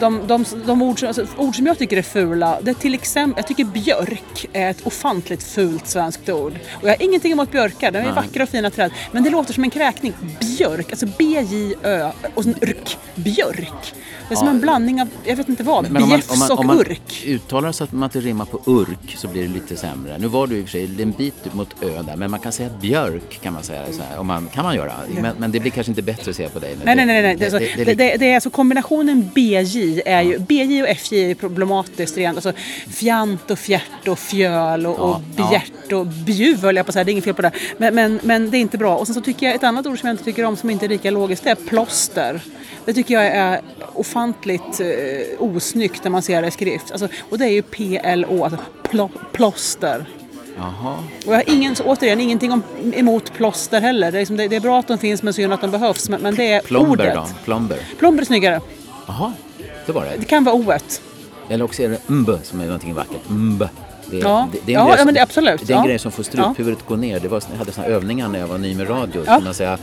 de, 0.00 0.20
de, 0.26 0.44
de 0.66 0.82
ord, 0.82 1.04
alltså, 1.04 1.26
ord 1.36 1.56
som 1.56 1.66
jag 1.66 1.78
tycker 1.78 1.96
är 1.96 2.02
fula. 2.02 2.58
Det 2.62 2.70
är 2.70 2.74
till 2.74 2.94
exempel, 2.94 3.34
jag 3.38 3.46
tycker 3.46 3.64
björk 3.64 4.46
är 4.52 4.70
ett 4.70 4.86
ofantligt 4.86 5.42
fult 5.42 5.86
svenskt 5.86 6.28
ord. 6.28 6.52
Och 6.72 6.88
jag 6.88 6.96
har 6.96 7.02
ingenting 7.02 7.32
emot 7.32 7.50
björkar, 7.50 7.90
de 7.90 7.98
är 7.98 8.02
Nej. 8.02 8.12
vackra 8.12 8.42
och 8.42 8.48
fina 8.48 8.70
träd. 8.70 8.90
Men 9.12 9.22
det 9.22 9.30
låter 9.30 9.54
som 9.54 9.64
en 9.64 9.70
kräkning. 9.70 10.12
Björk, 10.40 10.90
alltså 10.90 11.06
B-J-Ö 11.18 12.10
och 12.34 12.44
sen 12.44 12.54
rk, 12.60 12.98
björk. 13.14 13.94
Det 14.28 14.34
är 14.34 14.36
som 14.36 14.48
en 14.48 14.60
blandning 14.60 15.02
av, 15.02 15.08
jag 15.24 15.36
vet 15.36 15.48
inte 15.48 15.62
vad, 15.62 15.90
men, 15.90 16.08
bjäfs 16.08 16.30
om 16.30 16.38
man, 16.38 16.50
om 16.50 16.66
man, 16.66 16.76
och 16.76 16.82
urk. 16.82 17.24
uttalar 17.26 17.72
så 17.72 17.84
att 17.84 17.92
man 17.92 18.06
inte 18.06 18.20
rimmar 18.20 18.44
på 18.44 18.60
urk 18.66 19.16
så 19.16 19.28
blir 19.28 19.42
det 19.42 19.48
lite 19.48 19.76
sämre. 19.76 20.18
Nu 20.18 20.26
var 20.26 20.46
du 20.46 20.56
i 20.56 20.60
och 20.60 20.64
för 20.64 20.70
sig 20.70 21.02
en 21.02 21.12
bit 21.12 21.54
mot 21.54 21.82
ö 21.82 22.02
där, 22.02 22.16
men 22.16 22.30
man 22.30 22.40
kan 22.40 22.52
säga 22.52 22.70
björk 22.80 23.40
kan 23.42 23.52
man 23.52 23.62
säga 23.62 23.82
så 23.92 24.02
här, 24.02 24.18
om 24.18 24.26
man, 24.26 24.48
kan 24.48 24.64
man 24.64 24.74
göra. 24.74 24.92
Men, 25.20 25.36
men, 25.38 25.52
det 25.52 25.60
blir 25.60 25.70
kanske 25.76 25.90
inte 25.90 26.02
bättre 26.02 26.30
att 26.30 26.36
säga 26.36 26.48
på 26.48 26.58
dig. 26.58 26.76
Nej, 26.84 26.96
nej, 26.96 27.06
nej. 27.06 27.22
nej. 27.22 27.36
Det, 27.36 27.50
det, 27.50 27.84
det, 27.84 27.94
det, 27.94 28.16
det, 28.16 28.30
är 28.30 28.34
alltså 28.34 28.50
kombinationen 28.50 29.30
BJ 29.34 30.02
är 30.06 30.22
ju, 30.22 30.38
BJ 30.38 30.82
och 30.82 30.88
FJ 30.88 31.30
är 31.30 31.34
problematiskt 31.34 32.16
rent. 32.16 32.36
Alltså 32.36 32.52
fjant 32.90 33.50
och 33.50 33.58
fjärt 33.58 34.08
och 34.08 34.18
fjöl 34.18 34.86
och, 34.86 34.96
ja, 34.98 35.02
och 35.02 35.20
bjärt 35.20 35.72
ja. 35.88 35.96
och 35.96 36.06
bjuv 36.06 36.62
höll 36.62 36.76
jag 36.76 36.86
på 36.86 36.90
att 36.90 36.92
säga, 36.92 37.04
det 37.04 37.10
är 37.10 37.12
inget 37.12 37.24
fel 37.24 37.34
på 37.34 37.42
det. 37.42 37.52
Men, 37.78 37.94
men, 37.94 38.20
men 38.22 38.50
det 38.50 38.56
är 38.56 38.60
inte 38.60 38.78
bra. 38.78 38.96
Och 38.96 39.06
sen 39.06 39.14
så 39.14 39.20
tycker 39.20 39.46
jag 39.46 39.54
ett 39.54 39.64
annat 39.64 39.86
ord 39.86 40.00
som 40.00 40.06
jag 40.06 40.14
inte 40.14 40.24
tycker 40.24 40.44
om 40.44 40.56
som 40.56 40.70
inte 40.70 40.86
är 40.86 40.88
lika 40.88 41.10
logiskt, 41.10 41.44
det 41.44 41.50
är 41.50 41.54
plåster. 41.54 42.40
Det 42.84 42.94
tycker 42.94 43.14
jag 43.14 43.26
är 43.26 43.60
ofantligt 43.94 44.80
eh, 44.80 44.86
osnyggt 45.38 46.04
när 46.04 46.10
man 46.10 46.22
ser 46.22 46.42
det 46.42 46.48
i 46.48 46.50
skrift. 46.50 46.90
Alltså, 46.90 47.08
och 47.30 47.38
det 47.38 47.44
är 47.44 47.50
ju 47.50 47.62
PLO, 47.62 48.44
alltså 48.44 48.58
pl 48.90 49.00
plåster. 49.32 50.06
Jaha. 50.56 50.98
Och 51.26 51.32
jag 51.32 51.36
har 51.36 51.44
ingen, 51.46 51.76
återigen 51.84 52.20
ingenting 52.20 52.52
om, 52.52 52.62
emot 52.94 53.32
plåster 53.32 53.80
heller. 53.80 54.12
Det 54.12 54.18
är, 54.18 54.20
liksom, 54.20 54.36
det, 54.36 54.48
det 54.48 54.56
är, 54.56 54.60
bra 54.60 54.78
att 54.78 54.88
de 54.88 54.98
finns 54.98 55.22
men 55.22 55.32
synd 55.32 55.52
att 55.52 55.60
de 55.60 55.70
behövs. 55.70 56.08
Men, 56.08 56.20
men 56.20 56.34
det 56.34 56.52
är 56.52 56.60
Plomber 56.60 56.90
ordet. 56.90 57.14
då? 57.14 57.26
Plomber? 57.44 57.78
Plomber 57.98 58.22
är 58.22 58.26
snyggare. 58.26 58.60
Jaha, 59.06 59.32
det 59.86 59.92
var 59.92 60.04
det. 60.04 60.16
Det 60.18 60.24
kan 60.24 60.44
vara 60.44 60.54
oet. 60.54 61.02
Eller 61.48 61.64
också 61.64 61.82
är 61.82 61.88
det 61.88 62.08
mb 62.08 62.30
som 62.42 62.60
är 62.60 62.64
någonting 62.64 62.94
vackert. 62.94 63.28
Mb. 63.28 63.68
Det, 64.10 64.18
ja, 64.18 64.48
det, 64.52 64.58
det 64.64 64.74
är 64.74 64.78
en 64.78 64.86
ja, 64.86 64.94
grej 64.94 65.04
som, 65.04 65.14
det, 65.14 65.22
absolut. 65.22 65.66
Det 65.66 65.72
är 65.72 65.76
en 65.76 65.82
ja. 65.82 65.88
grej 65.88 65.98
som 65.98 66.12
får 66.12 66.22
struphuvudet 66.22 66.78
ja. 66.82 66.88
gå 66.88 66.96
ner. 66.96 67.20
Det 67.20 67.28
var, 67.28 67.42
jag 67.50 67.58
hade 67.58 67.72
såna 67.72 67.86
övningar 67.86 68.28
när 68.28 68.38
jag 68.38 68.46
var 68.46 68.58
ny 68.58 68.74
med 68.74 68.90
radio. 68.90 69.22
Ja. 69.26 69.40
man 69.44 69.54
säga, 69.54 69.78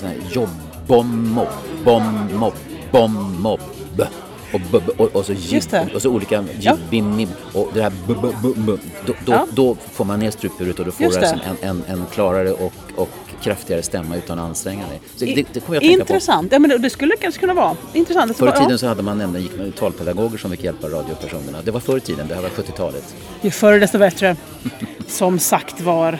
såna 0.00 0.08
här 0.08 0.18
jobb, 0.32 0.48
bom, 0.86 1.28
mobb, 1.28 1.48
bom, 1.84 2.28
mobb, 2.34 2.54
bom, 2.90 3.42
mobb. 3.42 3.60
Och, 4.52 5.00
och, 5.00 5.16
och, 5.16 5.26
så 5.26 5.32
jib, 5.32 5.62
och 5.94 6.02
så 6.02 6.10
olika 6.10 6.44
jib, 6.58 6.74
bim, 6.90 7.16
mim, 7.16 7.28
och 7.52 7.70
det 7.74 7.82
här 7.82 7.92
bub, 8.06 8.20
bub, 8.42 8.56
bub, 8.56 8.80
då, 9.06 9.12
då, 9.26 9.32
ja. 9.32 9.46
då 9.52 9.76
får 9.92 10.04
man 10.04 10.20
ner 10.20 10.30
struphuvudet 10.30 10.78
och 10.78 10.84
då 10.86 10.92
får 10.92 11.04
du 11.04 11.16
alltså 11.16 11.34
en, 11.34 11.68
en, 11.68 11.84
en 11.86 12.06
klarare 12.12 12.52
och, 12.52 12.72
och 12.96 13.08
kraftigare 13.42 13.82
stämma 13.82 14.16
utan 14.16 14.38
att 14.38 14.44
anstränga 14.48 14.88
dig. 14.88 15.00
Så 15.16 15.24
det, 15.24 15.34
det 15.52 15.60
kommer 15.60 15.76
jag 15.76 15.82
tänka 15.82 16.00
Intressant. 16.00 16.50
På. 16.50 16.54
Ja, 16.54 16.58
men 16.58 16.82
det 16.82 16.90
skulle 16.90 17.16
kanske 17.16 17.40
kunna 17.40 17.54
vara 17.54 17.76
intressant. 17.92 18.36
Förr 18.36 18.48
i 18.48 18.60
tiden 18.60 18.78
så 18.78 18.86
hade 18.86 19.02
man 19.02 19.18
nämligen 19.18 19.46
gick 19.46 19.58
man 19.58 19.72
talpedagoger 19.72 20.38
som 20.38 20.50
fick 20.50 20.64
hjälpa 20.64 20.88
radiopersonerna. 20.88 21.58
Det 21.64 21.70
var 21.70 21.80
förr 21.80 21.96
i 21.96 22.00
tiden, 22.00 22.28
det 22.28 22.34
här 22.34 22.42
var 22.42 22.48
70-talet. 22.48 23.14
Ju 23.40 23.50
förr 23.50 23.80
desto 23.80 23.98
bättre. 23.98 24.36
som 25.06 25.38
sagt 25.38 25.80
var. 25.80 26.18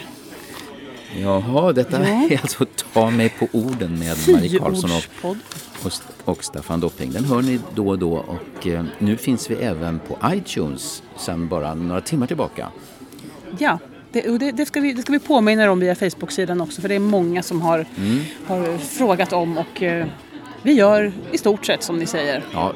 Jaha, 1.20 1.72
detta 1.72 2.08
ja. 2.08 2.26
är 2.30 2.40
alltså 2.42 2.66
Ta 2.92 3.10
mig 3.10 3.28
på 3.28 3.48
orden 3.52 3.98
med 3.98 4.16
Marie 4.28 4.58
Karlsson 4.58 4.90
och, 4.90 5.30
och, 5.30 5.92
och, 6.24 6.44
Staffan 6.44 6.80
Dopping. 6.80 7.12
Den 7.12 7.24
hör 7.24 7.42
ni 7.42 7.60
då 7.74 7.88
och 7.88 7.98
då 7.98 8.12
och 8.12 8.66
eh, 8.66 8.84
nu 8.98 9.16
finns 9.16 9.50
vi 9.50 9.54
även 9.54 9.98
på 9.98 10.18
iTunes 10.34 11.02
sedan 11.16 11.48
bara 11.48 11.74
några 11.74 12.00
timmar 12.00 12.26
tillbaka. 12.26 12.68
Ja, 13.58 13.78
det, 14.12 14.38
det, 14.38 14.52
det, 14.52 14.66
ska 14.66 14.80
vi, 14.80 14.92
det 14.92 15.02
ska 15.02 15.12
vi 15.12 15.18
påminna 15.18 15.70
om 15.70 15.80
via 15.80 15.94
Facebook-sidan 15.94 16.60
också 16.60 16.80
för 16.80 16.88
det 16.88 16.94
är 16.94 16.98
många 16.98 17.42
som 17.42 17.62
har, 17.62 17.86
mm. 17.96 18.20
har 18.46 18.78
frågat 18.78 19.32
om 19.32 19.58
och 19.58 19.82
eh, 19.82 20.06
vi 20.62 20.72
gör 20.72 21.12
i 21.32 21.38
stort 21.38 21.66
sett 21.66 21.82
som 21.82 21.98
ni 21.98 22.06
säger. 22.06 22.44
Ja. 22.52 22.72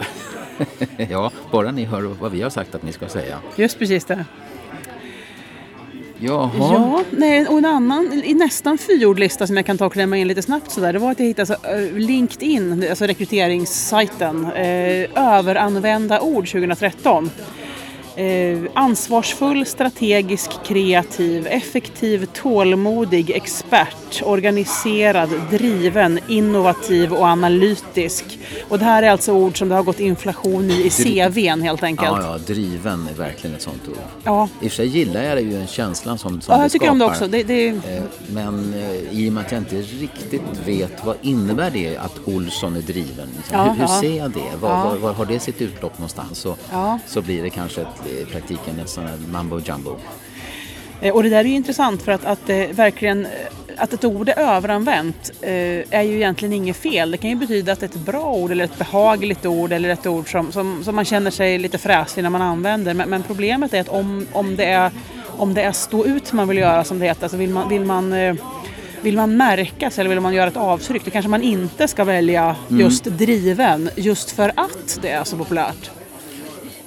ja, 1.11 1.31
bara 1.51 1.71
ni 1.71 1.85
hör 1.85 2.03
vad 2.03 2.33
vi 2.33 2.43
har 2.43 2.51
sagt 2.51 2.75
att 2.75 2.83
ni 2.83 2.93
ska 2.93 3.09
säga. 3.09 3.39
Just 3.57 3.79
precis 3.79 4.05
det. 4.05 4.25
Jaha. 6.19 6.51
Ja, 6.59 7.03
nej, 7.11 7.47
och 7.47 7.59
en 7.59 7.65
annan, 7.65 8.23
i 8.25 8.35
nästan 8.35 8.79
fyordlista 8.79 9.47
som 9.47 9.57
jag 9.57 9.67
kan 9.67 9.79
ta 9.79 9.87
och 9.87 9.93
klämma 9.93 10.17
in 10.17 10.29
lite 10.29 10.43
snabbt 10.43 10.71
sådär, 10.71 10.93
det 10.93 10.99
var 10.99 11.11
att 11.11 11.19
jag 11.19 11.27
hittade 11.27 11.53
alltså, 11.53 11.69
eh, 11.69 11.93
LinkedIn, 11.93 12.87
alltså 12.91 13.05
rekryteringssajten, 13.05 14.45
eh, 14.45 15.37
överanvända 15.39 16.21
ord 16.21 16.49
2013. 16.49 17.31
Eh, 18.17 18.59
ansvarsfull, 18.75 19.67
strategisk, 19.67 20.51
kreativ, 20.65 21.47
effektiv, 21.47 22.27
tålmodig, 22.27 23.31
expert, 23.31 24.23
organiserad, 24.25 25.29
driven, 25.51 26.19
innovativ 26.29 27.13
och 27.13 27.27
analytisk. 27.27 28.39
Och 28.69 28.79
det 28.79 28.85
här 28.85 29.03
är 29.03 29.11
alltså 29.11 29.33
ord 29.33 29.59
som 29.59 29.69
det 29.69 29.75
har 29.75 29.83
gått 29.83 30.01
inflation 30.01 30.71
i 30.71 30.87
i 30.87 30.91
CVn 30.91 31.63
helt 31.63 31.83
enkelt. 31.83 32.09
Ja, 32.09 32.23
ja, 32.23 32.39
driven 32.55 33.09
är 33.09 33.15
verkligen 33.15 33.57
ett 33.57 33.63
sånt 33.63 33.89
ord. 33.89 33.97
Ja. 34.25 34.49
I 34.61 34.67
och 34.67 34.71
för 34.71 34.77
sig 34.77 34.87
gillar 34.87 35.23
jag 35.23 35.43
ju 35.43 35.61
en 35.61 35.67
känslan 35.67 36.19
som, 36.19 36.41
som 36.41 36.55
ja, 36.55 36.63
jag 36.63 36.73
tycker 36.73 36.87
skapar. 36.87 36.93
om 36.93 36.99
det 36.99 37.05
också. 37.05 37.29
Det, 37.29 37.43
det... 37.43 37.69
Eh, 37.69 38.03
men 38.31 38.75
eh, 38.75 39.21
i 39.21 39.29
och 39.29 39.33
med 39.33 39.47
att 39.47 39.53
jag 39.53 39.61
inte 39.61 39.77
riktigt 39.77 40.43
vet 40.67 41.05
vad 41.05 41.17
innebär 41.23 41.71
det 41.71 41.97
att 41.97 42.21
Olsson 42.25 42.77
är 42.77 42.83
driven? 42.83 43.29
Ja, 43.53 43.63
hur, 43.63 43.81
hur 43.81 43.87
ser 43.87 44.17
jag 44.17 44.31
det? 44.31 44.57
Var, 44.61 44.85
var, 44.85 44.97
var, 44.97 45.13
har 45.13 45.27
det 45.27 45.41
sitt 45.41 45.63
utlopp 45.63 45.99
någonstans? 45.99 46.39
Så, 46.39 46.57
så 47.07 47.23
blir 47.23 47.43
det 47.43 47.51
kanske 47.51 47.81
ett 47.81 48.06
i 48.07 48.27
praktiken 48.33 48.81
ett 48.81 48.89
sånt 48.89 49.09
här 49.09 49.19
mambo 49.33 49.61
jumbo. 49.61 49.97
Eh, 51.01 51.15
och 51.15 51.23
det 51.23 51.29
där 51.29 51.41
är 51.41 51.45
ju 51.45 51.55
intressant 51.55 52.03
för 52.03 52.13
att, 52.13 52.25
att 52.25 52.49
eh, 52.49 52.57
verkligen 52.57 53.27
att 53.77 53.93
ett 53.93 54.05
ord 54.05 54.29
är 54.29 54.39
överanvänt 54.39 55.31
eh, 55.41 55.51
är 55.91 56.03
ju 56.03 56.15
egentligen 56.15 56.53
inget 56.53 56.77
fel. 56.77 57.11
Det 57.11 57.17
kan 57.17 57.31
ju 57.31 57.37
betyda 57.37 57.73
att 57.73 57.83
ett 57.83 57.95
bra 57.95 58.33
ord 58.33 58.51
eller 58.51 58.65
ett 58.65 58.79
behagligt 58.79 59.47
ord 59.47 59.73
eller 59.73 59.89
ett 59.89 60.07
ord 60.07 60.31
som, 60.31 60.53
som, 60.53 60.85
som 60.85 60.97
man 60.97 61.05
känner 61.05 61.31
sig 61.31 61.59
lite 61.59 61.79
fräsig 61.79 62.23
när 62.23 62.31
man 62.31 62.43
använder. 62.43 62.95
Men, 62.95 63.11
men, 63.11 63.23
problemet 63.23 63.75
är 63.75 63.81
att 63.81 63.89
om, 63.89 64.27
om, 64.33 64.57
det 64.57 64.65
är, 64.65 64.91
om 65.27 65.55
det 65.55 65.63
är 65.63 65.73
stå 65.73 66.05
ut 66.05 66.33
man 66.33 66.49
vill 66.49 66.59
göra 66.59 66.85
som 66.85 66.99
det 66.99 67.07
heter, 67.07 67.23
alltså 67.23 67.37
vill 67.37 67.51
man, 67.51 67.69
vill 67.69 67.85
man 67.85 68.15
vill 69.01 69.17
man 69.17 69.37
märkas 69.37 69.99
eller 69.99 70.11
vill 70.11 70.21
man 70.21 70.35
göra 70.35 70.49
ett 70.49 70.57
avtryck 70.57 71.05
då 71.05 71.11
kanske 71.11 71.29
man 71.29 71.43
inte 71.43 71.89
ska 71.89 72.05
välja 72.05 72.57
mm. 72.69 72.81
just 72.81 73.07
mm. 73.07 73.19
driven 73.19 73.91
just 73.97 74.31
för 74.31 74.53
att 74.57 74.99
det 75.03 75.11
är 75.11 75.25
så 75.25 75.37
populärt. 75.37 75.91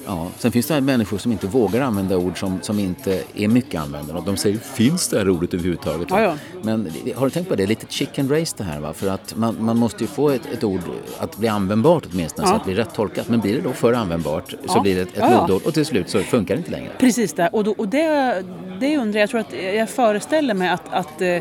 Ja. 0.09 0.27
Sen 0.37 0.51
finns 0.51 0.67
det 0.67 0.81
människor 0.81 1.17
som 1.17 1.31
inte 1.31 1.47
vågar 1.47 1.81
använda 1.81 2.17
ord 2.17 2.39
som, 2.39 2.59
som 2.61 2.79
inte 2.79 3.23
är 3.35 3.47
mycket 3.47 3.81
använda. 3.81 4.13
Och 4.15 4.23
de 4.25 4.37
säger, 4.37 4.57
finns 4.57 5.07
det 5.07 5.17
här 5.17 5.29
ordet 5.29 5.53
överhuvudtaget? 5.53 6.07
Ja, 6.09 6.21
ja. 6.21 6.33
Men 6.61 6.91
har 7.15 7.25
du 7.25 7.29
tänkt 7.29 7.49
på 7.49 7.55
det? 7.55 7.61
Det 7.61 7.65
är 7.65 7.67
lite 7.67 7.85
chicken 7.89 8.29
race 8.29 8.55
det 8.57 8.63
här 8.63 8.79
va? 8.79 8.93
För 8.93 9.07
att 9.07 9.35
man, 9.35 9.55
man 9.59 9.77
måste 9.77 10.03
ju 10.03 10.07
få 10.07 10.29
ett, 10.29 10.45
ett 10.53 10.63
ord 10.63 10.81
att 11.17 11.37
bli 11.37 11.47
användbart 11.47 12.03
åtminstone, 12.11 12.47
ja. 12.47 12.49
så 12.49 12.55
att 12.55 12.65
det 12.65 12.71
blir 12.71 12.83
rätt 12.83 12.93
tolkat. 12.93 13.29
Men 13.29 13.39
blir 13.39 13.55
det 13.55 13.61
då 13.61 13.73
för 13.73 13.93
användbart 13.93 14.53
så 14.65 14.81
blir 14.81 14.95
det 14.95 15.01
ett, 15.01 15.17
ett 15.17 15.41
modord 15.41 15.61
och 15.65 15.73
till 15.73 15.85
slut 15.85 16.09
så 16.09 16.19
funkar 16.19 16.55
det 16.55 16.59
inte 16.59 16.71
längre. 16.71 16.91
Precis 16.99 17.33
det. 17.33 17.47
Och, 17.47 17.63
då, 17.63 17.75
och 17.77 17.87
det, 17.87 18.43
det 18.79 18.97
undrar 18.97 19.19
jag, 19.19 19.23
jag 19.23 19.29
tror 19.29 19.39
att 19.39 19.75
jag 19.75 19.89
föreställer 19.89 20.53
mig 20.53 20.69
att, 20.69 20.93
att 20.93 21.21
eh, 21.21 21.37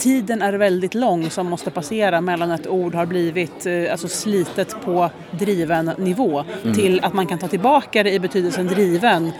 tiden 0.00 0.42
är 0.42 0.52
väldigt 0.52 0.94
lång 0.94 1.30
som 1.30 1.46
måste 1.46 1.70
passera 1.70 2.20
mellan 2.20 2.50
ett 2.50 2.66
ord 2.66 2.94
har 2.94 3.06
blivit 3.06 3.66
eh, 3.66 3.92
alltså 3.92 4.08
slitet 4.08 4.76
på 4.84 5.10
driven 5.30 5.90
nivå 5.98 6.44
mm. 6.62 6.74
till 6.74 7.00
att 7.02 7.12
man 7.12 7.26
kan 7.26 7.38
ta 7.38 7.48
tillbaka 7.48 8.02
det 8.02 8.12
i 8.12 8.18
betydelsen 8.18 8.66
driven 8.66 9.32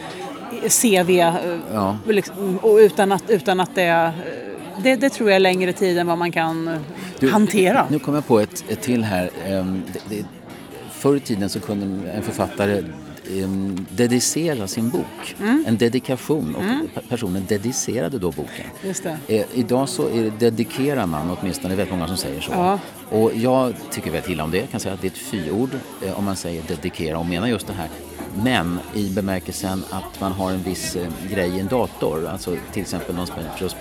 CV 0.68 1.10
eh, 1.10 1.34
ja. 1.72 1.98
liksom, 2.08 2.58
och 2.62 2.76
utan, 2.76 3.12
att, 3.12 3.30
utan 3.30 3.60
att 3.60 3.74
det, 3.74 3.86
eh, 3.86 4.10
det, 4.82 4.96
det 4.96 5.10
tror 5.10 5.30
jag 5.30 5.36
är 5.36 5.40
längre 5.40 5.72
tid 5.72 5.98
än 5.98 6.06
vad 6.06 6.18
man 6.18 6.32
kan 6.32 6.78
du, 7.18 7.30
hantera. 7.30 7.86
Nu 7.90 7.98
kom 7.98 8.14
jag 8.14 8.26
på 8.26 8.40
ett, 8.40 8.64
ett 8.68 8.80
till 8.80 9.04
här. 9.04 9.30
Ehm, 9.46 9.82
det, 9.92 10.16
det, 10.16 10.24
förr 10.90 11.16
i 11.16 11.20
tiden 11.20 11.48
så 11.48 11.60
kunde 11.60 12.10
en 12.10 12.22
författare 12.22 12.82
dedicera 13.90 14.68
sin 14.68 14.90
bok. 14.90 15.36
Mm. 15.40 15.64
En 15.66 15.78
dedikation 15.78 16.54
och 16.54 16.62
mm. 16.62 16.88
personen 17.08 17.44
dedicerade 17.48 18.18
då 18.18 18.30
boken. 18.30 18.66
Eh, 19.26 19.44
idag 19.54 19.88
så 19.88 20.08
det, 20.08 20.30
dedikerar 20.30 21.06
man, 21.06 21.36
åtminstone 21.40 21.68
det 21.68 21.74
är 21.74 21.76
väldigt 21.76 21.94
många 21.94 22.08
som 22.08 22.16
säger 22.16 22.40
så. 22.40 22.52
Ja. 22.52 22.78
Och 23.10 23.30
jag 23.34 23.74
tycker 23.90 24.10
väldigt 24.10 24.30
illa 24.30 24.44
om 24.44 24.50
det. 24.50 24.58
Jag 24.58 24.70
kan 24.70 24.80
säga 24.80 24.94
att 24.94 25.00
det 25.00 25.06
är 25.06 25.10
ett 25.10 25.18
fyord 25.18 25.70
eh, 26.06 26.18
om 26.18 26.24
man 26.24 26.36
säger 26.36 26.62
dedikera 26.62 27.18
och 27.18 27.26
menar 27.26 27.48
just 27.48 27.66
det 27.66 27.72
här 27.72 27.88
men 28.36 28.78
i 28.94 29.10
bemärkelsen 29.10 29.84
att 29.90 30.20
man 30.20 30.32
har 30.32 30.50
en 30.50 30.62
viss 30.62 30.96
eh, 30.96 31.08
grej 31.30 31.56
i 31.56 31.60
en 31.60 31.66
dator, 31.66 32.26
alltså 32.26 32.56
till 32.72 32.82
exempel 32.82 33.14
någon 33.14 33.26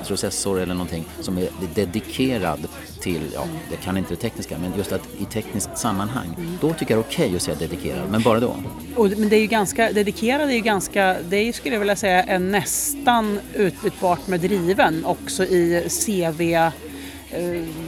processor 0.08 0.60
eller 0.60 0.74
någonting 0.74 1.06
som 1.20 1.38
är 1.38 1.50
dedikerad 1.76 2.68
till, 3.00 3.22
ja, 3.34 3.44
jag 3.72 3.80
kan 3.80 3.98
inte 3.98 4.14
det 4.14 4.20
tekniska, 4.20 4.58
men 4.58 4.74
just 4.78 4.92
att 4.92 5.08
i 5.20 5.26
tekniskt 5.26 5.78
sammanhang, 5.78 6.36
mm. 6.38 6.58
då 6.62 6.74
tycker 6.74 6.96
jag 6.96 7.04
det 7.04 7.08
är 7.08 7.12
okej 7.12 7.26
okay 7.26 7.36
att 7.36 7.42
säga 7.42 7.58
dedikerad, 7.58 8.10
men 8.12 8.22
bara 8.22 8.40
då. 8.40 8.56
Och, 8.96 9.10
men 9.18 9.30
det 9.30 9.36
är 9.36 9.42
ju 9.42 9.48
ganska, 9.48 9.92
dedikerad 9.92 10.50
är 10.50 10.54
ju 10.54 10.62
ganska, 10.62 11.18
det 11.30 11.38
är 11.38 11.44
ju 11.44 11.54
skulle 11.54 11.76
jag 11.76 11.80
vilja 11.80 11.96
säga 11.96 12.24
är 12.24 12.40
nästan 12.40 13.40
utbytbart 13.56 14.28
med 14.28 14.40
driven 14.40 15.06
också 15.06 15.44
i 15.44 15.90
CV 16.06 16.42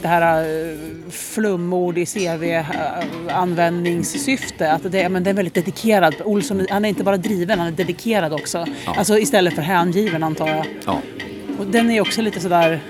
det 0.02 0.08
här 0.08 0.42
eh, 0.42 0.46
flumord 1.10 1.98
i 1.98 2.06
CV-användningssyfte. 2.06 4.72
Att 4.72 4.92
det, 4.92 5.08
men 5.08 5.24
det 5.24 5.30
är 5.30 5.34
väldigt 5.34 5.54
dedikerad. 5.54 6.14
Olsson 6.24 6.66
han 6.70 6.84
är 6.84 6.88
inte 6.88 7.04
bara 7.04 7.16
driven, 7.16 7.58
han 7.58 7.68
är 7.68 7.72
dedikerad 7.72 8.32
också. 8.32 8.66
Ja. 8.86 8.94
Alltså 8.96 9.18
istället 9.18 9.54
för 9.54 9.62
hängiven 9.62 10.22
antar 10.22 10.48
jag. 10.48 10.66
Ja. 10.86 11.00
Och 11.58 11.66
den 11.66 11.90
är 11.90 12.00
också 12.00 12.22
lite 12.22 12.40
sådär 12.40 12.80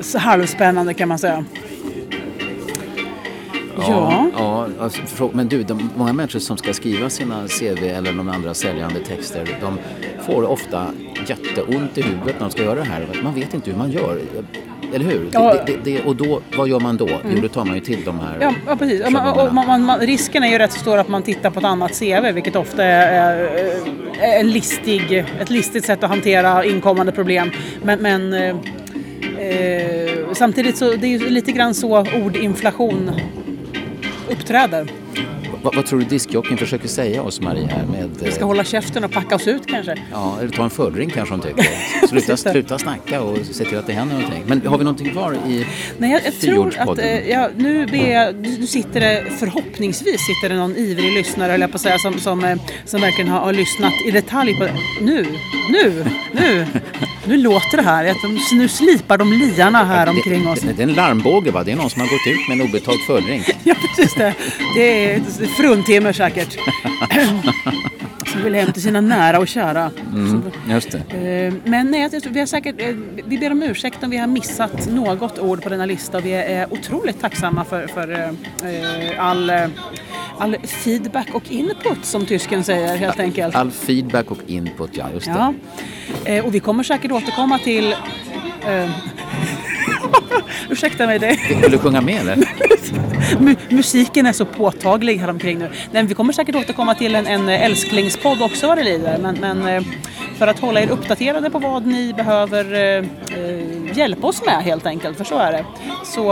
så 0.00 0.18
halvspännande 0.18 0.94
kan 0.94 1.08
man 1.08 1.18
säga. 1.18 1.44
Ja, 3.78 4.30
ja. 4.38 4.68
alltså, 4.80 5.30
men 5.32 5.48
du, 5.48 5.62
de, 5.62 5.90
många 5.96 6.12
människor 6.12 6.38
som 6.38 6.56
ska 6.56 6.72
skriva 6.72 7.10
sina 7.10 7.48
CV 7.48 7.82
eller 7.82 8.12
de 8.12 8.28
andra 8.28 8.54
säljande 8.54 9.00
texter, 9.00 9.58
de 9.60 9.78
får 10.26 10.42
ofta 10.42 10.86
jätteont 11.26 11.98
i 11.98 12.02
huvudet 12.02 12.34
när 12.34 12.40
de 12.40 12.50
ska 12.50 12.62
göra 12.62 12.74
det 12.74 12.86
här. 12.86 13.20
Man 13.22 13.34
vet 13.34 13.54
inte 13.54 13.70
hur 13.70 13.78
man 13.78 13.90
gör. 13.90 14.20
Eller 14.94 15.04
hur? 15.04 15.28
Ja. 15.32 15.54
Det, 15.66 15.72
det, 15.72 15.78
det, 15.84 16.02
och 16.02 16.16
då, 16.16 16.40
vad 16.56 16.68
gör 16.68 16.80
man 16.80 16.96
då? 16.96 17.08
Mm. 17.08 17.20
Jo, 17.30 17.40
då 17.42 17.48
tar 17.48 17.64
man 17.64 17.74
ju 17.74 17.80
till 17.80 18.04
de 18.04 18.20
här 18.20 18.36
Ja, 18.40 18.54
ja 18.66 18.76
precis. 18.76 19.06
Och 19.06 19.12
man, 19.12 19.66
man, 19.66 19.82
man, 19.82 20.00
risken 20.00 20.44
är 20.44 20.48
ju 20.48 20.58
rätt 20.58 20.72
så 20.72 20.78
stor 20.78 20.98
att 20.98 21.08
man 21.08 21.22
tittar 21.22 21.50
på 21.50 21.58
ett 21.58 21.66
annat 21.66 21.98
CV, 21.98 22.32
vilket 22.32 22.56
ofta 22.56 22.84
är, 22.84 23.36
är 24.20 24.40
en 24.40 24.50
listig, 24.50 25.24
ett 25.40 25.50
listigt 25.50 25.86
sätt 25.86 26.04
att 26.04 26.10
hantera 26.10 26.64
inkommande 26.64 27.12
problem. 27.12 27.50
Men, 27.82 28.02
men 28.02 28.32
eh, 28.32 28.56
eh 29.38 30.32
samtidigt 30.32 30.76
så 30.76 30.84
det 30.90 31.06
är 31.06 31.18
ju 31.18 31.30
lite 31.30 31.52
grann 31.52 31.74
så 31.74 32.06
ordinflation 32.24 33.10
uppträder. 34.28 34.86
Vad, 35.66 35.74
vad, 35.74 35.86
tror 35.86 35.98
du 35.98 36.04
diskjockeyn 36.04 36.58
försöker 36.58 36.88
säga 36.88 37.22
oss 37.22 37.40
Marie 37.40 37.66
här 37.66 37.86
med... 37.86 38.10
Vi 38.22 38.32
ska 38.32 38.44
hålla 38.44 38.64
käften 38.64 39.04
och 39.04 39.10
packa 39.10 39.34
oss 39.34 39.48
ut 39.48 39.66
kanske? 39.66 39.96
Ja, 40.12 40.36
eller 40.40 40.50
ta 40.50 40.64
en 40.64 40.70
fullring 40.70 41.10
kanske 41.10 41.34
hon 41.34 41.42
tycker. 41.42 41.66
Sluta, 42.08 42.36
sluta 42.36 42.78
snacka 42.78 43.22
och 43.22 43.38
se 43.46 43.64
till 43.64 43.78
att 43.78 43.86
det 43.86 43.92
händer 43.92 44.14
någonting. 44.14 44.42
Men 44.46 44.66
har 44.66 44.78
vi 44.78 44.84
någonting 44.84 45.10
kvar 45.10 45.34
i 45.48 45.66
Nej, 45.98 46.10
jag, 46.10 46.20
jag 46.24 46.40
tror 46.40 46.78
att, 46.78 46.98
eh, 46.98 47.28
ja, 47.28 47.50
nu 47.56 47.86
jag, 47.96 48.34
nu 48.34 48.66
sitter 48.66 49.00
det 49.00 49.24
förhoppningsvis 49.38 50.20
sitter 50.26 50.48
det 50.48 50.60
någon 50.60 50.76
ivrig 50.76 51.12
lyssnare, 51.12 51.50
höll 51.50 51.60
jag 51.60 51.70
på 51.70 51.76
att 51.76 51.82
säga, 51.82 51.98
som, 51.98 52.18
som, 52.18 52.44
eh, 52.44 52.58
som 52.84 53.00
verkligen 53.00 53.30
har, 53.30 53.40
har 53.40 53.52
lyssnat 53.52 53.92
i 54.06 54.10
detalj 54.10 54.54
på 54.58 54.64
det. 54.64 54.74
Nu, 55.00 55.26
nu, 55.70 56.04
nu, 56.32 56.66
nu 57.26 57.36
låter 57.36 57.76
det 57.76 57.82
här. 57.82 58.14
Nu 58.56 58.68
slipar 58.68 59.18
de 59.18 59.32
liarna 59.32 59.84
här 59.84 60.08
omkring 60.08 60.48
oss. 60.48 60.60
Det, 60.60 60.72
det, 60.72 60.82
är 60.82 60.88
en 60.88 60.94
larmbåge 60.94 61.50
va? 61.50 61.64
Det 61.64 61.72
är 61.72 61.76
någon 61.76 61.90
som 61.90 62.00
har 62.00 62.08
gått 62.08 62.26
ut 62.26 62.48
med 62.48 62.60
en 62.60 62.68
obetald 62.68 63.00
fullring. 63.06 63.44
ja, 63.64 63.74
precis 63.74 64.14
det. 64.14 64.34
Det 64.76 65.10
är 65.10 65.20
fruntimmer 65.56 66.12
säkert. 66.12 66.56
som 68.26 68.44
vill 68.44 68.54
hem 68.54 68.72
till 68.72 68.82
sina 68.82 69.00
nära 69.00 69.38
och 69.38 69.48
kära. 69.48 69.90
Mm, 70.12 70.42
just 70.68 70.90
det. 70.90 70.98
Eh, 70.98 71.54
men 71.64 71.90
nej, 71.90 72.10
vi, 72.30 72.38
har 72.38 72.46
säkert, 72.46 72.80
eh, 72.80 72.94
vi 73.26 73.38
ber 73.38 73.52
om 73.52 73.62
ursäkt 73.62 74.02
om 74.02 74.10
vi 74.10 74.16
har 74.16 74.26
missat 74.26 74.88
något 74.90 75.38
ord 75.38 75.62
på 75.62 75.68
denna 75.68 75.86
lista. 75.86 76.20
Vi 76.20 76.32
är 76.32 76.72
otroligt 76.72 77.20
tacksamma 77.20 77.64
för, 77.64 77.86
för 77.86 78.12
eh, 78.12 79.24
all 79.24 79.52
all 80.38 80.56
feedback 80.66 81.34
och 81.34 81.50
input 81.50 82.04
som 82.04 82.26
tysken 82.26 82.64
säger 82.64 82.96
helt 82.96 83.20
enkelt. 83.20 83.54
All 83.54 83.70
feedback 83.70 84.30
och 84.30 84.38
input, 84.46 84.90
ja 84.92 85.06
just 85.14 85.26
det. 85.26 85.32
Ja. 85.32 85.54
Eh, 86.24 86.44
och 86.44 86.54
vi 86.54 86.60
kommer 86.60 86.82
säkert 86.82 87.12
återkomma 87.12 87.58
till 87.58 87.92
eh, 88.66 88.90
Ursäkta 90.70 91.06
mig. 91.06 91.18
Det. 91.18 91.38
Vill 91.62 91.70
du 91.70 91.78
sjunga 91.78 92.00
med 92.00 92.20
eller? 92.20 92.36
musiken 93.68 94.26
är 94.26 94.32
så 94.32 94.44
påtaglig 94.44 95.18
här 95.18 95.30
omkring 95.30 95.58
nu. 95.58 95.70
Nej, 95.90 96.06
vi 96.06 96.14
kommer 96.14 96.32
säkert 96.32 96.54
återkomma 96.54 96.94
till 96.94 97.14
en, 97.14 97.26
en 97.26 97.48
älsklingspodd 97.48 98.42
också 98.42 98.66
vad 98.66 98.78
det 98.78 98.84
lider. 98.84 99.18
Men, 99.18 99.36
men 99.40 99.68
eh, 99.68 99.82
för 100.38 100.46
att 100.46 100.58
hålla 100.58 100.80
er 100.80 100.90
uppdaterade 100.90 101.50
på 101.50 101.58
vad 101.58 101.86
ni 101.86 102.12
behöver 102.12 102.74
eh, 102.74 103.04
eh 103.38 103.98
hjälpa 103.98 104.26
oss 104.26 104.44
med 104.46 104.62
helt 104.64 104.86
enkelt, 104.86 105.16
för 105.16 105.24
så 105.24 105.38
är 105.38 105.52
det. 105.52 105.64
Så 106.04 106.22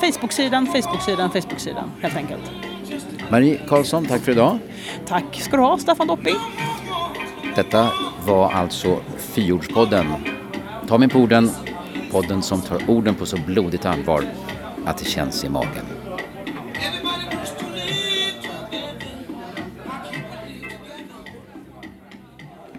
Facebook-sidan, 0.00 0.66
Facebook-sidan, 0.66 1.30
Facebook-sidan 1.30 1.90
helt 2.02 2.16
enkelt. 2.16 2.42
Marie 3.30 3.60
Karlsson, 3.68 4.06
tack 4.06 4.20
för 4.20 4.32
idag. 4.32 4.58
Tack 5.06 5.24
ska 5.40 5.56
du 5.56 5.62
ha, 5.62 5.78
Staffan 5.78 6.06
Dopping. 6.06 6.36
Detta 7.56 7.88
var 8.26 8.52
alltså 8.52 8.98
Fyordspodden. 9.18 10.06
Ta 10.88 10.98
mig 10.98 11.08
på 11.08 11.18
orden, 11.18 11.50
podden 12.12 12.42
som 12.42 12.62
tar 12.62 12.90
orden 12.90 13.14
på 13.14 13.26
så 13.26 13.36
blodigt 13.46 13.86
allvar 13.86 14.24
att 14.86 14.98
det 14.98 15.04
känns 15.04 15.44
i 15.44 15.48
magen. 15.48 15.95